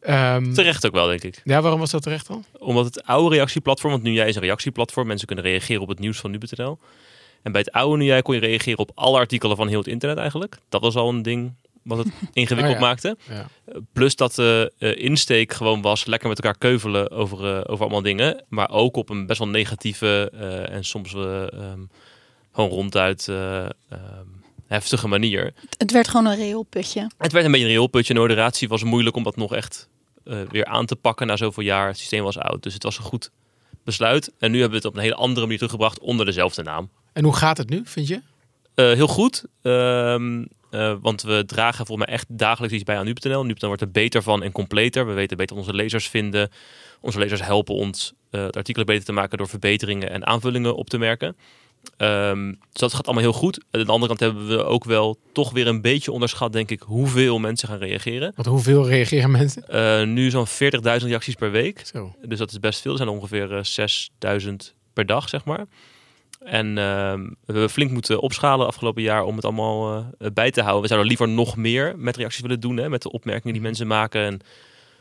Ehm, 0.00 0.52
Terecht 0.52 0.86
ook 0.86 0.92
wel, 0.92 1.06
denk 1.06 1.22
ik. 1.22 1.40
ja, 1.44 1.60
waarom 1.60 1.80
was 1.80 1.90
dat 1.90 2.02
terecht 2.02 2.26
dan? 2.26 2.44
Omdat 2.58 2.84
het 2.84 3.02
oude 3.04 3.34
reactieplatform, 3.36 3.92
want 3.92 4.04
nu 4.04 4.12
jij 4.12 4.28
is 4.28 4.34
een 4.34 4.42
reactieplatform. 4.42 5.06
Mensen 5.06 5.26
kunnen 5.26 5.44
reageren 5.44 5.82
op 5.82 5.88
het 5.88 5.98
nieuws 5.98 6.18
van 6.18 6.30
nu.nl. 6.30 6.78
En 7.42 7.52
bij 7.52 7.60
het 7.60 7.72
oude 7.72 7.96
nu 7.96 8.04
jij 8.04 8.22
kon 8.22 8.34
je 8.34 8.40
reageren 8.40 8.78
op 8.78 8.90
alle 8.94 9.18
artikelen 9.18 9.56
van 9.56 9.68
heel 9.68 9.78
het 9.78 9.86
internet 9.88 10.18
eigenlijk. 10.18 10.56
Dat 10.68 10.80
was 10.80 10.94
al 10.96 11.08
een 11.08 11.22
ding 11.22 11.52
wat 11.82 11.98
het 11.98 12.06
ingewikkeld 12.32 12.74
Oh 12.74 12.80
ja. 12.80 12.86
maakte. 12.86 13.16
Ja. 13.28 13.46
Plus 13.92 14.16
dat 14.16 14.34
de 14.34 14.72
eh, 14.78 15.04
insteek 15.04 15.52
gewoon 15.52 15.82
was 15.82 16.04
lekker 16.04 16.28
met 16.28 16.38
elkaar 16.40 16.58
keuvelen 16.58 17.10
over, 17.10 17.38
eh, 17.38 17.60
over 17.66 17.84
allemaal 17.84 18.02
dingen. 18.02 18.44
Maar 18.48 18.70
ook 18.70 18.96
op 18.96 19.08
een 19.08 19.26
best 19.26 19.38
wel 19.38 19.48
negatieve 19.48 20.30
eh, 20.34 20.74
en 20.76 20.84
soms 20.84 21.14
ehm, 21.14 21.80
gewoon 22.52 22.70
ronduit 22.70 23.28
eh, 23.28 23.64
ehm, 23.64 23.70
heftige 24.66 25.08
manier. 25.08 25.54
Het 25.76 25.90
werd 25.92 26.08
gewoon 26.08 26.26
een 26.26 26.36
reëel 26.36 26.62
putje. 26.62 27.10
Het 27.18 27.32
werd 27.32 27.44
een 27.44 27.50
beetje 27.50 27.66
een 27.66 27.72
reelputje. 27.72 28.08
En 28.08 28.20
de 28.20 28.26
moderatie 28.26 28.68
was 28.68 28.84
moeilijk 28.84 29.16
om 29.16 29.22
dat 29.22 29.36
nog 29.36 29.54
echt 29.54 29.88
eh, 30.24 30.40
weer 30.50 30.64
aan 30.64 30.86
te 30.86 30.96
pakken 30.96 31.26
na 31.26 31.36
zoveel 31.36 31.62
jaar. 31.62 31.86
Het 31.86 31.98
systeem 31.98 32.22
was 32.22 32.38
oud, 32.38 32.62
dus 32.62 32.74
het 32.74 32.82
was 32.82 32.98
een 32.98 33.04
goed 33.04 33.30
besluit. 33.84 34.32
En 34.38 34.50
nu 34.50 34.60
hebben 34.60 34.80
we 34.80 34.86
het 34.86 34.94
op 34.94 34.94
een 34.94 35.02
hele 35.02 35.14
andere 35.14 35.40
manier 35.40 35.56
teruggebracht 35.56 35.98
onder 35.98 36.26
dezelfde 36.26 36.62
naam. 36.62 36.90
En 37.12 37.24
hoe 37.24 37.36
gaat 37.36 37.56
het 37.56 37.68
nu, 37.68 37.82
vind 37.84 38.08
je? 38.08 38.20
Eh, 38.74 38.92
heel 38.92 39.06
goed. 39.06 39.44
Ehm, 39.62 40.44
eh, 40.70 40.94
want 41.00 41.22
we 41.22 41.44
dragen 41.46 41.86
volgens 41.86 42.06
mij 42.06 42.16
echt 42.16 42.26
dagelijks 42.28 42.74
iets 42.74 42.84
bij 42.84 42.96
aan 42.96 43.04
nu.nl. 43.04 43.44
Nu.nl 43.44 43.66
wordt 43.66 43.82
er 43.82 43.90
beter 43.90 44.22
van 44.22 44.42
en 44.42 44.52
completer. 44.52 45.06
We 45.06 45.12
weten 45.12 45.36
beter 45.36 45.56
wat 45.56 45.64
onze 45.64 45.76
lezers 45.76 46.08
vinden. 46.08 46.50
Onze 47.00 47.18
lezers 47.18 47.42
helpen 47.42 47.74
ons 47.74 48.12
eh 48.30 48.46
de 48.46 48.58
artikelen 48.58 48.86
beter 48.86 49.04
te 49.04 49.12
maken 49.12 49.38
door 49.38 49.48
verbeteringen 49.48 50.10
en 50.10 50.26
aanvullingen 50.26 50.76
op 50.76 50.90
te 50.90 50.98
merken. 50.98 51.36
Ehm, 51.96 52.46
dus 52.46 52.80
dat 52.80 52.94
gaat 52.94 53.06
allemaal 53.06 53.22
heel 53.22 53.32
goed. 53.32 53.64
Aan 53.70 53.84
de 53.84 53.92
andere 53.92 54.06
kant 54.06 54.20
hebben 54.20 54.48
we 54.48 54.64
ook 54.64 54.84
wel 54.84 55.18
toch 55.32 55.52
weer 55.52 55.66
een 55.66 55.80
beetje 55.80 56.12
onderschat, 56.12 56.52
denk 56.52 56.70
ik, 56.70 56.80
hoeveel 56.80 57.38
mensen 57.38 57.68
gaan 57.68 57.78
reageren. 57.78 58.32
Want 58.34 58.48
hoeveel 58.48 58.88
reageren 58.88 59.30
mensen? 59.30 59.68
Eh, 59.68 60.06
nu 60.06 60.30
zo'n 60.30 60.46
40.000 60.46 61.08
reacties 61.08 61.34
per 61.34 61.50
week. 61.50 61.86
Zo. 61.86 62.14
Dus 62.22 62.38
dat 62.38 62.50
is 62.50 62.60
best 62.60 62.80
veel. 62.80 62.90
Er 62.90 62.96
zijn 62.96 63.08
ongeveer 63.08 63.56
eh, 63.56 63.62
6000 63.62 64.74
per 64.92 65.06
dag, 65.06 65.28
zeg 65.28 65.44
maar. 65.44 65.66
En 66.44 66.78
ehm, 66.78 67.22
we 67.22 67.52
hebben 67.52 67.70
flink 67.70 67.90
moeten 67.90 68.20
opschalen 68.20 68.66
afgelopen 68.66 69.02
jaar 69.02 69.24
om 69.24 69.36
het 69.36 69.44
allemaal 69.44 69.96
eh, 70.18 70.26
bij 70.32 70.50
te 70.50 70.60
houden. 70.60 70.82
We 70.82 70.88
zouden 70.88 71.08
liever 71.08 71.28
nog 71.28 71.56
meer 71.56 71.94
met 71.98 72.16
reacties 72.16 72.42
willen 72.42 72.60
doen. 72.60 72.76
Hè, 72.76 72.88
met 72.88 73.02
de 73.02 73.12
opmerkingen 73.12 73.52
die 73.52 73.62
mensen 73.62 73.86
maken. 73.86 74.24
En 74.24 74.40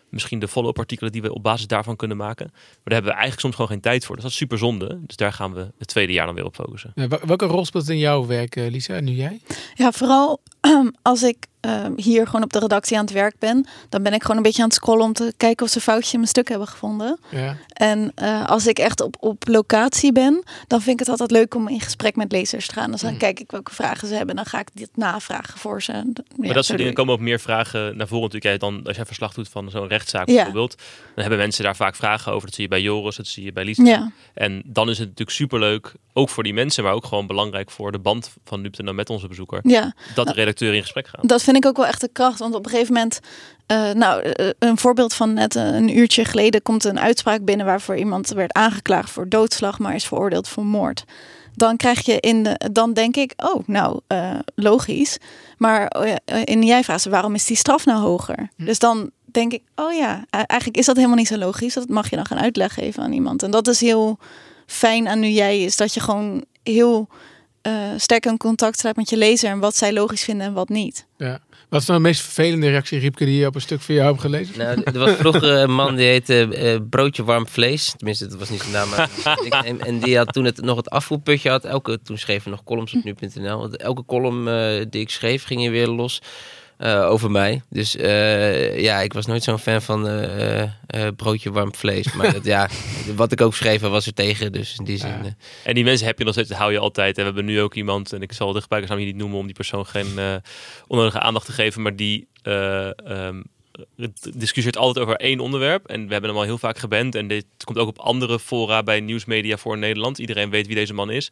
misschien 0.09 0.39
de 0.39 0.47
follow-up 0.47 0.79
artikelen 0.79 1.11
die 1.11 1.21
we 1.21 1.33
op 1.33 1.43
basis 1.43 1.67
daarvan 1.67 1.95
kunnen 1.95 2.17
maken. 2.17 2.47
Maar 2.51 2.63
daar 2.83 2.93
hebben 2.93 3.11
we 3.11 3.17
eigenlijk 3.17 3.41
soms 3.41 3.55
gewoon 3.55 3.69
geen 3.69 3.81
tijd 3.81 4.05
voor. 4.05 4.15
Dus 4.15 4.23
dat 4.23 4.33
is 4.33 4.39
super 4.39 4.57
zonde. 4.57 4.99
Dus 5.05 5.15
daar 5.15 5.33
gaan 5.33 5.53
we 5.53 5.71
het 5.77 5.87
tweede 5.87 6.13
jaar 6.13 6.25
dan 6.25 6.35
weer 6.35 6.45
op 6.45 6.55
focussen. 6.55 6.93
Welke 7.25 7.45
rol 7.45 7.65
speelt 7.65 7.83
het 7.83 7.93
in 7.93 7.99
jouw 7.99 8.25
werk, 8.25 8.55
eh, 8.55 8.71
Lisa, 8.71 8.99
nu 8.99 9.11
jij? 9.11 9.39
Ja, 9.73 9.91
vooral 9.91 10.41
als 11.01 11.23
ik 11.23 11.47
eh, 11.59 11.85
hier 11.95 12.25
gewoon 12.25 12.43
op 12.43 12.53
de 12.53 12.59
redactie 12.59 12.97
aan 12.97 13.03
het 13.03 13.13
werk 13.13 13.35
ben, 13.39 13.65
dan 13.89 14.03
ben 14.03 14.13
ik 14.13 14.21
gewoon 14.21 14.37
een 14.37 14.43
beetje 14.43 14.61
aan 14.61 14.67
het 14.67 14.77
scrollen 14.77 15.05
om 15.05 15.13
te 15.13 15.33
kijken 15.37 15.65
of 15.65 15.71
ze 15.71 15.81
foutjes 15.81 16.11
in 16.13 16.19
mijn 16.19 16.31
stuk 16.31 16.49
hebben 16.49 16.67
gevonden. 16.67 17.19
Ja. 17.29 17.55
En 17.73 18.11
eh, 18.15 18.49
als 18.49 18.67
ik 18.67 18.79
echt 18.79 19.01
op, 19.01 19.15
op 19.19 19.47
locatie 19.47 20.11
ben, 20.11 20.43
dan 20.67 20.81
vind 20.81 20.93
ik 20.93 20.99
het 20.99 21.09
altijd 21.09 21.31
leuk 21.31 21.55
om 21.55 21.67
in 21.67 21.81
gesprek 21.81 22.15
met 22.15 22.31
lezers 22.31 22.67
te 22.67 22.73
gaan. 22.73 22.91
Dus 22.91 23.01
dan 23.01 23.17
kijk 23.17 23.39
ik 23.39 23.51
welke 23.51 23.73
vragen 23.73 24.07
ze 24.07 24.13
hebben 24.15 24.29
en 24.37 24.43
dan 24.43 24.51
ga 24.51 24.59
ik 24.59 24.67
dit 24.73 24.89
navragen 24.95 25.59
voor 25.59 25.81
ze. 25.81 25.91
Ja, 25.91 26.03
maar 26.35 26.53
dat 26.53 26.65
soort 26.65 26.77
dingen 26.77 26.93
komen 26.93 27.13
ook 27.13 27.19
meer 27.19 27.39
vragen 27.39 27.97
naar 27.97 28.07
voren 28.07 28.23
natuurlijk. 28.31 28.61
Dan, 28.61 28.81
als 28.85 28.95
jij 28.95 29.05
verslag 29.05 29.33
doet 29.33 29.49
van 29.49 29.69
zo'n 29.69 29.87
rechtszaak 29.87 30.27
Ja. 30.27 30.35
bijvoorbeeld. 30.35 30.75
Dan 30.77 31.21
hebben 31.21 31.37
mensen 31.37 31.63
daar 31.63 31.75
vaak 31.75 31.95
vragen 31.95 32.31
over. 32.31 32.45
Dat 32.45 32.55
zie 32.55 32.63
je 32.63 32.69
bij 32.69 32.81
Joris, 32.81 33.15
dat 33.15 33.27
zie 33.27 33.43
je 33.43 33.51
bij 33.53 33.63
Lisa. 33.65 33.83
Ja, 33.83 34.11
En 34.33 34.61
dan 34.65 34.89
is 34.89 34.97
het 34.97 35.07
natuurlijk 35.07 35.37
superleuk, 35.37 35.93
ook 36.13 36.29
voor 36.29 36.43
die 36.43 36.53
mensen, 36.53 36.83
maar 36.83 36.93
ook 36.93 37.05
gewoon 37.05 37.27
belangrijk 37.27 37.71
voor 37.71 37.91
de 37.91 37.99
band 37.99 38.33
van 38.45 38.61
nu.nl 38.61 38.93
met 38.93 39.09
onze 39.09 39.27
bezoeker. 39.27 39.59
ja, 39.63 39.93
Dat 40.15 40.27
de 40.27 40.33
redacteur 40.33 40.73
in 40.73 40.81
gesprek 40.81 41.07
gaat. 41.07 41.27
dat 41.27 41.41
vind 41.49 41.63
ik 41.63 41.69
ook 41.69 41.77
wel 41.77 41.87
echt 41.87 42.01
de 42.01 42.09
kracht. 42.11 42.39
Want 42.39 42.55
op 42.55 42.65
een 42.65 42.71
gegeven 42.71 42.93
moment, 42.93 43.19
eh, 43.65 43.91
nou, 43.91 44.21
eh, 44.21 44.49
een 44.59 44.77
voorbeeld 44.77 45.13
van 45.13 45.33
net 45.33 45.55
een 45.55 45.97
uurtje 45.97 46.25
geleden 46.25 46.61
komt 46.61 46.83
een 46.83 46.99
uitspraak 46.99 47.45
binnen 47.45 47.65
waarvoor 47.65 47.97
iemand 47.97 48.27
werd 48.27 48.53
aangeklaagd 48.53 49.09
voor 49.09 49.29
doodslag, 49.29 49.79
maar 49.79 49.95
is 49.95 50.05
veroordeeld 50.05 50.47
voor 50.47 50.65
moord. 50.65 51.03
Dan 51.55 51.77
krijg 51.77 52.05
je 52.05 52.19
in 52.19 52.43
de, 52.43 52.69
dan 52.71 52.93
denk 52.93 53.15
ik, 53.15 53.33
oh, 53.37 53.67
nou, 53.67 53.99
eh, 54.07 54.39
logisch. 54.55 55.17
Maar 55.57 56.07
in 56.43 56.63
jij 56.63 56.83
vraagt 56.83 57.01
ze, 57.01 57.09
waarom 57.09 57.35
is 57.35 57.45
die 57.45 57.57
straf 57.57 57.85
nou 57.85 57.99
hoger? 57.99 58.49
Dus 58.57 58.79
dan 58.79 59.11
denk 59.25 59.53
ik, 59.53 59.63
oh 59.75 59.93
ja, 59.93 60.17
e- 60.29 60.37
eigenlijk 60.37 60.77
is 60.77 60.85
dat 60.85 60.95
helemaal 60.95 61.17
niet 61.17 61.27
zo 61.27 61.37
logisch. 61.37 61.73
Dat 61.73 61.89
mag 61.89 62.09
je 62.09 62.15
dan 62.15 62.25
gaan 62.25 62.39
uitleg 62.39 62.73
geven 62.73 63.03
aan 63.03 63.13
iemand. 63.13 63.43
En 63.43 63.51
dat 63.51 63.67
is 63.67 63.81
heel 63.81 64.17
fijn 64.65 65.07
aan 65.07 65.19
nu 65.19 65.27
jij 65.27 65.61
is 65.63 65.77
dat 65.77 65.93
je 65.93 65.99
gewoon 65.99 66.45
heel 66.63 67.07
eh, 67.61 67.73
sterk 67.97 68.25
in 68.25 68.37
contact 68.37 68.77
staat 68.79 68.95
met 68.95 69.09
je 69.09 69.17
lezer 69.17 69.49
en 69.49 69.59
wat 69.59 69.75
zij 69.75 69.93
logisch 69.93 70.23
vinden 70.23 70.47
en 70.47 70.53
wat 70.53 70.69
niet. 70.69 71.05
ja. 71.17 71.39
Wat 71.69 71.81
is 71.81 71.87
nou 71.87 71.99
de 72.01 72.05
meest 72.07 72.21
vervelende 72.21 72.69
reactie, 72.69 72.99
Riepke, 72.99 73.25
die 73.25 73.37
je 73.39 73.45
op 73.47 73.55
een 73.55 73.61
stuk 73.61 73.81
van 73.81 73.95
jou 73.95 74.07
hebt 74.07 74.21
gelezen? 74.21 74.57
Nou, 74.57 74.81
er 74.83 74.99
was 74.99 75.11
vroeger 75.15 75.43
een 75.61 75.73
man 75.73 75.95
die 75.95 76.05
heette 76.05 76.55
eh, 76.55 76.77
Broodje 76.89 77.23
Warm 77.23 77.47
Vlees. 77.47 77.93
Tenminste, 77.97 78.27
dat 78.27 78.39
was 78.39 78.49
niet 78.49 78.59
zijn 78.61 78.71
naam. 78.71 78.89
Maar 78.89 79.09
ik- 79.45 79.53
en, 79.53 79.81
en 79.81 79.99
die 79.99 80.17
had 80.17 80.33
toen 80.33 80.45
het 80.45 80.61
nog 80.61 80.77
het 80.77 80.89
afvoerputje 80.89 81.49
had. 81.49 81.65
Elke, 81.65 81.99
toen 82.03 82.17
schreven 82.17 82.43
we 82.43 82.49
nog 82.49 82.63
columns 82.63 82.93
op 82.93 83.03
nu.nl. 83.03 83.59
Want 83.59 83.77
Elke 83.77 84.05
column 84.05 84.47
eh, 84.47 84.85
die 84.89 85.01
ik 85.01 85.09
schreef 85.09 85.43
ging 85.43 85.63
je 85.63 85.69
weer 85.69 85.87
los 85.87 86.21
eh, 86.79 87.09
over 87.09 87.31
mij. 87.31 87.61
Dus 87.69 87.95
eh, 87.95 88.79
ja, 88.79 88.99
ik 88.99 89.13
was 89.13 89.25
nooit 89.25 89.43
zo'n 89.43 89.59
fan 89.59 89.81
van 89.81 90.07
eh, 90.07 91.07
Broodje 91.15 91.51
Warm 91.51 91.75
Vlees. 91.75 92.13
Maar 92.17 92.33
dat, 92.33 92.45
ja, 92.45 92.69
wat 93.15 93.31
ik 93.31 93.41
ook 93.41 93.55
schreef 93.55 93.81
was 93.81 94.05
er 94.05 94.13
tegen. 94.13 94.51
Dus 94.51 94.75
in 94.77 94.85
die 94.85 94.97
zin... 94.97 95.23
Ja. 95.23 95.35
En 95.63 95.73
die 95.73 95.83
mensen 95.83 96.07
heb 96.07 96.17
je 96.17 96.23
nog 96.23 96.33
steeds, 96.33 96.49
dat 96.49 96.57
hou 96.57 96.71
je 96.71 96.79
altijd. 96.79 97.17
En 97.17 97.19
we 97.19 97.25
hebben 97.25 97.45
nu 97.45 97.61
ook 97.61 97.75
iemand, 97.75 98.13
en 98.13 98.21
ik 98.21 98.33
zal 98.33 98.53
de 98.53 98.61
gebruikersnaam 98.61 99.03
hier 99.03 99.11
niet 99.11 99.21
noemen 99.21 99.39
om 99.39 99.45
die 99.45 99.55
persoon 99.55 99.85
geen 99.85 100.41
onnodige 100.87 101.19
aandacht 101.19 101.45
te 101.45 101.51
geven, 101.51 101.81
maar 101.81 101.95
die 101.95 102.27
ehm, 102.41 103.41
discussieert 104.33 104.77
altijd 104.77 105.05
over 105.05 105.17
één 105.17 105.39
onderwerp. 105.39 105.87
En 105.87 106.05
we 106.05 106.11
hebben 106.11 106.29
hem 106.29 106.39
al 106.39 106.45
heel 106.45 106.57
vaak 106.57 106.77
geband. 106.77 107.15
En 107.15 107.27
dit 107.27 107.45
komt 107.63 107.77
ook 107.77 107.87
op 107.87 107.99
andere 107.99 108.39
fora 108.39 108.83
bij 108.83 108.99
nieuwsmedia 108.99 109.57
voor 109.57 109.77
Nederland. 109.77 110.17
Iedereen 110.17 110.49
weet 110.49 110.67
wie 110.67 110.75
deze 110.75 110.93
man 110.93 111.11
is. 111.11 111.31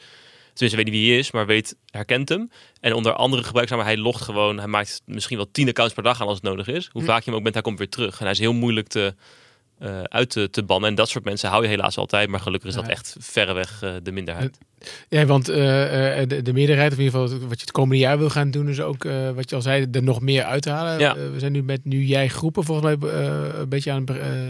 Tenminste, 0.57 0.83
weet 0.83 0.93
niet 0.93 1.03
wie 1.03 1.11
hij 1.11 1.19
is, 1.19 1.31
maar 1.31 1.45
weet, 1.45 1.75
herkent 1.85 2.29
hem. 2.29 2.51
En 2.79 2.93
onder 2.93 3.13
andere 3.13 3.43
gebruiksnamen, 3.43 3.85
hij 3.85 3.97
logt 3.97 4.21
gewoon. 4.21 4.57
Hij 4.57 4.67
maakt 4.67 5.01
misschien 5.05 5.37
wel 5.37 5.51
tien 5.51 5.67
accounts 5.67 5.93
per 5.93 6.03
dag 6.03 6.21
aan 6.21 6.27
als 6.27 6.35
het 6.35 6.45
nodig 6.45 6.67
is. 6.67 6.89
Hoe 6.91 7.03
vaak 7.03 7.19
je 7.23 7.25
hem 7.25 7.35
ook 7.35 7.43
bent, 7.43 7.53
hij 7.53 7.63
komt 7.63 7.77
weer 7.77 7.89
terug. 7.89 8.17
En 8.17 8.23
hij 8.23 8.31
is 8.31 8.39
heel 8.39 8.53
moeilijk 8.53 8.87
te, 8.87 9.15
eh, 9.79 10.01
uit 10.01 10.29
te, 10.29 10.49
te 10.49 10.63
bannen. 10.63 10.89
En 10.89 10.95
dat 10.95 11.09
soort 11.09 11.23
mensen 11.23 11.49
hou 11.49 11.63
je 11.63 11.69
helaas 11.69 11.97
altijd. 11.97 12.29
Maar 12.29 12.39
gelukkig 12.39 12.69
is 12.69 12.75
dat 12.75 12.85
Ja. 12.85 12.91
echt 12.91 13.15
verreweg 13.19 13.81
eh, 13.81 13.91
de 14.03 14.11
minderheid. 14.11 14.57
Ja, 15.09 15.25
want 15.25 15.49
uh, 15.49 15.55
de, 15.55 16.41
de, 16.43 16.53
meerderheid, 16.53 16.91
of 16.91 16.97
in 16.97 17.03
ieder 17.03 17.19
geval 17.19 17.39
wat 17.39 17.57
je 17.59 17.61
het 17.61 17.71
komende 17.71 17.97
jaar 17.97 18.17
wil 18.17 18.29
gaan 18.29 18.51
doen, 18.51 18.69
is 18.69 18.81
ook, 18.81 19.03
wat 19.35 19.49
je 19.49 19.55
al 19.55 19.61
zei, 19.61 19.87
er 19.91 20.03
nog 20.03 20.21
meer 20.21 20.43
uithalen. 20.43 20.99
Ja. 20.99 21.15
we 21.15 21.39
zijn 21.39 21.51
nu 21.51 21.63
met 21.63 21.85
nu 21.85 22.03
jij 22.03 22.27
groepen 22.27 22.63
volgens 22.63 22.97
mij 22.97 23.09
een 23.11 23.69
beetje 23.69 23.91
aan, 23.91 24.05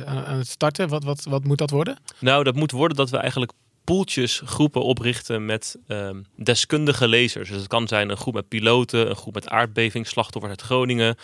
aan, 0.05 0.25
aan, 0.25 0.37
het 0.37 0.47
starten. 0.47 0.87
Wat, 0.87 1.03
wat, 1.03 1.23
wat 1.23 1.43
moet 1.43 1.57
dat 1.57 1.69
worden? 1.69 1.97
Nou, 2.19 2.43
dat 2.43 2.55
moet 2.55 2.71
worden 2.71 2.97
dat 2.97 3.09
we 3.09 3.17
eigenlijk 3.17 3.51
poeltjes 3.87 4.41
groepen 4.45 4.83
oprichten 4.83 5.45
met 5.45 5.77
ehm, 5.87 6.21
deskundige 6.35 7.07
lezers. 7.07 7.49
Dus 7.49 7.57
het 7.57 7.67
kan 7.67 7.87
zijn 7.87 8.09
een 8.09 8.17
groep 8.17 8.33
met 8.33 8.47
piloten, 8.47 9.09
een 9.09 9.15
groep 9.15 9.33
met 9.33 9.49
aardbevingsslachtoffers 9.49 10.51
uit 10.51 10.61
Groningen, 10.61 11.15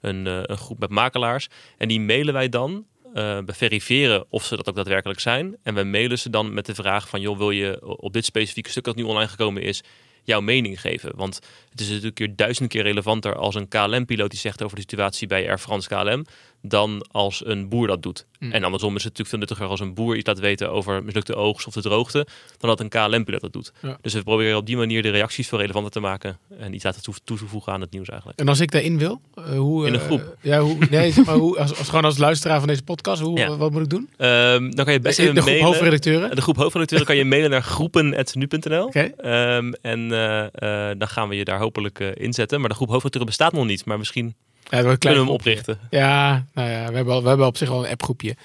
een, 0.00 0.26
een 0.26 0.56
groep 0.56 0.78
met 0.78 0.90
makelaars. 0.90 1.48
En 1.78 1.88
die 1.88 2.00
mailen 2.00 2.34
wij 2.34 2.48
dan 2.48 2.84
uh, 3.14 3.38
verifiëren 3.46 4.24
of 4.28 4.44
ze 4.44 4.56
dat 4.56 4.68
ook 4.68 4.76
daadwerkelijk 4.76 5.20
zijn. 5.20 5.56
En 5.62 5.74
we 5.74 5.82
mailen 5.82 6.18
ze 6.18 6.30
dan 6.30 6.54
met 6.54 6.66
de 6.66 6.74
vraag 6.74 7.08
van, 7.08 7.20
joh, 7.20 7.38
wil 7.38 7.50
je 7.50 7.98
op 7.98 8.12
dit 8.12 8.24
specifieke 8.24 8.70
stuk 8.70 8.84
dat 8.84 8.96
nu 8.96 9.02
online 9.02 9.28
gekomen 9.28 9.62
is, 9.62 9.82
jouw 10.24 10.40
mening 10.40 10.80
geven? 10.80 11.12
Want 11.16 11.40
het 11.70 11.80
is 11.80 11.88
natuurlijk 11.88 12.38
duizend 12.38 12.68
keer 12.68 12.82
relevanter 12.82 13.36
als 13.36 13.54
een 13.54 13.68
KLM-piloot 13.68 14.30
die 14.30 14.38
zegt 14.38 14.62
over 14.62 14.76
de 14.76 14.82
situatie 14.82 15.26
bij 15.26 15.48
Air 15.48 15.58
France 15.58 15.88
KLM, 15.88 16.24
dan 16.62 17.06
als 17.10 17.46
een 17.46 17.68
boer 17.68 17.86
dat 17.86 18.02
doet. 18.02 18.26
Mm. 18.38 18.52
En 18.52 18.64
andersom 18.64 18.96
is 18.96 19.04
het 19.04 19.18
natuurlijk 19.18 19.28
veel 19.28 19.38
nuttiger 19.38 19.66
als 19.66 19.80
een 19.80 19.94
boer 19.94 20.16
iets 20.16 20.26
laat 20.26 20.38
weten 20.38 20.70
over 20.70 21.04
mislukte 21.04 21.34
oogst 21.34 21.66
of 21.66 21.74
de 21.74 21.80
droogte, 21.80 22.26
dan 22.58 22.68
dat 22.70 22.80
een 22.80 22.88
KLM-piloot 22.88 23.40
dat 23.40 23.52
doet. 23.52 23.72
Ja. 23.82 23.98
Dus 24.00 24.14
we 24.14 24.22
proberen 24.22 24.56
op 24.56 24.66
die 24.66 24.76
manier 24.76 25.02
de 25.02 25.10
reacties 25.10 25.48
veel 25.48 25.58
relevanter 25.58 25.90
te 25.90 26.00
maken 26.00 26.38
en 26.58 26.74
iets 26.74 26.84
laten 26.84 27.02
toe, 27.02 27.14
toe 27.24 27.38
te 27.38 27.46
voegen 27.46 27.72
aan 27.72 27.80
het 27.80 27.90
nieuws 27.90 28.08
eigenlijk. 28.08 28.40
En 28.40 28.48
als 28.48 28.60
ik 28.60 28.70
daarin 28.70 28.98
wil, 28.98 29.20
uh, 29.38 29.44
hoe... 29.44 29.86
In 29.86 29.94
een 29.94 30.00
uh, 30.00 30.06
groep? 30.06 30.36
ja, 30.40 30.60
hoe, 30.60 30.76
nee, 30.90 31.12
zeg 31.12 31.24
maar, 31.24 31.34
hoe, 31.34 31.58
als, 31.58 31.78
als, 31.78 31.88
gewoon 31.88 32.04
als 32.04 32.18
luisteraar 32.18 32.58
van 32.58 32.68
deze 32.68 32.82
podcast, 32.82 33.22
hoe, 33.22 33.38
Ja. 33.38 33.56
wat 33.56 33.70
moet 33.70 33.82
ik 33.82 33.90
doen? 33.90 34.08
Ehm, 34.16 34.70
dan 34.70 34.84
kan 34.84 34.92
je 34.92 35.00
best 35.00 35.16
de 35.16 35.22
even 35.22 35.34
groep 35.34 35.46
mailen. 35.46 35.66
hoofdredacteuren? 35.66 36.36
De 36.36 36.42
groep 36.42 36.56
hoofdredacteuren 36.56 37.06
kan 37.06 37.16
je 37.16 37.24
mailen 37.24 37.50
naar 37.50 37.62
groepen.nu.nl. 37.62 38.90
Ehm, 38.90 39.72
en 39.80 40.12
eh, 40.12 40.90
eh, 40.90 40.98
dan 40.98 41.08
gaan 41.08 41.28
we 41.28 41.36
je 41.36 41.44
daar 41.44 41.58
hopelijk 41.58 42.00
eh, 42.00 42.08
inzetten. 42.14 42.60
Maar 42.60 42.68
de 42.68 42.74
groep 42.74 42.88
hoofdredacteuren 42.88 43.36
bestaat 43.36 43.52
nog 43.52 43.66
niet. 43.66 43.84
Maar 43.84 43.98
misschien 43.98 44.34
Ja, 44.70 44.82
dat 44.82 44.98
kunnen 44.98 45.18
we 45.18 45.24
hem 45.24 45.34
oprichten. 45.34 45.78
Ja, 45.90 46.46
nou 46.54 46.70
ja, 46.70 46.88
we 46.88 46.96
hebben, 46.96 47.14
al, 47.14 47.22
we 47.22 47.28
hebben 47.28 47.46
op 47.46 47.56
zich 47.56 47.68
al 47.68 47.84
een 47.84 47.90
appgroepje. 47.90 48.36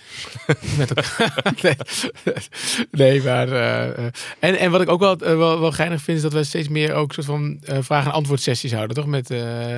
Nee, 1.62 1.76
nee, 2.92 3.24
maar... 3.24 3.48
eh, 3.52 3.98
eh, 3.98 4.12
en, 4.40 4.58
en 4.58 4.72
wat 4.72 4.82
ik 4.82 4.90
ook 4.90 5.00
wel, 5.00 5.18
eh, 5.18 5.38
wel, 5.38 5.60
wel 5.60 5.72
geinig 5.72 6.02
vind, 6.02 6.18
is 6.18 6.24
dat 6.24 6.34
we 6.34 6.44
steeds 6.44 6.68
meer 6.68 6.94
ook 6.94 7.14
soort 7.14 7.26
van 7.26 7.60
eh, 7.64 7.78
vraag- 7.82 8.06
en 8.06 8.12
antwoord 8.12 8.42
sessies 8.42 8.74
houden, 8.74 8.96
toch? 8.96 9.06
Met, 9.06 9.30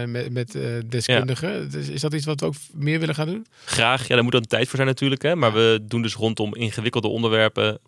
met, 0.06 0.32
met 0.32 0.58
deskundigen. 0.90 1.72
Dus 1.72 1.88
is 1.88 2.02
dat 2.02 2.14
iets 2.14 2.26
wat 2.26 2.40
we 2.40 2.46
ook 2.46 2.54
meer 2.74 3.00
willen 3.00 3.16
gaan 3.16 3.28
doen? 3.28 3.46
Graag. 3.66 4.08
Ja, 4.08 4.16
daar 4.16 4.24
moet 4.24 4.34
dan 4.34 4.48
tijd 4.48 4.68
voor 4.68 4.76
zijn 4.76 4.88
natuurlijk. 4.88 5.22
Hè. 5.22 5.36
Maar 5.36 5.54
we 5.54 5.80
doen 5.82 6.02
dus 6.02 6.14
rondom 6.14 6.56
ingewikkelde 6.56 7.08
onderwerpen... 7.08 7.80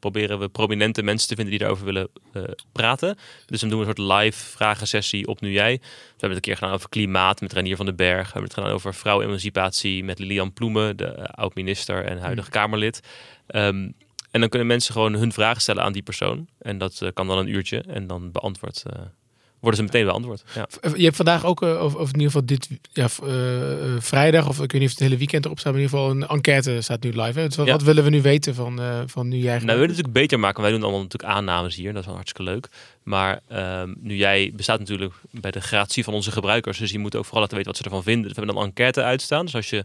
proberen 0.00 0.38
we 0.38 0.48
prominente 0.48 1.02
mensen 1.02 1.28
te 1.28 1.34
vinden 1.34 1.52
die 1.52 1.62
daarover 1.62 1.84
willen 1.84 2.08
praten. 2.72 3.16
Dus 3.46 3.60
dan 3.60 3.68
doen 3.68 3.80
we 3.80 3.86
een 3.86 3.94
soort 3.96 4.20
live 4.20 4.38
vragensessie 4.44 5.26
op 5.26 5.40
Nu 5.40 5.52
Jij. 5.52 5.80
We 6.22 6.28
hebben 6.28 6.42
het 6.44 6.48
een 6.48 6.54
keer 6.54 6.68
gedaan 6.68 6.80
over 6.80 7.00
klimaat 7.00 7.40
met 7.40 7.52
Renier 7.52 7.76
van 7.76 7.86
den 7.86 7.96
Berg. 7.96 8.26
We 8.26 8.32
hebben 8.32 8.42
het 8.42 8.54
gedaan 8.54 8.70
over 8.70 8.94
vrouwenemancipatie 8.94 10.04
met 10.04 10.18
Lilian 10.18 10.52
Ploemen, 10.52 10.96
de 10.96 11.04
eh, 11.04 11.24
oud-minister 11.24 12.04
en 12.04 12.18
huidige 12.18 12.50
Kamerlid. 12.50 13.00
Ehm, 13.46 13.90
en 14.30 14.40
dan 14.40 14.48
kunnen 14.48 14.68
mensen 14.68 14.92
gewoon 14.92 15.14
hun 15.14 15.32
vragen 15.32 15.60
stellen 15.60 15.82
aan 15.82 15.92
die 15.92 16.02
persoon. 16.02 16.48
En 16.58 16.78
dat 16.78 17.00
eh, 17.00 17.08
kan 17.14 17.26
dan 17.26 17.38
een 17.38 17.48
uurtje. 17.48 17.82
En 17.82 18.06
dan 18.06 18.32
beantwoord, 18.32 18.82
eh, 18.86 19.02
worden 19.62 19.80
ze 19.80 19.82
meteen 19.92 20.04
beantwoord. 20.04 20.42
Ja. 20.54 20.66
Je 20.96 21.04
hebt 21.04 21.16
vandaag 21.16 21.44
ook, 21.44 21.62
eh, 21.62 21.82
of, 21.82 21.94
of 21.94 22.08
in 22.08 22.20
ieder 22.20 22.26
geval 22.26 22.46
dit 22.46 22.68
ja, 22.92 23.08
eh, 23.22 23.72
eh, 23.94 24.00
vrijdag, 24.00 24.48
of 24.48 24.60
ik 24.60 24.72
weet 24.72 24.80
niet 24.80 24.90
of 24.90 24.96
het 24.98 24.98
hele 25.06 25.16
weekend 25.16 25.44
erop 25.44 25.58
staat, 25.58 25.72
maar 25.72 25.80
in 25.82 25.86
ieder 25.88 25.98
geval 25.98 26.16
een 26.16 26.26
enquête 26.26 26.80
staat 26.80 27.02
nu 27.02 27.10
live. 27.10 27.38
Hè? 27.40 27.46
Dus 27.46 27.56
wat, 27.56 27.66
Ja. 27.66 27.72
wat 27.72 27.82
willen 27.82 28.04
we 28.04 28.10
nu 28.10 28.22
weten 28.22 28.54
van, 28.54 28.80
eh, 28.80 29.00
van 29.06 29.28
nu 29.28 29.36
jij 29.36 29.52
Nou, 29.52 29.58
we 29.60 29.66
willen 29.66 29.80
het 29.80 29.88
natuurlijk 29.88 30.14
beter 30.14 30.40
maken. 30.40 30.62
Wij 30.62 30.70
doen 30.70 30.82
allemaal 30.82 31.02
natuurlijk 31.02 31.32
aannames 31.32 31.74
hier. 31.74 31.90
Dat 31.90 32.00
is 32.00 32.06
wel 32.06 32.14
hartstikke 32.14 32.50
leuk. 32.50 32.68
Maar 33.02 33.40
ehm, 33.48 33.92
nu 34.00 34.16
jij 34.16 34.52
bestaat 34.54 34.78
natuurlijk 34.78 35.14
bij 35.30 35.50
de 35.50 35.60
gratie 35.60 36.04
van 36.04 36.14
onze 36.14 36.30
gebruikers. 36.30 36.78
Dus 36.78 36.90
die 36.90 36.98
moeten 36.98 37.18
ook 37.18 37.24
vooral 37.24 37.42
laten 37.42 37.56
weten 37.56 37.72
wat 37.72 37.82
ze 37.82 37.88
ervan 37.88 38.04
vinden. 38.04 38.22
Dus 38.22 38.32
we 38.32 38.38
hebben 38.38 38.54
dan 38.54 38.64
een 38.64 38.70
enquête 38.70 39.02
uitstaan. 39.02 39.44
Dus 39.44 39.54
als 39.54 39.70
je 39.70 39.84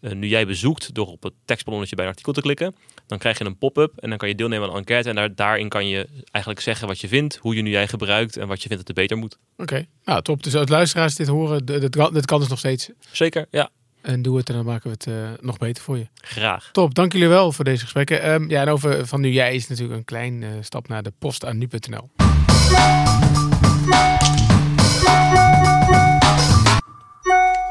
eh, 0.00 0.12
nu 0.12 0.26
jij 0.28 0.46
bezoekt 0.46 0.94
door 0.94 1.06
op 1.06 1.22
het 1.22 1.32
tekstballonnetje 1.44 1.96
bij 1.96 2.04
een 2.04 2.10
artikel 2.10 2.32
te 2.32 2.40
klikken, 2.40 2.74
dan 3.06 3.18
krijg 3.18 3.38
je 3.38 3.44
een 3.44 3.58
pop-up 3.58 3.92
en 3.96 4.08
dan 4.08 4.18
kan 4.18 4.28
je 4.28 4.34
deelnemen 4.34 4.64
aan 4.68 4.72
een 4.72 4.78
enquête. 4.78 5.08
En 5.08 5.14
daar, 5.14 5.34
daarin 5.34 5.68
kan 5.68 5.88
je 5.88 6.06
eigenlijk 6.30 6.64
zeggen 6.64 6.86
wat 6.88 7.00
je 7.00 7.08
vindt, 7.08 7.36
hoe 7.36 7.54
je 7.56 7.62
nu 7.62 7.70
jij 7.70 7.88
gebruikt 7.88 8.36
en 8.36 8.48
wat 8.48 8.62
je 8.62 8.68
vindt 8.68 8.86
dat 8.86 8.96
het 8.96 8.96
beter 9.06 9.16
moet. 9.16 9.38
Oké, 9.56 9.86
nou 10.04 10.22
top. 10.22 10.42
Dus 10.42 10.54
als 10.54 10.68
luisteraars 10.68 11.14
dit 11.14 11.26
horen, 11.26 11.64
d- 11.64 11.66
dat 11.80 11.88
kan, 11.96 12.14
dat 12.14 12.24
kan 12.26 12.38
dus 12.40 12.48
nog 12.48 12.58
steeds. 12.58 12.90
Zeker, 13.12 13.46
ja. 13.50 13.70
En 14.00 14.22
doe 14.22 14.36
het 14.36 14.48
en 14.48 14.54
dan 14.54 14.64
maken 14.64 14.90
we 14.90 14.96
het 14.98 15.06
eh, 15.06 15.44
nog 15.44 15.58
beter 15.58 15.82
voor 15.82 15.98
je. 15.98 16.06
Graag. 16.14 16.68
Top, 16.72 16.94
dank 16.94 17.12
jullie 17.12 17.28
wel 17.28 17.52
voor 17.52 17.64
deze 17.64 17.82
gesprekken. 17.82 18.22
Ehm, 18.22 18.50
ja, 18.50 18.60
en 18.60 18.68
over 18.68 19.06
van 19.06 19.20
nu 19.20 19.28
jij 19.30 19.54
is 19.54 19.68
natuurlijk 19.68 19.98
een 19.98 20.04
klein 20.04 20.42
eh, 20.42 20.48
stap 20.60 20.88
naar 20.88 21.02
de 21.02 21.12
post 21.18 21.44
aan 21.44 21.58
nu.nl. 21.58 22.10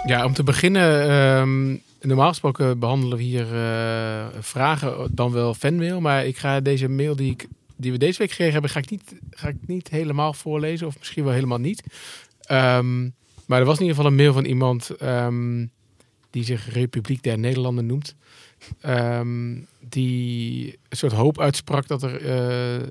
Ja, 0.06 0.26
om 0.26 0.34
te 0.34 0.44
beginnen, 0.44 1.10
ehm, 1.10 1.76
normaal 2.08 2.30
gesproken 2.30 2.80
behandelen 2.80 3.18
we 3.18 3.24
hier 3.24 3.56
eh, 3.56 4.26
vragen, 4.40 5.08
dan 5.12 5.32
wel 5.32 5.54
fanmail. 5.54 6.02
Maar 6.02 6.26
ik 6.26 6.38
ga 6.38 6.60
deze 6.60 6.90
mail 6.90 7.16
die, 7.16 7.32
ik, 7.32 7.48
die 7.76 7.92
we 7.92 7.98
deze 7.98 8.18
week 8.18 8.30
gekregen 8.30 8.54
hebben, 8.54 8.72
ga 8.72 8.80
ik, 8.80 8.90
niet, 8.90 9.16
ga 9.30 9.48
ik 9.48 9.58
niet 9.68 9.90
helemaal 9.90 10.34
voorlezen. 10.34 10.88
Of 10.88 10.98
misschien 11.00 11.24
wel 11.24 11.34
helemaal 11.34 11.58
niet. 11.58 11.84
Ehm, 12.42 13.10
maar 13.46 13.60
er 13.60 13.66
was 13.66 13.80
in 13.80 13.82
ieder 13.82 13.96
geval 13.96 14.12
een 14.12 14.18
mail 14.18 14.34
van 14.34 14.46
iemand 14.46 14.90
ehm, 14.90 15.66
die 16.30 16.44
zich 16.44 16.74
Republiek 16.74 17.24
der 17.24 17.40
Nederlanden 17.40 17.86
noemt. 17.86 18.16
Ehm, 18.82 19.58
die 19.80 20.80
een 20.90 20.98
soort 20.98 21.14
hoop 21.14 21.40
uitsprak 21.40 21.88
dat 21.88 22.04
er 22.04 22.26
eh, 22.26 22.88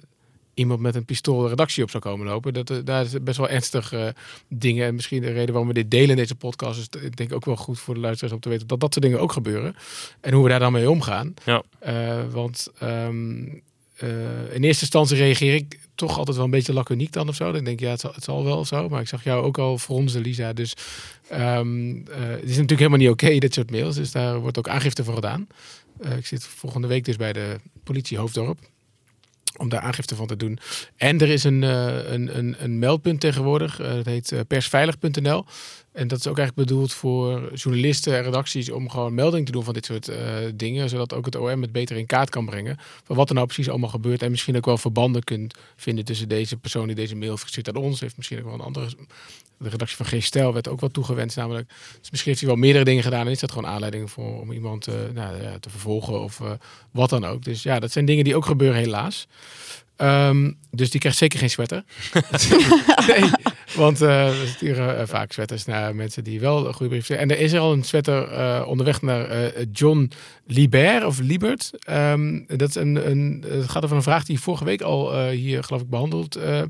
iemand 0.54 0.80
met 0.80 0.94
een 0.94 1.04
pistool 1.04 1.42
de 1.42 1.48
redactie 1.48 1.82
op 1.82 1.90
zou 1.90 2.02
komen 2.02 2.26
lopen. 2.26 2.54
Dat, 2.54 2.70
eh, 2.70 2.76
daar 2.84 3.04
is 3.04 3.22
best 3.22 3.38
wel 3.38 3.48
ernstig 3.48 3.92
eh, 3.92 4.08
dingen. 4.48 4.86
En 4.86 4.94
misschien 4.94 5.20
de 5.20 5.32
reden 5.32 5.48
waarom 5.48 5.68
we 5.68 5.74
dit 5.74 5.90
delen 5.90 6.10
in 6.10 6.16
deze 6.16 6.34
podcast 6.34 6.78
is 6.78 7.02
ik 7.02 7.16
denk 7.16 7.32
ook 7.32 7.44
wel 7.44 7.56
goed 7.56 7.78
voor 7.78 7.94
de 7.94 8.00
luisteraars 8.00 8.34
om 8.34 8.40
te 8.40 8.48
weten 8.48 8.66
dat 8.66 8.80
dat 8.80 8.92
soort 8.92 9.04
dingen 9.04 9.20
ook 9.20 9.32
gebeuren. 9.32 9.76
En 10.20 10.32
hoe 10.32 10.42
we 10.42 10.48
daar 10.48 10.58
dan 10.58 10.72
mee 10.72 10.90
omgaan. 10.90 11.34
Ja. 11.44 11.62
Eh, 11.78 12.24
want 12.30 12.68
ehm, 12.78 13.46
eh, 13.94 14.54
in 14.54 14.62
eerste 14.64 14.82
instantie 14.82 15.16
reageer 15.16 15.54
ik 15.54 15.78
toch 15.94 16.18
altijd 16.18 16.36
wel 16.36 16.44
een 16.44 16.50
beetje 16.50 16.72
laconiek 16.72 17.12
dan 17.12 17.28
of 17.28 17.34
zo. 17.34 17.52
Dan 17.52 17.64
denk 17.64 17.80
ik, 17.80 17.84
ja, 17.84 17.90
het 17.90 18.00
zal, 18.00 18.12
het 18.14 18.24
zal 18.24 18.44
wel 18.44 18.64
zo. 18.64 18.88
Maar 18.88 19.00
ik 19.00 19.08
zag 19.08 19.24
jou 19.24 19.44
ook 19.44 19.58
al 19.58 19.78
fronsen, 19.78 20.20
Lisa. 20.20 20.52
Dus 20.52 20.74
ehm, 21.28 21.96
eh, 21.96 22.18
het 22.18 22.42
is 22.42 22.56
natuurlijk 22.56 22.78
helemaal 22.78 22.98
niet 22.98 23.08
oké, 23.08 23.38
dit 23.38 23.54
soort 23.54 23.70
mails. 23.70 23.96
Dus 23.96 24.12
daar 24.12 24.40
wordt 24.40 24.58
ook 24.58 24.68
aangifte 24.68 25.04
voor 25.04 25.14
gedaan. 25.14 25.46
Ik 26.16 26.26
zit 26.26 26.44
volgende 26.44 26.86
week 26.86 27.04
dus 27.04 27.16
bij 27.16 27.32
de 27.32 27.60
politie 27.84 28.18
Hoofddorp. 28.18 28.58
Om 29.56 29.68
daar 29.68 29.80
aangifte 29.80 30.16
van 30.16 30.26
te 30.26 30.36
doen. 30.36 30.58
En 30.96 31.20
er 31.20 31.28
is 31.28 31.44
een, 31.44 31.62
eh, 31.62 32.12
een, 32.12 32.38
een, 32.38 32.56
een 32.58 32.78
meldpunt 32.78 33.20
tegenwoordig. 33.20 33.80
eh, 33.80 33.94
dat 33.94 34.06
heet 34.06 34.32
eh, 34.32 34.40
persveilig.nl. 34.48 35.44
En 35.94 36.08
dat 36.08 36.18
is 36.18 36.26
ook 36.26 36.38
eigenlijk 36.38 36.68
bedoeld 36.68 36.92
voor 36.92 37.54
journalisten 37.54 38.16
en 38.16 38.22
redacties 38.22 38.70
om 38.70 38.90
gewoon 38.90 39.14
melding 39.14 39.46
te 39.46 39.52
doen 39.52 39.64
van 39.64 39.74
dit 39.74 39.84
soort 39.84 40.08
eh, 40.08 40.18
dingen. 40.54 40.88
Zodat 40.88 41.14
ook 41.14 41.24
het 41.24 41.36
OM 41.36 41.62
het 41.62 41.72
beter 41.72 41.96
in 41.96 42.06
kaart 42.06 42.30
kan 42.30 42.46
brengen. 42.46 42.76
Van 43.04 43.16
wat 43.16 43.28
er 43.28 43.34
nou 43.34 43.46
precies 43.46 43.68
allemaal 43.68 43.88
gebeurt. 43.88 44.22
En 44.22 44.30
misschien 44.30 44.56
ook 44.56 44.64
wel 44.64 44.78
verbanden 44.78 45.24
kunt 45.24 45.54
vinden 45.76 46.04
tussen 46.04 46.28
deze 46.28 46.56
persoon 46.56 46.86
die 46.86 46.96
deze 46.96 47.16
mail 47.16 47.36
verstuurt 47.36 47.68
aan 47.68 47.76
ons. 47.76 48.00
Heeft 48.00 48.16
misschien 48.16 48.38
ook 48.38 48.44
wel 48.44 48.54
een 48.54 48.60
andere. 48.60 48.86
De 49.58 49.68
redactie 49.68 49.96
van 49.96 50.06
Geen 50.06 50.22
Stijl 50.22 50.52
werd 50.52 50.68
ook 50.68 50.80
wel 50.80 50.90
toegewenst. 50.90 51.36
Namelijk. 51.36 51.68
Dus 52.00 52.10
misschien 52.10 52.30
heeft 52.30 52.44
hij 52.44 52.52
wel 52.52 52.60
meerdere 52.60 52.84
dingen 52.84 53.02
gedaan. 53.02 53.26
En 53.26 53.32
is 53.32 53.40
dat 53.40 53.52
gewoon 53.52 53.70
aanleiding 53.70 54.10
voor 54.10 54.40
om 54.40 54.52
iemand 54.52 54.86
eh, 54.86 54.94
nou, 55.14 55.58
te 55.60 55.70
vervolgen 55.70 56.22
of 56.22 56.40
eh, 56.40 56.50
wat 56.90 57.10
dan 57.10 57.24
ook. 57.24 57.44
Dus 57.44 57.62
ja, 57.62 57.80
dat 57.80 57.92
zijn 57.92 58.04
dingen 58.04 58.24
die 58.24 58.36
ook 58.36 58.46
gebeuren, 58.46 58.78
helaas. 58.78 59.26
Ehm, 59.96 60.52
dus 60.70 60.90
die 60.90 61.00
krijgt 61.00 61.18
zeker 61.18 61.38
geen 61.38 61.50
sweater. 61.50 61.84
nee, 63.06 63.30
want 63.74 64.00
eh, 64.00 64.28
we 64.28 64.44
sturen 64.46 64.98
eh, 64.98 65.06
vaak 65.06 65.32
sweaters 65.32 65.64
naar 65.64 65.94
mensen 65.94 66.24
die 66.24 66.40
wel 66.40 66.66
een 66.66 66.74
goede 66.74 66.90
brief 66.90 67.04
sturen. 67.04 67.22
En 67.22 67.30
er 67.30 67.38
is 67.38 67.52
er 67.52 67.60
al 67.60 67.72
een 67.72 67.82
sweater 67.82 68.28
eh, 68.28 68.64
onderweg 68.66 69.02
naar 69.02 69.24
eh, 69.28 69.66
John 69.72 70.10
Libert 70.46 71.04
of 71.04 71.18
Liebert. 71.18 71.70
Ehm, 71.78 72.40
dat 72.46 72.68
is 72.68 72.74
een, 72.74 73.10
een, 73.10 73.44
het 73.48 73.70
gaat 73.70 73.84
over 73.84 73.96
een 73.96 74.02
vraag 74.02 74.24
die 74.24 74.40
vorige 74.40 74.64
week 74.64 74.82
al 74.82 75.14
eh, 75.14 75.28
hier 75.28 75.64
geloof 75.64 75.82
ik 75.82 75.88
behandeld 75.88 76.36
eh, 76.36 76.62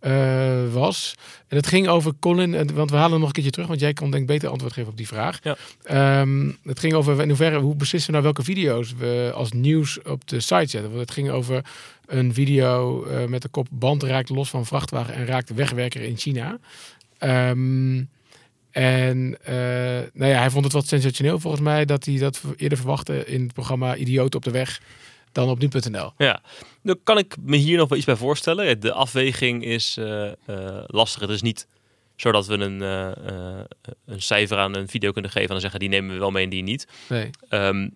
eh, 0.00 0.72
was. 0.72 1.14
En 1.48 1.56
het 1.56 1.66
ging 1.66 1.88
over 1.88 2.12
Colin, 2.20 2.74
want 2.74 2.90
we 2.90 2.96
halen 2.96 3.10
hem 3.10 3.18
nog 3.18 3.28
een 3.28 3.34
keertje 3.34 3.50
terug, 3.50 3.68
want 3.68 3.80
jij 3.80 3.92
kon 3.92 4.10
denk 4.10 4.22
ik 4.22 4.28
beter 4.28 4.48
antwoord 4.48 4.72
geven 4.72 4.90
op 4.90 4.96
die 4.96 5.06
vraag. 5.06 5.38
Ja. 5.42 5.56
Ehm, 5.82 6.50
het 6.64 6.78
ging 6.78 6.92
over 6.92 7.20
in 7.20 7.28
hoeverre, 7.28 7.58
hoe 7.58 7.76
beslissen 7.76 8.10
we 8.10 8.20
nou 8.20 8.24
welke 8.32 8.52
video's 8.52 8.94
we 8.98 9.30
als 9.34 9.52
nieuws 9.52 10.02
op 10.02 10.28
de 10.28 10.40
site 10.40 10.66
zetten. 10.66 10.88
Want 10.88 11.00
het 11.00 11.10
ging 11.10 11.30
over 11.30 11.64
een 12.08 12.34
video 12.34 13.04
eh, 13.04 13.24
met 13.24 13.42
de 13.42 13.48
kop 13.48 13.66
band 13.70 14.02
raakt 14.02 14.28
los 14.28 14.50
van 14.50 14.66
vrachtwagen 14.66 15.14
en 15.14 15.26
raakt 15.26 15.54
wegwerker 15.54 16.02
in 16.02 16.16
China. 16.16 16.58
Ehm, 17.18 18.02
en 18.70 19.38
eh, 19.42 19.54
nou 20.12 20.30
ja, 20.30 20.38
hij 20.38 20.50
vond 20.50 20.64
het 20.64 20.72
wat 20.72 20.86
sensationeel 20.86 21.38
volgens 21.38 21.62
mij 21.62 21.84
dat 21.84 22.04
hij 22.04 22.16
dat 22.16 22.42
eerder 22.56 22.78
verwachtte 22.78 23.24
in 23.24 23.42
het 23.42 23.52
programma 23.52 23.96
Idioten 23.96 24.36
op 24.38 24.44
de 24.44 24.50
weg 24.50 24.82
dan 25.32 25.48
op 25.48 25.58
nu.nl. 25.58 26.12
Ja, 26.16 26.42
dan 26.82 26.98
kan 27.02 27.18
ik 27.18 27.36
me 27.40 27.56
hier 27.56 27.76
nog 27.78 27.88
wel 27.88 27.98
iets 27.98 28.06
bij 28.06 28.16
voorstellen. 28.16 28.80
De 28.80 28.92
afweging 28.92 29.64
is 29.64 29.96
eh, 29.96 30.30
lastig. 30.86 31.20
Het 31.20 31.30
is 31.30 31.42
niet 31.42 31.66
zodat 32.16 32.46
we 32.46 32.54
een, 32.54 32.80
een 34.06 34.22
cijfer 34.22 34.58
aan 34.58 34.76
een 34.76 34.88
video 34.88 35.12
kunnen 35.12 35.30
geven 35.30 35.46
en 35.46 35.52
dan 35.52 35.60
zeggen 35.60 35.80
die 35.80 35.88
nemen 35.88 36.12
we 36.12 36.18
wel 36.18 36.30
mee 36.30 36.44
en 36.44 36.50
die 36.50 36.62
niet. 36.62 36.86
Nee. 37.08 37.30
Ehm, 37.48 37.88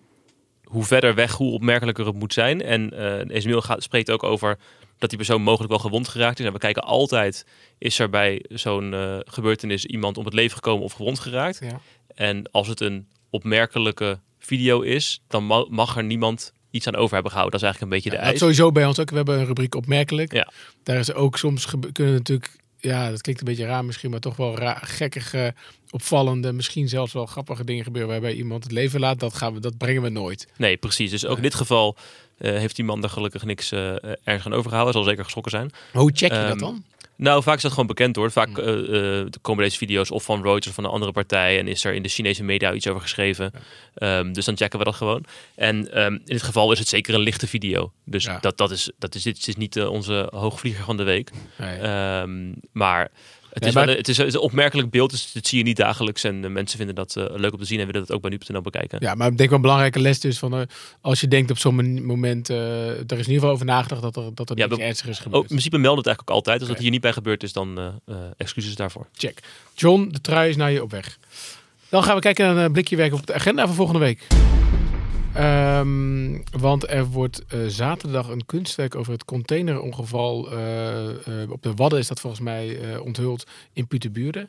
hoe 0.72 0.84
verder 0.84 1.14
weg, 1.14 1.32
hoe 1.32 1.52
opmerkelijker 1.52 2.06
het 2.06 2.14
moet 2.14 2.32
zijn. 2.32 2.62
En 2.62 2.90
eh 2.98 3.36
Esmail 3.36 3.62
gaat, 3.62 3.82
spreekt 3.82 4.10
ook 4.10 4.22
over 4.22 4.58
dat 4.98 5.08
die 5.08 5.18
persoon 5.18 5.42
mogelijk 5.42 5.70
wel 5.70 5.78
gewond 5.80 6.08
geraakt 6.08 6.38
is. 6.38 6.46
En 6.46 6.52
we 6.52 6.58
kijken 6.58 6.82
altijd, 6.82 7.46
is 7.78 7.98
er 7.98 8.10
bij 8.10 8.44
zo'n 8.48 8.94
eh, 8.94 9.16
gebeurtenis 9.24 9.84
iemand 9.84 10.18
om 10.18 10.24
het 10.24 10.34
leven 10.34 10.54
gekomen 10.56 10.84
of 10.84 10.92
gewond 10.92 11.18
geraakt? 11.18 11.58
Ja. 11.62 11.80
En 12.14 12.50
als 12.50 12.68
het 12.68 12.80
een 12.80 13.06
opmerkelijke 13.30 14.18
video 14.38 14.80
is, 14.80 15.20
dan 15.28 15.46
ma- 15.46 15.66
mag 15.68 15.96
er 15.96 16.04
niemand 16.04 16.52
iets 16.70 16.86
aan 16.86 16.96
over 16.96 17.12
hebben 17.14 17.32
gehouden. 17.32 17.60
Dat 17.60 17.68
is 17.70 17.76
eigenlijk 17.76 17.82
een 17.92 17.98
beetje 18.02 18.10
de 18.10 18.22
Dat 18.24 18.32
eis. 18.32 18.38
sowieso 18.38 18.72
bij 18.72 18.86
ons 18.86 18.98
ook. 19.00 19.10
We 19.10 19.16
hebben 19.16 19.38
een 19.38 19.46
rubriek 19.46 19.74
opmerkelijk. 19.74 20.32
Ja. 20.32 20.52
Daar 20.82 20.98
is 20.98 21.12
ook 21.12 21.38
soms 21.38 21.66
kunnen 21.92 22.12
natuurlijk, 22.14 22.56
ja, 22.90 23.10
dat 23.10 23.20
klinkt 23.20 23.40
een 23.40 23.46
beetje 23.46 23.64
raar 23.66 23.84
misschien, 23.84 24.10
maar 24.10 24.20
toch 24.20 24.36
wel 24.36 24.56
ra- 24.58 24.78
gekkige, 24.82 25.54
opvallende, 25.90 26.52
misschien 26.52 26.88
zelfs 26.88 27.12
wel 27.12 27.26
grappige 27.26 27.64
dingen 27.64 27.84
gebeuren 27.84 28.10
waarbij 28.10 28.34
iemand 28.34 28.62
het 28.62 28.72
leven 28.72 29.00
laat. 29.00 29.20
Dat 29.20 29.34
gaan 29.34 29.54
we, 29.54 29.60
dat 29.60 29.76
brengen 29.78 30.02
we 30.02 30.08
nooit. 30.08 30.48
Nee, 30.56 30.76
precies. 30.76 31.10
Dus 31.10 31.26
ook 31.26 31.36
in 31.36 31.42
dit 31.42 31.54
geval 31.54 31.96
eh, 32.38 32.50
heeft 32.52 32.76
die 32.76 32.84
man 32.84 33.02
er 33.02 33.08
gelukkig 33.10 33.44
niks 33.44 33.72
ergens 33.72 34.46
aan 34.46 34.52
overgehouden. 34.52 34.82
Hij 34.84 34.92
zal 34.92 35.02
zeker 35.04 35.24
geschrokken 35.24 35.52
zijn. 35.52 35.70
Maar 35.92 36.02
hoe 36.02 36.12
check 36.14 36.30
je 36.32 36.38
dat 36.38 36.48
Ehm, 36.50 36.58
dan? 36.58 36.84
Nou, 37.22 37.42
vaak 37.42 37.56
is 37.56 37.62
dat 37.62 37.70
gewoon 37.70 37.86
bekend 37.86 38.16
hoor. 38.16 38.30
Vaak 38.30 38.48
Hmm. 38.48 38.64
eh, 38.64 39.20
eh, 39.20 39.26
komen 39.40 39.64
deze 39.64 39.76
video's 39.78 40.10
of 40.10 40.24
van 40.24 40.42
Reuters 40.42 40.66
of 40.66 40.74
van 40.74 40.84
een 40.84 40.90
andere 40.90 41.12
partij 41.12 41.58
en 41.58 41.68
is 41.68 41.84
er 41.84 41.94
in 41.94 42.02
de 42.02 42.08
Chinese 42.08 42.44
media 42.44 42.72
iets 42.72 42.86
over 42.88 43.02
geschreven. 43.02 43.52
Ehm, 43.94 44.32
dus 44.32 44.44
dan 44.44 44.56
checken 44.56 44.78
we 44.78 44.84
dat 44.84 44.94
gewoon. 44.94 45.24
En 45.54 45.92
ehm, 45.92 46.12
in 46.12 46.22
dit 46.24 46.42
geval 46.42 46.72
is 46.72 46.78
het 46.78 46.88
zeker 46.88 47.14
een 47.14 47.20
lichte 47.20 47.46
video. 47.46 47.92
Dus 48.04 48.24
Ja. 48.24 48.38
dat, 48.40 48.58
dat, 48.58 48.70
is, 48.70 48.90
dat 48.98 49.14
is, 49.14 49.22
dit 49.22 49.48
is 49.48 49.56
niet 49.56 49.76
eh, 49.76 49.90
onze 49.90 50.28
hoogvlieger 50.34 50.84
van 50.84 50.96
de 50.96 51.02
week. 51.02 51.30
Nee. 51.58 51.78
Ehm, 51.78 52.52
maar 52.72 53.10
het, 53.52 53.66
is 53.66 53.74
maar- 53.74 53.86
wel, 53.86 53.96
het, 53.96 54.08
is, 54.08 54.18
een 54.18 54.38
opmerkelijk 54.38 54.90
beeld, 54.90 55.10
dus 55.10 55.32
dat 55.32 55.46
zie 55.46 55.58
je 55.58 55.64
niet 55.64 55.76
dagelijks. 55.76 56.24
En 56.24 56.40
de 56.42 56.48
mensen 56.48 56.76
vinden 56.78 56.94
dat 56.94 57.16
eh, 57.16 57.24
leuk 57.30 57.52
om 57.52 57.58
te 57.58 57.64
zien 57.64 57.80
en 57.80 57.86
willen 57.86 58.00
dat 58.00 58.12
ook 58.12 58.20
bij 58.22 58.30
nu.nl 58.30 58.60
bekijken. 58.60 58.98
Ja, 59.00 59.14
maar 59.14 59.30
ik 59.30 59.36
denk 59.36 59.48
wel 59.48 59.58
een 59.58 59.64
belangrijke 59.64 60.00
les 60.00 60.20
dus 60.20 60.38
van, 60.38 60.54
eh, 60.54 60.60
als 61.00 61.20
je 61.20 61.28
denkt 61.28 61.50
op 61.50 61.58
zo'n 61.58 62.04
moment, 62.04 62.50
eh, 62.50 62.56
er 62.88 62.98
is 62.98 63.08
in 63.08 63.16
ieder 63.16 63.34
geval 63.34 63.50
over 63.50 63.66
nagedacht 63.66 64.02
dat 64.02 64.16
er, 64.16 64.34
dat 64.34 64.50
er 64.50 64.58
Ja, 64.58 64.66
niks 64.66 64.76
we- 64.78 64.82
ernstigs 64.84 65.10
is 65.10 65.16
Oh, 65.16 65.22
gebeurd. 65.22 65.42
in 65.42 65.48
principe 65.48 65.78
melden 65.78 65.98
het 65.98 66.06
eigenlijk 66.06 66.30
ook 66.38 66.44
altijd. 66.46 66.60
Als 66.60 66.68
dat 66.68 66.78
hier 66.78 66.90
niet 66.90 67.00
bij 67.00 67.12
gebeurd 67.12 67.42
is, 67.42 67.52
dan 67.52 67.78
eh, 67.78 67.86
eh, 68.06 68.16
excuses 68.36 68.74
daarvoor. 68.74 69.06
Check. 69.16 69.38
John, 69.74 70.08
de 70.12 70.20
trui 70.20 70.48
is 70.50 70.56
naar 70.56 70.70
je 70.72 70.82
op 70.82 70.90
weg. 70.90 71.18
Dan 71.88 72.02
gaan 72.02 72.14
we 72.14 72.20
kijken 72.20 72.54
naar 72.54 72.64
een 72.64 72.72
blikje 72.72 72.96
werk 72.96 73.12
op 73.12 73.26
de 73.26 73.34
agenda 73.34 73.66
van 73.66 73.74
volgende 73.74 74.00
week. 74.00 74.26
Ehm, 75.34 76.38
want 76.60 76.88
er 76.90 77.06
wordt 77.06 77.44
eh, 77.48 77.58
zaterdag 77.66 78.28
een 78.28 78.46
kunstwerk 78.46 78.94
over 78.94 79.12
het 79.12 79.24
containerongeval. 79.24 80.52
eh, 80.52 81.42
eh, 81.42 81.50
op 81.50 81.62
de 81.62 81.74
Wadden 81.74 81.98
is 81.98 82.06
dat 82.06 82.20
volgens 82.20 82.42
mij 82.42 82.80
eh, 82.80 83.00
onthuld 83.00 83.46
in 83.72 83.86
Puterbuurde. 83.86 84.48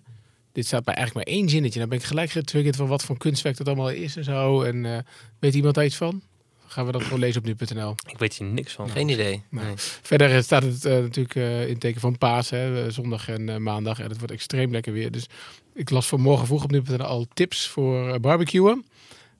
Dit 0.52 0.66
staat 0.66 0.84
bij 0.84 0.94
eigenlijk 0.96 1.28
maar 1.28 1.36
één 1.36 1.50
zinnetje. 1.50 1.80
Dan 1.80 1.90
ben 1.90 1.98
ik 1.98 2.04
gelijk 2.04 2.30
getriggerd 2.32 2.76
van 2.76 2.88
wat 2.88 3.04
voor 3.04 3.18
kunstwerk 3.18 3.58
dat 3.58 3.68
allemaal 3.68 3.90
is 3.92 4.16
en 4.16 4.24
zo. 4.24 4.62
En 4.62 4.86
eh, 4.86 4.98
weet 5.40 5.54
iemand 5.54 5.76
daar 5.76 5.86
iets 5.86 5.96
van? 5.96 6.22
Gaan 6.68 6.86
we 6.86 6.92
dat 6.92 7.04
gewoon 7.04 7.20
lezen 7.20 7.42
op 7.42 7.48
nu.nl. 7.48 7.96
Ik 8.08 8.18
weet 8.18 8.34
hier 8.34 8.48
niks 8.48 8.74
van. 8.74 8.90
Geen 8.90 9.10
idee. 9.10 9.42
Nou, 9.50 9.66
Nee. 9.66 9.76
Verder 9.78 10.44
staat 10.44 10.64
het 10.64 10.86
eh, 10.86 10.94
natuurlijk 10.94 11.36
eh, 11.36 11.62
in 11.64 11.70
het 11.70 11.80
teken 11.80 12.02
van 12.02 12.18
paas, 12.18 12.50
hè, 12.50 12.92
zondag 12.92 13.28
en 13.30 13.50
eh, 13.50 13.58
maandag. 13.58 14.00
En 14.00 14.10
het 14.10 14.18
wordt 14.18 14.34
extreem 14.34 14.72
lekker 14.72 14.94
weer. 14.94 15.12
Dus 15.12 15.26
ik 15.74 15.90
las 15.90 16.08
vanmorgen 16.08 16.48
vroeg 16.48 16.64
op 16.64 16.72
nu.nl 16.72 17.04
al 17.04 17.26
tips 17.34 17.68
voor 17.68 18.20
barbecuen. 18.20 18.86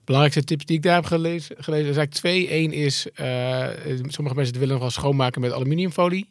Belangrijkste 0.04 0.44
tips 0.44 0.64
die 0.64 0.76
ik 0.76 0.82
daar 0.82 0.94
heb 0.94 1.04
gelezen, 1.04 1.56
gelezen 1.58 1.90
is 1.90 1.96
eigenlijk 1.96 2.10
twee. 2.10 2.54
Eén 2.54 2.72
is, 2.72 3.10
eh, 3.10 3.68
sommige 4.06 4.36
mensen 4.36 4.54
willen 4.54 4.68
nog 4.68 4.80
wel 4.80 4.90
schoonmaken 4.90 5.40
met 5.40 5.52
aluminiumfolie. 5.52 6.30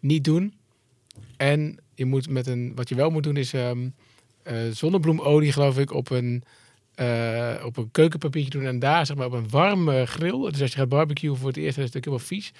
Niet 0.00 0.24
doen. 0.24 0.54
En 1.36 1.78
je 1.94 2.04
moet 2.04 2.28
met 2.28 2.46
een, 2.46 2.72
wat 2.74 2.88
je 2.88 2.94
wel 2.94 3.10
moet 3.10 3.22
doen 3.22 3.36
is 3.36 3.52
ehm, 3.52 3.88
eh, 4.42 4.56
zonnebloemolie 4.72 5.52
geloof 5.52 5.78
ik 5.78 5.92
op 5.92 6.10
een, 6.10 6.42
eh, 6.94 7.54
op 7.64 7.76
een 7.76 7.90
keukenpapiertje 7.90 8.50
doen. 8.50 8.66
En 8.66 8.78
daar 8.78 9.06
zeg 9.06 9.16
maar 9.16 9.26
op 9.26 9.32
een 9.32 9.48
warme 9.48 10.06
grill. 10.06 10.50
Dus 10.50 10.60
als 10.60 10.72
je 10.72 10.78
gaat 10.78 10.88
barbecuen 10.88 11.36
voor 11.36 11.48
het 11.48 11.56
eerst, 11.56 11.76
dan 11.76 11.84
is 11.84 11.92
natuurlijk 11.92 12.04
helemaal 12.04 12.26
vies 12.26 12.52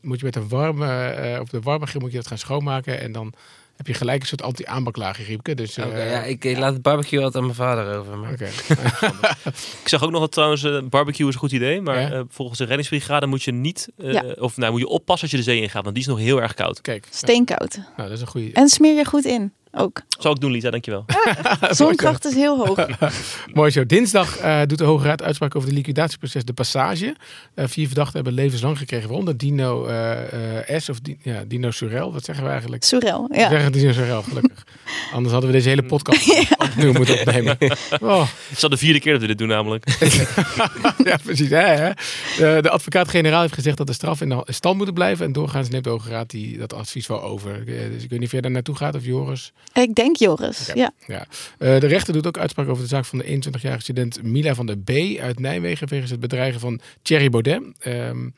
moet 0.00 0.18
je 0.18 0.24
met 0.24 0.36
een 0.36 0.48
warme, 0.48 1.38
op 1.40 1.50
de 1.50 1.60
warme 1.60 1.86
grill 1.86 2.00
moet 2.00 2.10
je 2.10 2.16
dat 2.16 2.26
gaan 2.26 2.38
schoonmaken. 2.38 3.00
En 3.00 3.12
dan 3.12 3.32
heb 3.82 3.94
je 3.94 4.00
gelijk 4.00 4.20
een 4.22 4.26
soort 4.28 4.42
anti-aanbaklaagje, 4.42 5.24
Riepke. 5.24 5.54
Dus, 5.54 5.76
eh, 5.76 5.86
Oké, 5.86 6.02
ja, 6.02 6.22
ik, 6.22 6.44
laat 6.58 6.72
het 6.72 6.82
barbecue 6.82 7.18
altijd 7.18 7.36
aan 7.36 7.42
mijn 7.44 7.54
vader 7.54 7.96
over. 7.98 8.18
Maar... 8.18 8.30
Ik 9.82 9.88
zag 9.88 10.02
ook 10.02 10.10
nog 10.10 10.20
dat 10.20 10.32
trouwens, 10.32 10.64
eh, 10.64 10.78
barbecue 10.82 11.28
is 11.28 11.34
een 11.34 11.40
goed 11.40 11.52
idee. 11.52 11.80
Maar 11.80 12.00
Ja? 12.00 12.10
eh, 12.10 12.20
volgens 12.28 12.58
de 12.58 12.64
reddingsbrigade 12.64 13.26
moet 13.26 13.42
je 13.42 13.52
niet, 13.52 13.88
eh, 13.98 14.12
Ja. 14.12 14.24
of 14.38 14.56
nou, 14.56 14.70
moet 14.72 14.80
je 14.80 14.86
oppassen 14.88 15.22
als 15.22 15.30
je 15.30 15.36
de 15.44 15.50
zee 15.52 15.60
ingaat. 15.60 15.82
Want 15.82 15.94
die 15.94 16.04
is 16.04 16.10
nog 16.10 16.18
heel 16.18 16.42
erg 16.42 16.54
koud. 16.54 16.80
Kijk, 16.80 17.06
Steenkoud. 17.10 17.76
nou, 17.76 18.08
dat 18.08 18.10
is 18.10 18.20
een 18.20 18.26
goede. 18.26 18.52
En 18.52 18.68
smeer 18.68 18.94
je 18.96 19.04
goed 19.04 19.24
in. 19.24 19.52
Ook. 19.74 20.00
Zal 20.18 20.32
ik 20.32 20.40
doen, 20.40 20.50
Lisa, 20.50 20.70
dankjewel. 20.70 21.04
Zonkracht 21.70 22.24
is 22.24 22.34
heel 22.34 22.66
hoog. 22.66 22.86
Mooi 23.54 23.70
zo. 23.70 23.86
Dinsdag 23.86 24.36
eh, 24.38 24.60
doet 24.66 24.78
de 24.78 24.84
Hoge 24.84 25.06
Raad 25.06 25.22
uitspraak 25.22 25.56
over 25.56 25.68
de 25.68 25.74
liquidatieproces 25.74 26.44
De 26.44 26.52
Passage. 26.52 27.16
Eh, 27.54 27.64
vier 27.68 27.86
verdachten 27.86 28.14
hebben 28.14 28.32
levenslang 28.32 28.78
gekregen, 28.78 29.06
waaronder 29.08 29.36
Dino 29.36 29.86
eh, 29.86 30.68
eh, 30.74 30.80
S. 30.80 30.88
of 30.88 31.00
Di- 31.00 31.16
ja, 31.22 31.44
Dino 31.46 31.70
Surel. 31.70 32.12
Wat 32.12 32.24
zeggen 32.24 32.44
we 32.44 32.50
eigenlijk? 32.50 32.84
Sorel. 32.84 33.26
We 33.28 33.36
Ja. 33.38 33.48
zeggen 33.48 33.72
Dino 33.72 33.92
Surel, 33.92 34.22
gelukkig. 34.22 34.66
Anders 35.14 35.32
hadden 35.32 35.50
we 35.50 35.56
deze 35.56 35.68
hele 35.68 35.82
podcast 35.82 36.52
opnieuw 36.58 36.92
moeten 36.92 37.18
opnemen. 37.18 37.56
Oh. 38.00 38.20
Het 38.20 38.56
is 38.56 38.62
al 38.62 38.68
de 38.68 38.76
vierde 38.76 39.00
keer 39.00 39.12
dat 39.12 39.20
we 39.20 39.26
dit 39.26 39.38
doen 39.38 39.48
namelijk. 39.48 39.84
ja, 41.04 41.16
precies. 41.24 41.48
Hè, 41.50 41.58
hè? 41.66 41.90
De, 42.36 42.58
de 42.62 42.70
advocaat-generaal 42.70 43.40
heeft 43.40 43.54
gezegd 43.54 43.76
dat 43.76 43.86
de 43.86 43.92
straf 43.92 44.20
in 44.20 44.28
de 44.28 44.42
stand 44.46 44.76
moeten 44.76 44.94
blijven. 44.94 45.26
En 45.26 45.32
doorgaans 45.32 45.68
neemt 45.68 45.84
de 45.84 45.90
Hoge 45.90 46.08
Raad 46.10 46.30
die, 46.30 46.58
dat 46.58 46.74
advies 46.74 47.06
wel 47.06 47.22
over. 47.22 47.64
Dus 47.64 48.02
ik 48.02 48.10
weet 48.10 48.18
niet 48.18 48.22
of 48.24 48.30
jij 48.32 48.40
daar 48.40 48.50
naartoe 48.50 48.76
gaat 48.76 48.94
of 48.94 49.04
Joris. 49.04 49.52
Ik 49.72 49.94
denk 49.94 50.16
Joris. 50.16 50.70
Ja. 50.74 50.92
Ja. 51.06 51.26
Eh, 51.58 51.80
de 51.80 51.86
rechter 51.86 52.12
doet 52.12 52.26
ook 52.26 52.38
uitspraak 52.38 52.68
over 52.68 52.82
de 52.82 52.88
zaak 52.88 53.04
van 53.04 53.18
de 53.18 53.24
21-jarige 53.24 53.82
student 53.82 54.22
Mila 54.22 54.54
van 54.54 54.66
der 54.66 54.78
B. 54.78 54.90
uit 55.20 55.38
Nijmegen. 55.38 55.88
wegens 55.88 56.10
het 56.10 56.20
bedreigen 56.20 56.60
van 56.60 56.80
Thierry 57.02 57.30
Baudet. 57.30 57.62
Ehm, 57.78 58.28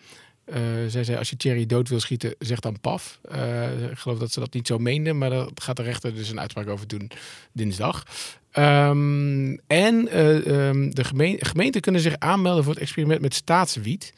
eh, 0.45 0.57
zij 0.89 1.05
zei: 1.05 1.19
Als 1.19 1.31
je 1.31 1.37
Thierry 1.37 1.67
dood 1.67 1.89
wil 1.89 2.01
schieten, 2.01 2.35
zeg 2.39 2.61
dan 2.61 2.81
paf. 2.81 3.19
Eh, 3.23 3.91
ik 3.91 3.99
geloof 3.99 4.19
dat 4.19 4.33
ze 4.33 4.41
dat 4.41 4.55
niet 4.55 4.67
zo 4.67 4.79
meende, 4.79 5.13
maar 5.13 5.31
daar 5.31 5.47
gaat 5.55 5.77
de 5.77 5.83
rechter 5.83 6.15
dus 6.15 6.31
een 6.31 6.41
uitspraak 6.41 6.69
over 6.69 6.87
doen 6.87 7.11
dinsdag. 7.53 8.03
Ehm, 8.51 9.57
en 9.67 10.09
eh, 10.09 10.47
ehm, 10.69 10.91
de 10.91 11.05
gemeen- 11.05 11.39
gemeenten 11.41 11.81
kunnen 11.81 12.01
zich 12.01 12.19
aanmelden 12.19 12.65
voor 12.65 12.73
het 12.73 12.83
experiment 12.83 13.21
met 13.21 13.35
staatswiet. 13.35 14.13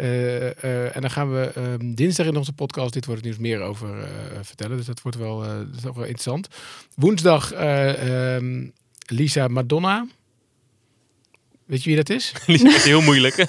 Eh, 0.00 0.46
eh, 0.64 0.96
en 0.96 1.00
daar 1.00 1.10
gaan 1.10 1.32
we 1.32 1.52
ehm, 1.54 1.94
dinsdag 1.94 2.26
in 2.26 2.36
onze 2.36 2.52
podcast 2.52 2.92
Dit 2.92 3.06
Wordt 3.06 3.24
Het 3.24 3.30
Nieuws 3.30 3.48
meer 3.48 3.60
over 3.60 3.98
eh, 4.02 4.08
vertellen. 4.42 4.76
Dus 4.76 4.86
dat 4.86 5.02
wordt 5.02 5.18
wel, 5.18 5.42
eh, 5.44 5.48
dat 5.48 5.76
is 5.78 5.86
ook 5.86 5.94
wel 5.94 6.04
interessant. 6.04 6.48
Woensdag 6.94 7.52
eh, 7.52 8.34
ehm, 8.36 8.66
Lisa 9.06 9.48
Madonna. 9.48 10.06
Weet 11.66 11.82
je 11.82 11.88
wie 11.88 11.96
dat 11.96 12.10
is? 12.10 12.32
Lisa 12.46 12.68
is 12.68 12.84
heel 12.84 13.00
moeilijk. 13.02 13.34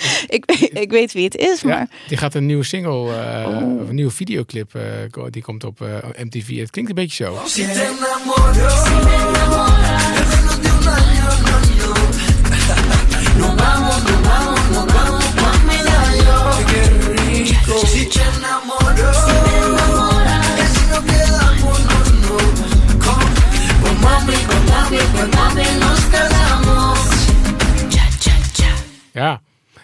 Ik, 0.28 0.44
ik 0.72 0.90
weet 0.90 1.12
wie 1.12 1.24
het 1.24 1.36
is, 1.36 1.62
maar 1.62 1.78
Ja, 1.78 1.88
die 2.08 2.16
gaat 2.16 2.34
een 2.34 2.46
nieuwe 2.46 2.64
single, 2.64 3.14
eh, 3.16 3.46
Oh. 3.48 3.80
of 3.82 3.88
een 3.88 3.94
nieuwe 3.94 4.10
videoclip, 4.10 4.74
eh, 4.74 4.82
die 5.30 5.42
komt 5.42 5.64
op 5.64 5.80
eh, 5.82 5.96
MTV. 6.24 6.58
Het 6.58 6.70
klinkt 6.70 6.90
een 6.90 6.96
beetje 6.96 7.24
zo. 7.24 7.38
Ja, 29.12 29.40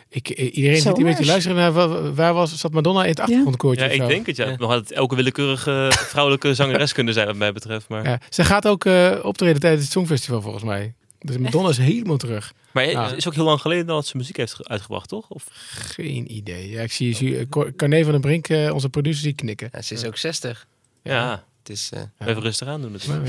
ik, 0.09 0.29
eh, 0.29 0.57
iedereen 0.57 0.81
zit 0.81 0.97
hier 0.97 1.07
een 1.07 1.11
beetje 1.11 1.27
luisteren 1.27 1.57
naar 1.57 1.73
waar, 1.73 2.15
waar 2.15 2.35
was, 2.35 2.57
zat 2.59 2.73
Madonna 2.73 3.03
in 3.03 3.09
het 3.09 3.21
achtergrondkoortje 3.21 3.85
Ja, 3.85 3.91
ik 3.91 4.01
zo? 4.01 4.07
denk 4.07 4.27
het. 4.27 4.37
Ja. 4.37 4.55
Nog 4.57 4.71
had 4.71 4.81
het 4.81 4.93
elke 4.93 5.15
willekeurige 5.17 5.87
vrouwelijke 5.91 6.55
zangeres 6.55 6.93
kunnen 6.93 7.15
zijn, 7.15 7.27
wat 7.27 7.37
mij 7.37 7.53
betreft. 7.53 7.89
Maar, 7.89 8.05
Ja, 8.05 8.21
ze 8.29 8.45
gaat 8.45 8.69
ook 8.69 8.85
eh, 8.85 9.11
optreden 9.23 9.61
tijdens 9.61 9.83
het 9.83 9.93
Songfestival 9.93 10.41
volgens 10.43 10.65
mij. 10.65 10.95
Dus 11.21 11.39
Madonna 11.39 11.69
is 11.69 11.79
helemaal 11.79 12.17
terug. 12.17 12.53
maar 12.73 12.83
het 12.85 12.93
Ja. 12.93 13.13
is 13.13 13.27
ook 13.27 13.35
heel 13.35 13.45
lang 13.45 13.61
geleden 13.61 13.87
dat 13.87 14.07
ze 14.07 14.17
muziek 14.17 14.37
heeft 14.37 14.55
ge- 14.55 14.69
uitgebracht, 14.69 15.09
toch? 15.09 15.29
Of, 15.29 15.47
Geen 15.71 16.33
idee. 16.37 16.71
Ja, 16.71 16.83
ik 16.83 16.93
zie, 16.93 17.15
zie 17.15 17.39
eh, 17.39 17.47
van 17.79 18.13
den 18.13 18.21
Brink, 18.21 18.49
eh, 18.49 18.75
onze 18.75 18.89
producer, 18.89 19.23
zie 19.23 19.33
knikken. 19.35 19.69
Ja, 19.73 19.83
ze 19.83 19.95
is 19.95 20.05
ook 20.05 20.17
60. 20.17 20.67
ja, 21.03 21.45
Het 21.59 21.69
is, 21.77 21.91
eh, 21.93 22.29
even 22.29 22.43
rustig 22.43 22.69
aan 22.69 22.81
doen 22.83 22.93
natuurlijk. 22.93 23.29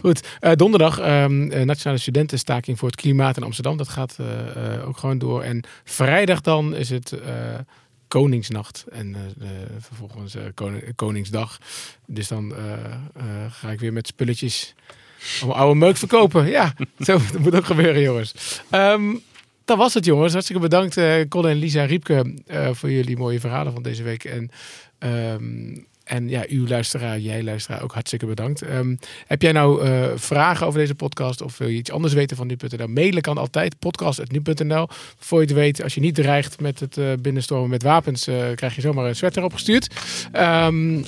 Goed, 0.00 0.26
eh, 0.40 0.52
donderdag 0.52 0.98
ehm, 0.98 1.50
eh, 1.50 1.64
nationale 1.64 1.98
studentenstaking 1.98 2.78
voor 2.78 2.88
het 2.88 3.00
klimaat 3.00 3.36
in 3.36 3.42
Amsterdam. 3.42 3.76
Dat 3.76 3.88
gaat 3.88 4.16
eh, 4.18 4.74
eh, 4.74 4.88
ook 4.88 4.96
gewoon 4.98 5.18
door. 5.18 5.42
En 5.42 5.64
vrijdag 5.84 6.40
dan 6.40 6.74
is 6.76 6.90
het 6.90 7.12
eh, 7.12 7.58
Koningsnacht 8.08 8.84
en 8.90 9.16
vervolgens 9.78 10.34
eh, 10.34 10.42
Koning- 10.54 10.94
Koningsdag. 10.96 11.58
Dus 12.06 12.28
dan 12.28 12.54
eh, 12.54 12.72
eh, 12.72 12.82
ga 13.50 13.70
ik 13.70 13.80
weer 13.80 13.92
met 13.92 14.06
spulletjes 14.06 14.74
om 15.44 15.50
oude 15.50 15.78
meuk 15.78 15.96
verkopen. 15.96 16.48
Ja, 16.48 16.74
zo 16.98 17.18
dat 17.32 17.38
moet 17.38 17.54
ook 17.54 17.64
gebeuren, 17.66 18.02
jongens. 18.02 18.60
Ehm, 18.70 19.14
dat 19.64 19.78
was 19.78 19.94
het, 19.94 20.04
jongens. 20.04 20.32
Hartstikke 20.32 20.62
bedankt, 20.62 20.96
eh 20.96 21.14
Colin 21.28 21.50
en 21.50 21.56
Lisa 21.56 21.84
Riepke, 21.84 22.34
eh, 22.46 22.68
voor 22.72 22.90
jullie 22.90 23.16
mooie 23.16 23.40
verhalen 23.40 23.72
van 23.72 23.82
deze 23.82 24.02
week. 24.02 24.24
En 24.24 24.50
ehm, 24.98 25.86
En 26.08 26.28
ja, 26.28 26.44
uw 26.48 26.66
luisteraar, 26.66 27.18
jij 27.18 27.42
luisteraar, 27.42 27.82
ook 27.82 27.92
hartstikke 27.92 28.26
bedankt. 28.26 28.62
Ehm, 28.62 28.96
heb 29.26 29.42
jij 29.42 29.52
nou 29.52 29.84
uh, 29.84 30.06
vragen 30.14 30.66
over 30.66 30.78
deze 30.78 30.94
podcast 30.94 31.42
of 31.42 31.58
wil 31.58 31.68
je 31.68 31.76
iets 31.76 31.90
anders 31.90 32.12
weten 32.12 32.36
van 32.36 32.46
nu.nl? 32.46 32.86
Mailen 32.86 33.22
kan 33.22 33.38
altijd, 33.38 33.78
podcast.nu.nl. 33.78 34.88
Voor 35.18 35.40
je 35.40 35.46
het 35.46 35.54
weet, 35.54 35.82
als 35.82 35.94
je 35.94 36.00
niet 36.00 36.14
dreigt 36.14 36.60
met 36.60 36.80
het 36.80 36.96
uh, 36.96 37.12
binnenstormen 37.20 37.70
met 37.70 37.82
wapens, 37.82 38.28
uh, 38.28 38.36
krijg 38.54 38.74
je 38.74 38.80
zomaar 38.80 39.06
een 39.06 39.16
sweater 39.16 39.44
opgestuurd. 39.44 39.94
Um, 40.36 41.04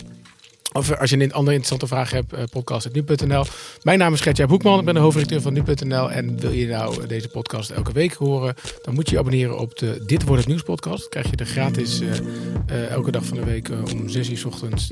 of 0.72 0.98
als 0.98 1.10
je 1.10 1.16
een 1.16 1.32
andere 1.32 1.56
interessante 1.56 1.86
vraag 1.86 2.10
hebt, 2.10 2.32
uh, 2.32 2.40
podcast.nu.nl. 2.50 3.44
Mijn 3.82 3.98
naam 3.98 4.12
is 4.12 4.20
Gertja 4.20 4.46
Boekman, 4.46 4.78
ik 4.78 4.84
ben 4.84 4.94
de 4.94 5.00
hoofdredacteur 5.00 5.40
van 5.40 5.52
nu.nl. 5.52 6.10
En 6.10 6.40
wil 6.40 6.50
je 6.50 6.66
nou 6.66 7.06
deze 7.06 7.28
podcast 7.28 7.70
elke 7.70 7.92
week 7.92 8.12
horen, 8.12 8.54
dan 8.82 8.94
moet 8.94 9.08
je 9.08 9.14
je 9.14 9.20
abonneren 9.20 9.58
op 9.58 9.78
de 9.78 10.02
Dit 10.06 10.22
Wordt 10.22 10.40
Het 10.40 10.48
Nieuws 10.48 10.62
podcast. 10.62 11.00
Dan 11.00 11.08
krijg 11.08 11.30
je 11.30 11.36
er 11.36 11.46
gratis 11.46 12.00
uh, 12.00 12.08
uh, 12.70 12.90
elke 12.90 13.10
dag 13.10 13.24
van 13.24 13.36
de 13.36 13.44
week 13.44 13.68
om 13.92 14.08
6 14.08 14.30
uur 14.30 14.38
s 14.38 14.44
ochtends 14.44 14.90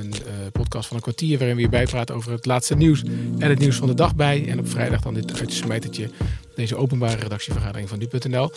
een 0.00 0.14
podcast 0.52 0.86
van 0.86 0.96
een 0.96 1.02
kwartier... 1.02 1.38
waarin 1.38 1.56
we 1.56 1.62
je 1.62 1.68
bijpraten 1.68 2.14
over 2.14 2.32
het 2.32 2.46
laatste 2.46 2.74
nieuws 2.74 3.02
en 3.38 3.48
het 3.48 3.58
nieuws 3.58 3.76
van 3.76 3.88
de 3.88 3.94
dag 3.94 4.14
bij. 4.14 4.48
En 4.48 4.58
op 4.58 4.68
vrijdag 4.68 5.00
dan 5.00 5.14
dit 5.14 5.40
uitsmijtertje, 5.40 6.10
deze 6.54 6.76
openbare 6.76 7.16
redactievergadering 7.16 7.88
van 7.88 7.98
nu.nl. 7.98 8.50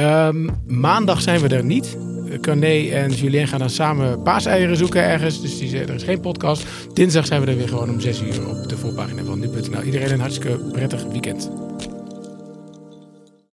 Um, 0.00 0.62
maandag 0.66 1.20
zijn 1.20 1.40
we 1.40 1.48
er 1.48 1.64
niet. 1.64 1.96
Carné 2.40 2.88
en 2.90 3.10
Julien 3.10 3.48
gaan 3.48 3.58
dan 3.58 3.70
samen 3.70 4.22
paaseieren 4.22 4.76
zoeken 4.76 5.02
ergens. 5.02 5.40
Dus 5.40 5.58
die, 5.58 5.78
er 5.78 5.94
is 5.94 6.02
geen 6.02 6.20
podcast. 6.20 6.66
Dinsdag 6.92 7.26
zijn 7.26 7.40
we 7.40 7.50
er 7.50 7.56
weer 7.56 7.68
gewoon 7.68 7.90
om 7.90 8.00
6 8.00 8.20
uur 8.20 8.48
op 8.48 8.68
de 8.68 8.76
voorpagina 8.76 9.24
van 9.24 9.38
nu.nl. 9.38 9.82
Iedereen 9.82 10.12
een 10.12 10.20
hartstikke 10.20 10.56
prettig 10.56 11.04
weekend. 11.04 11.50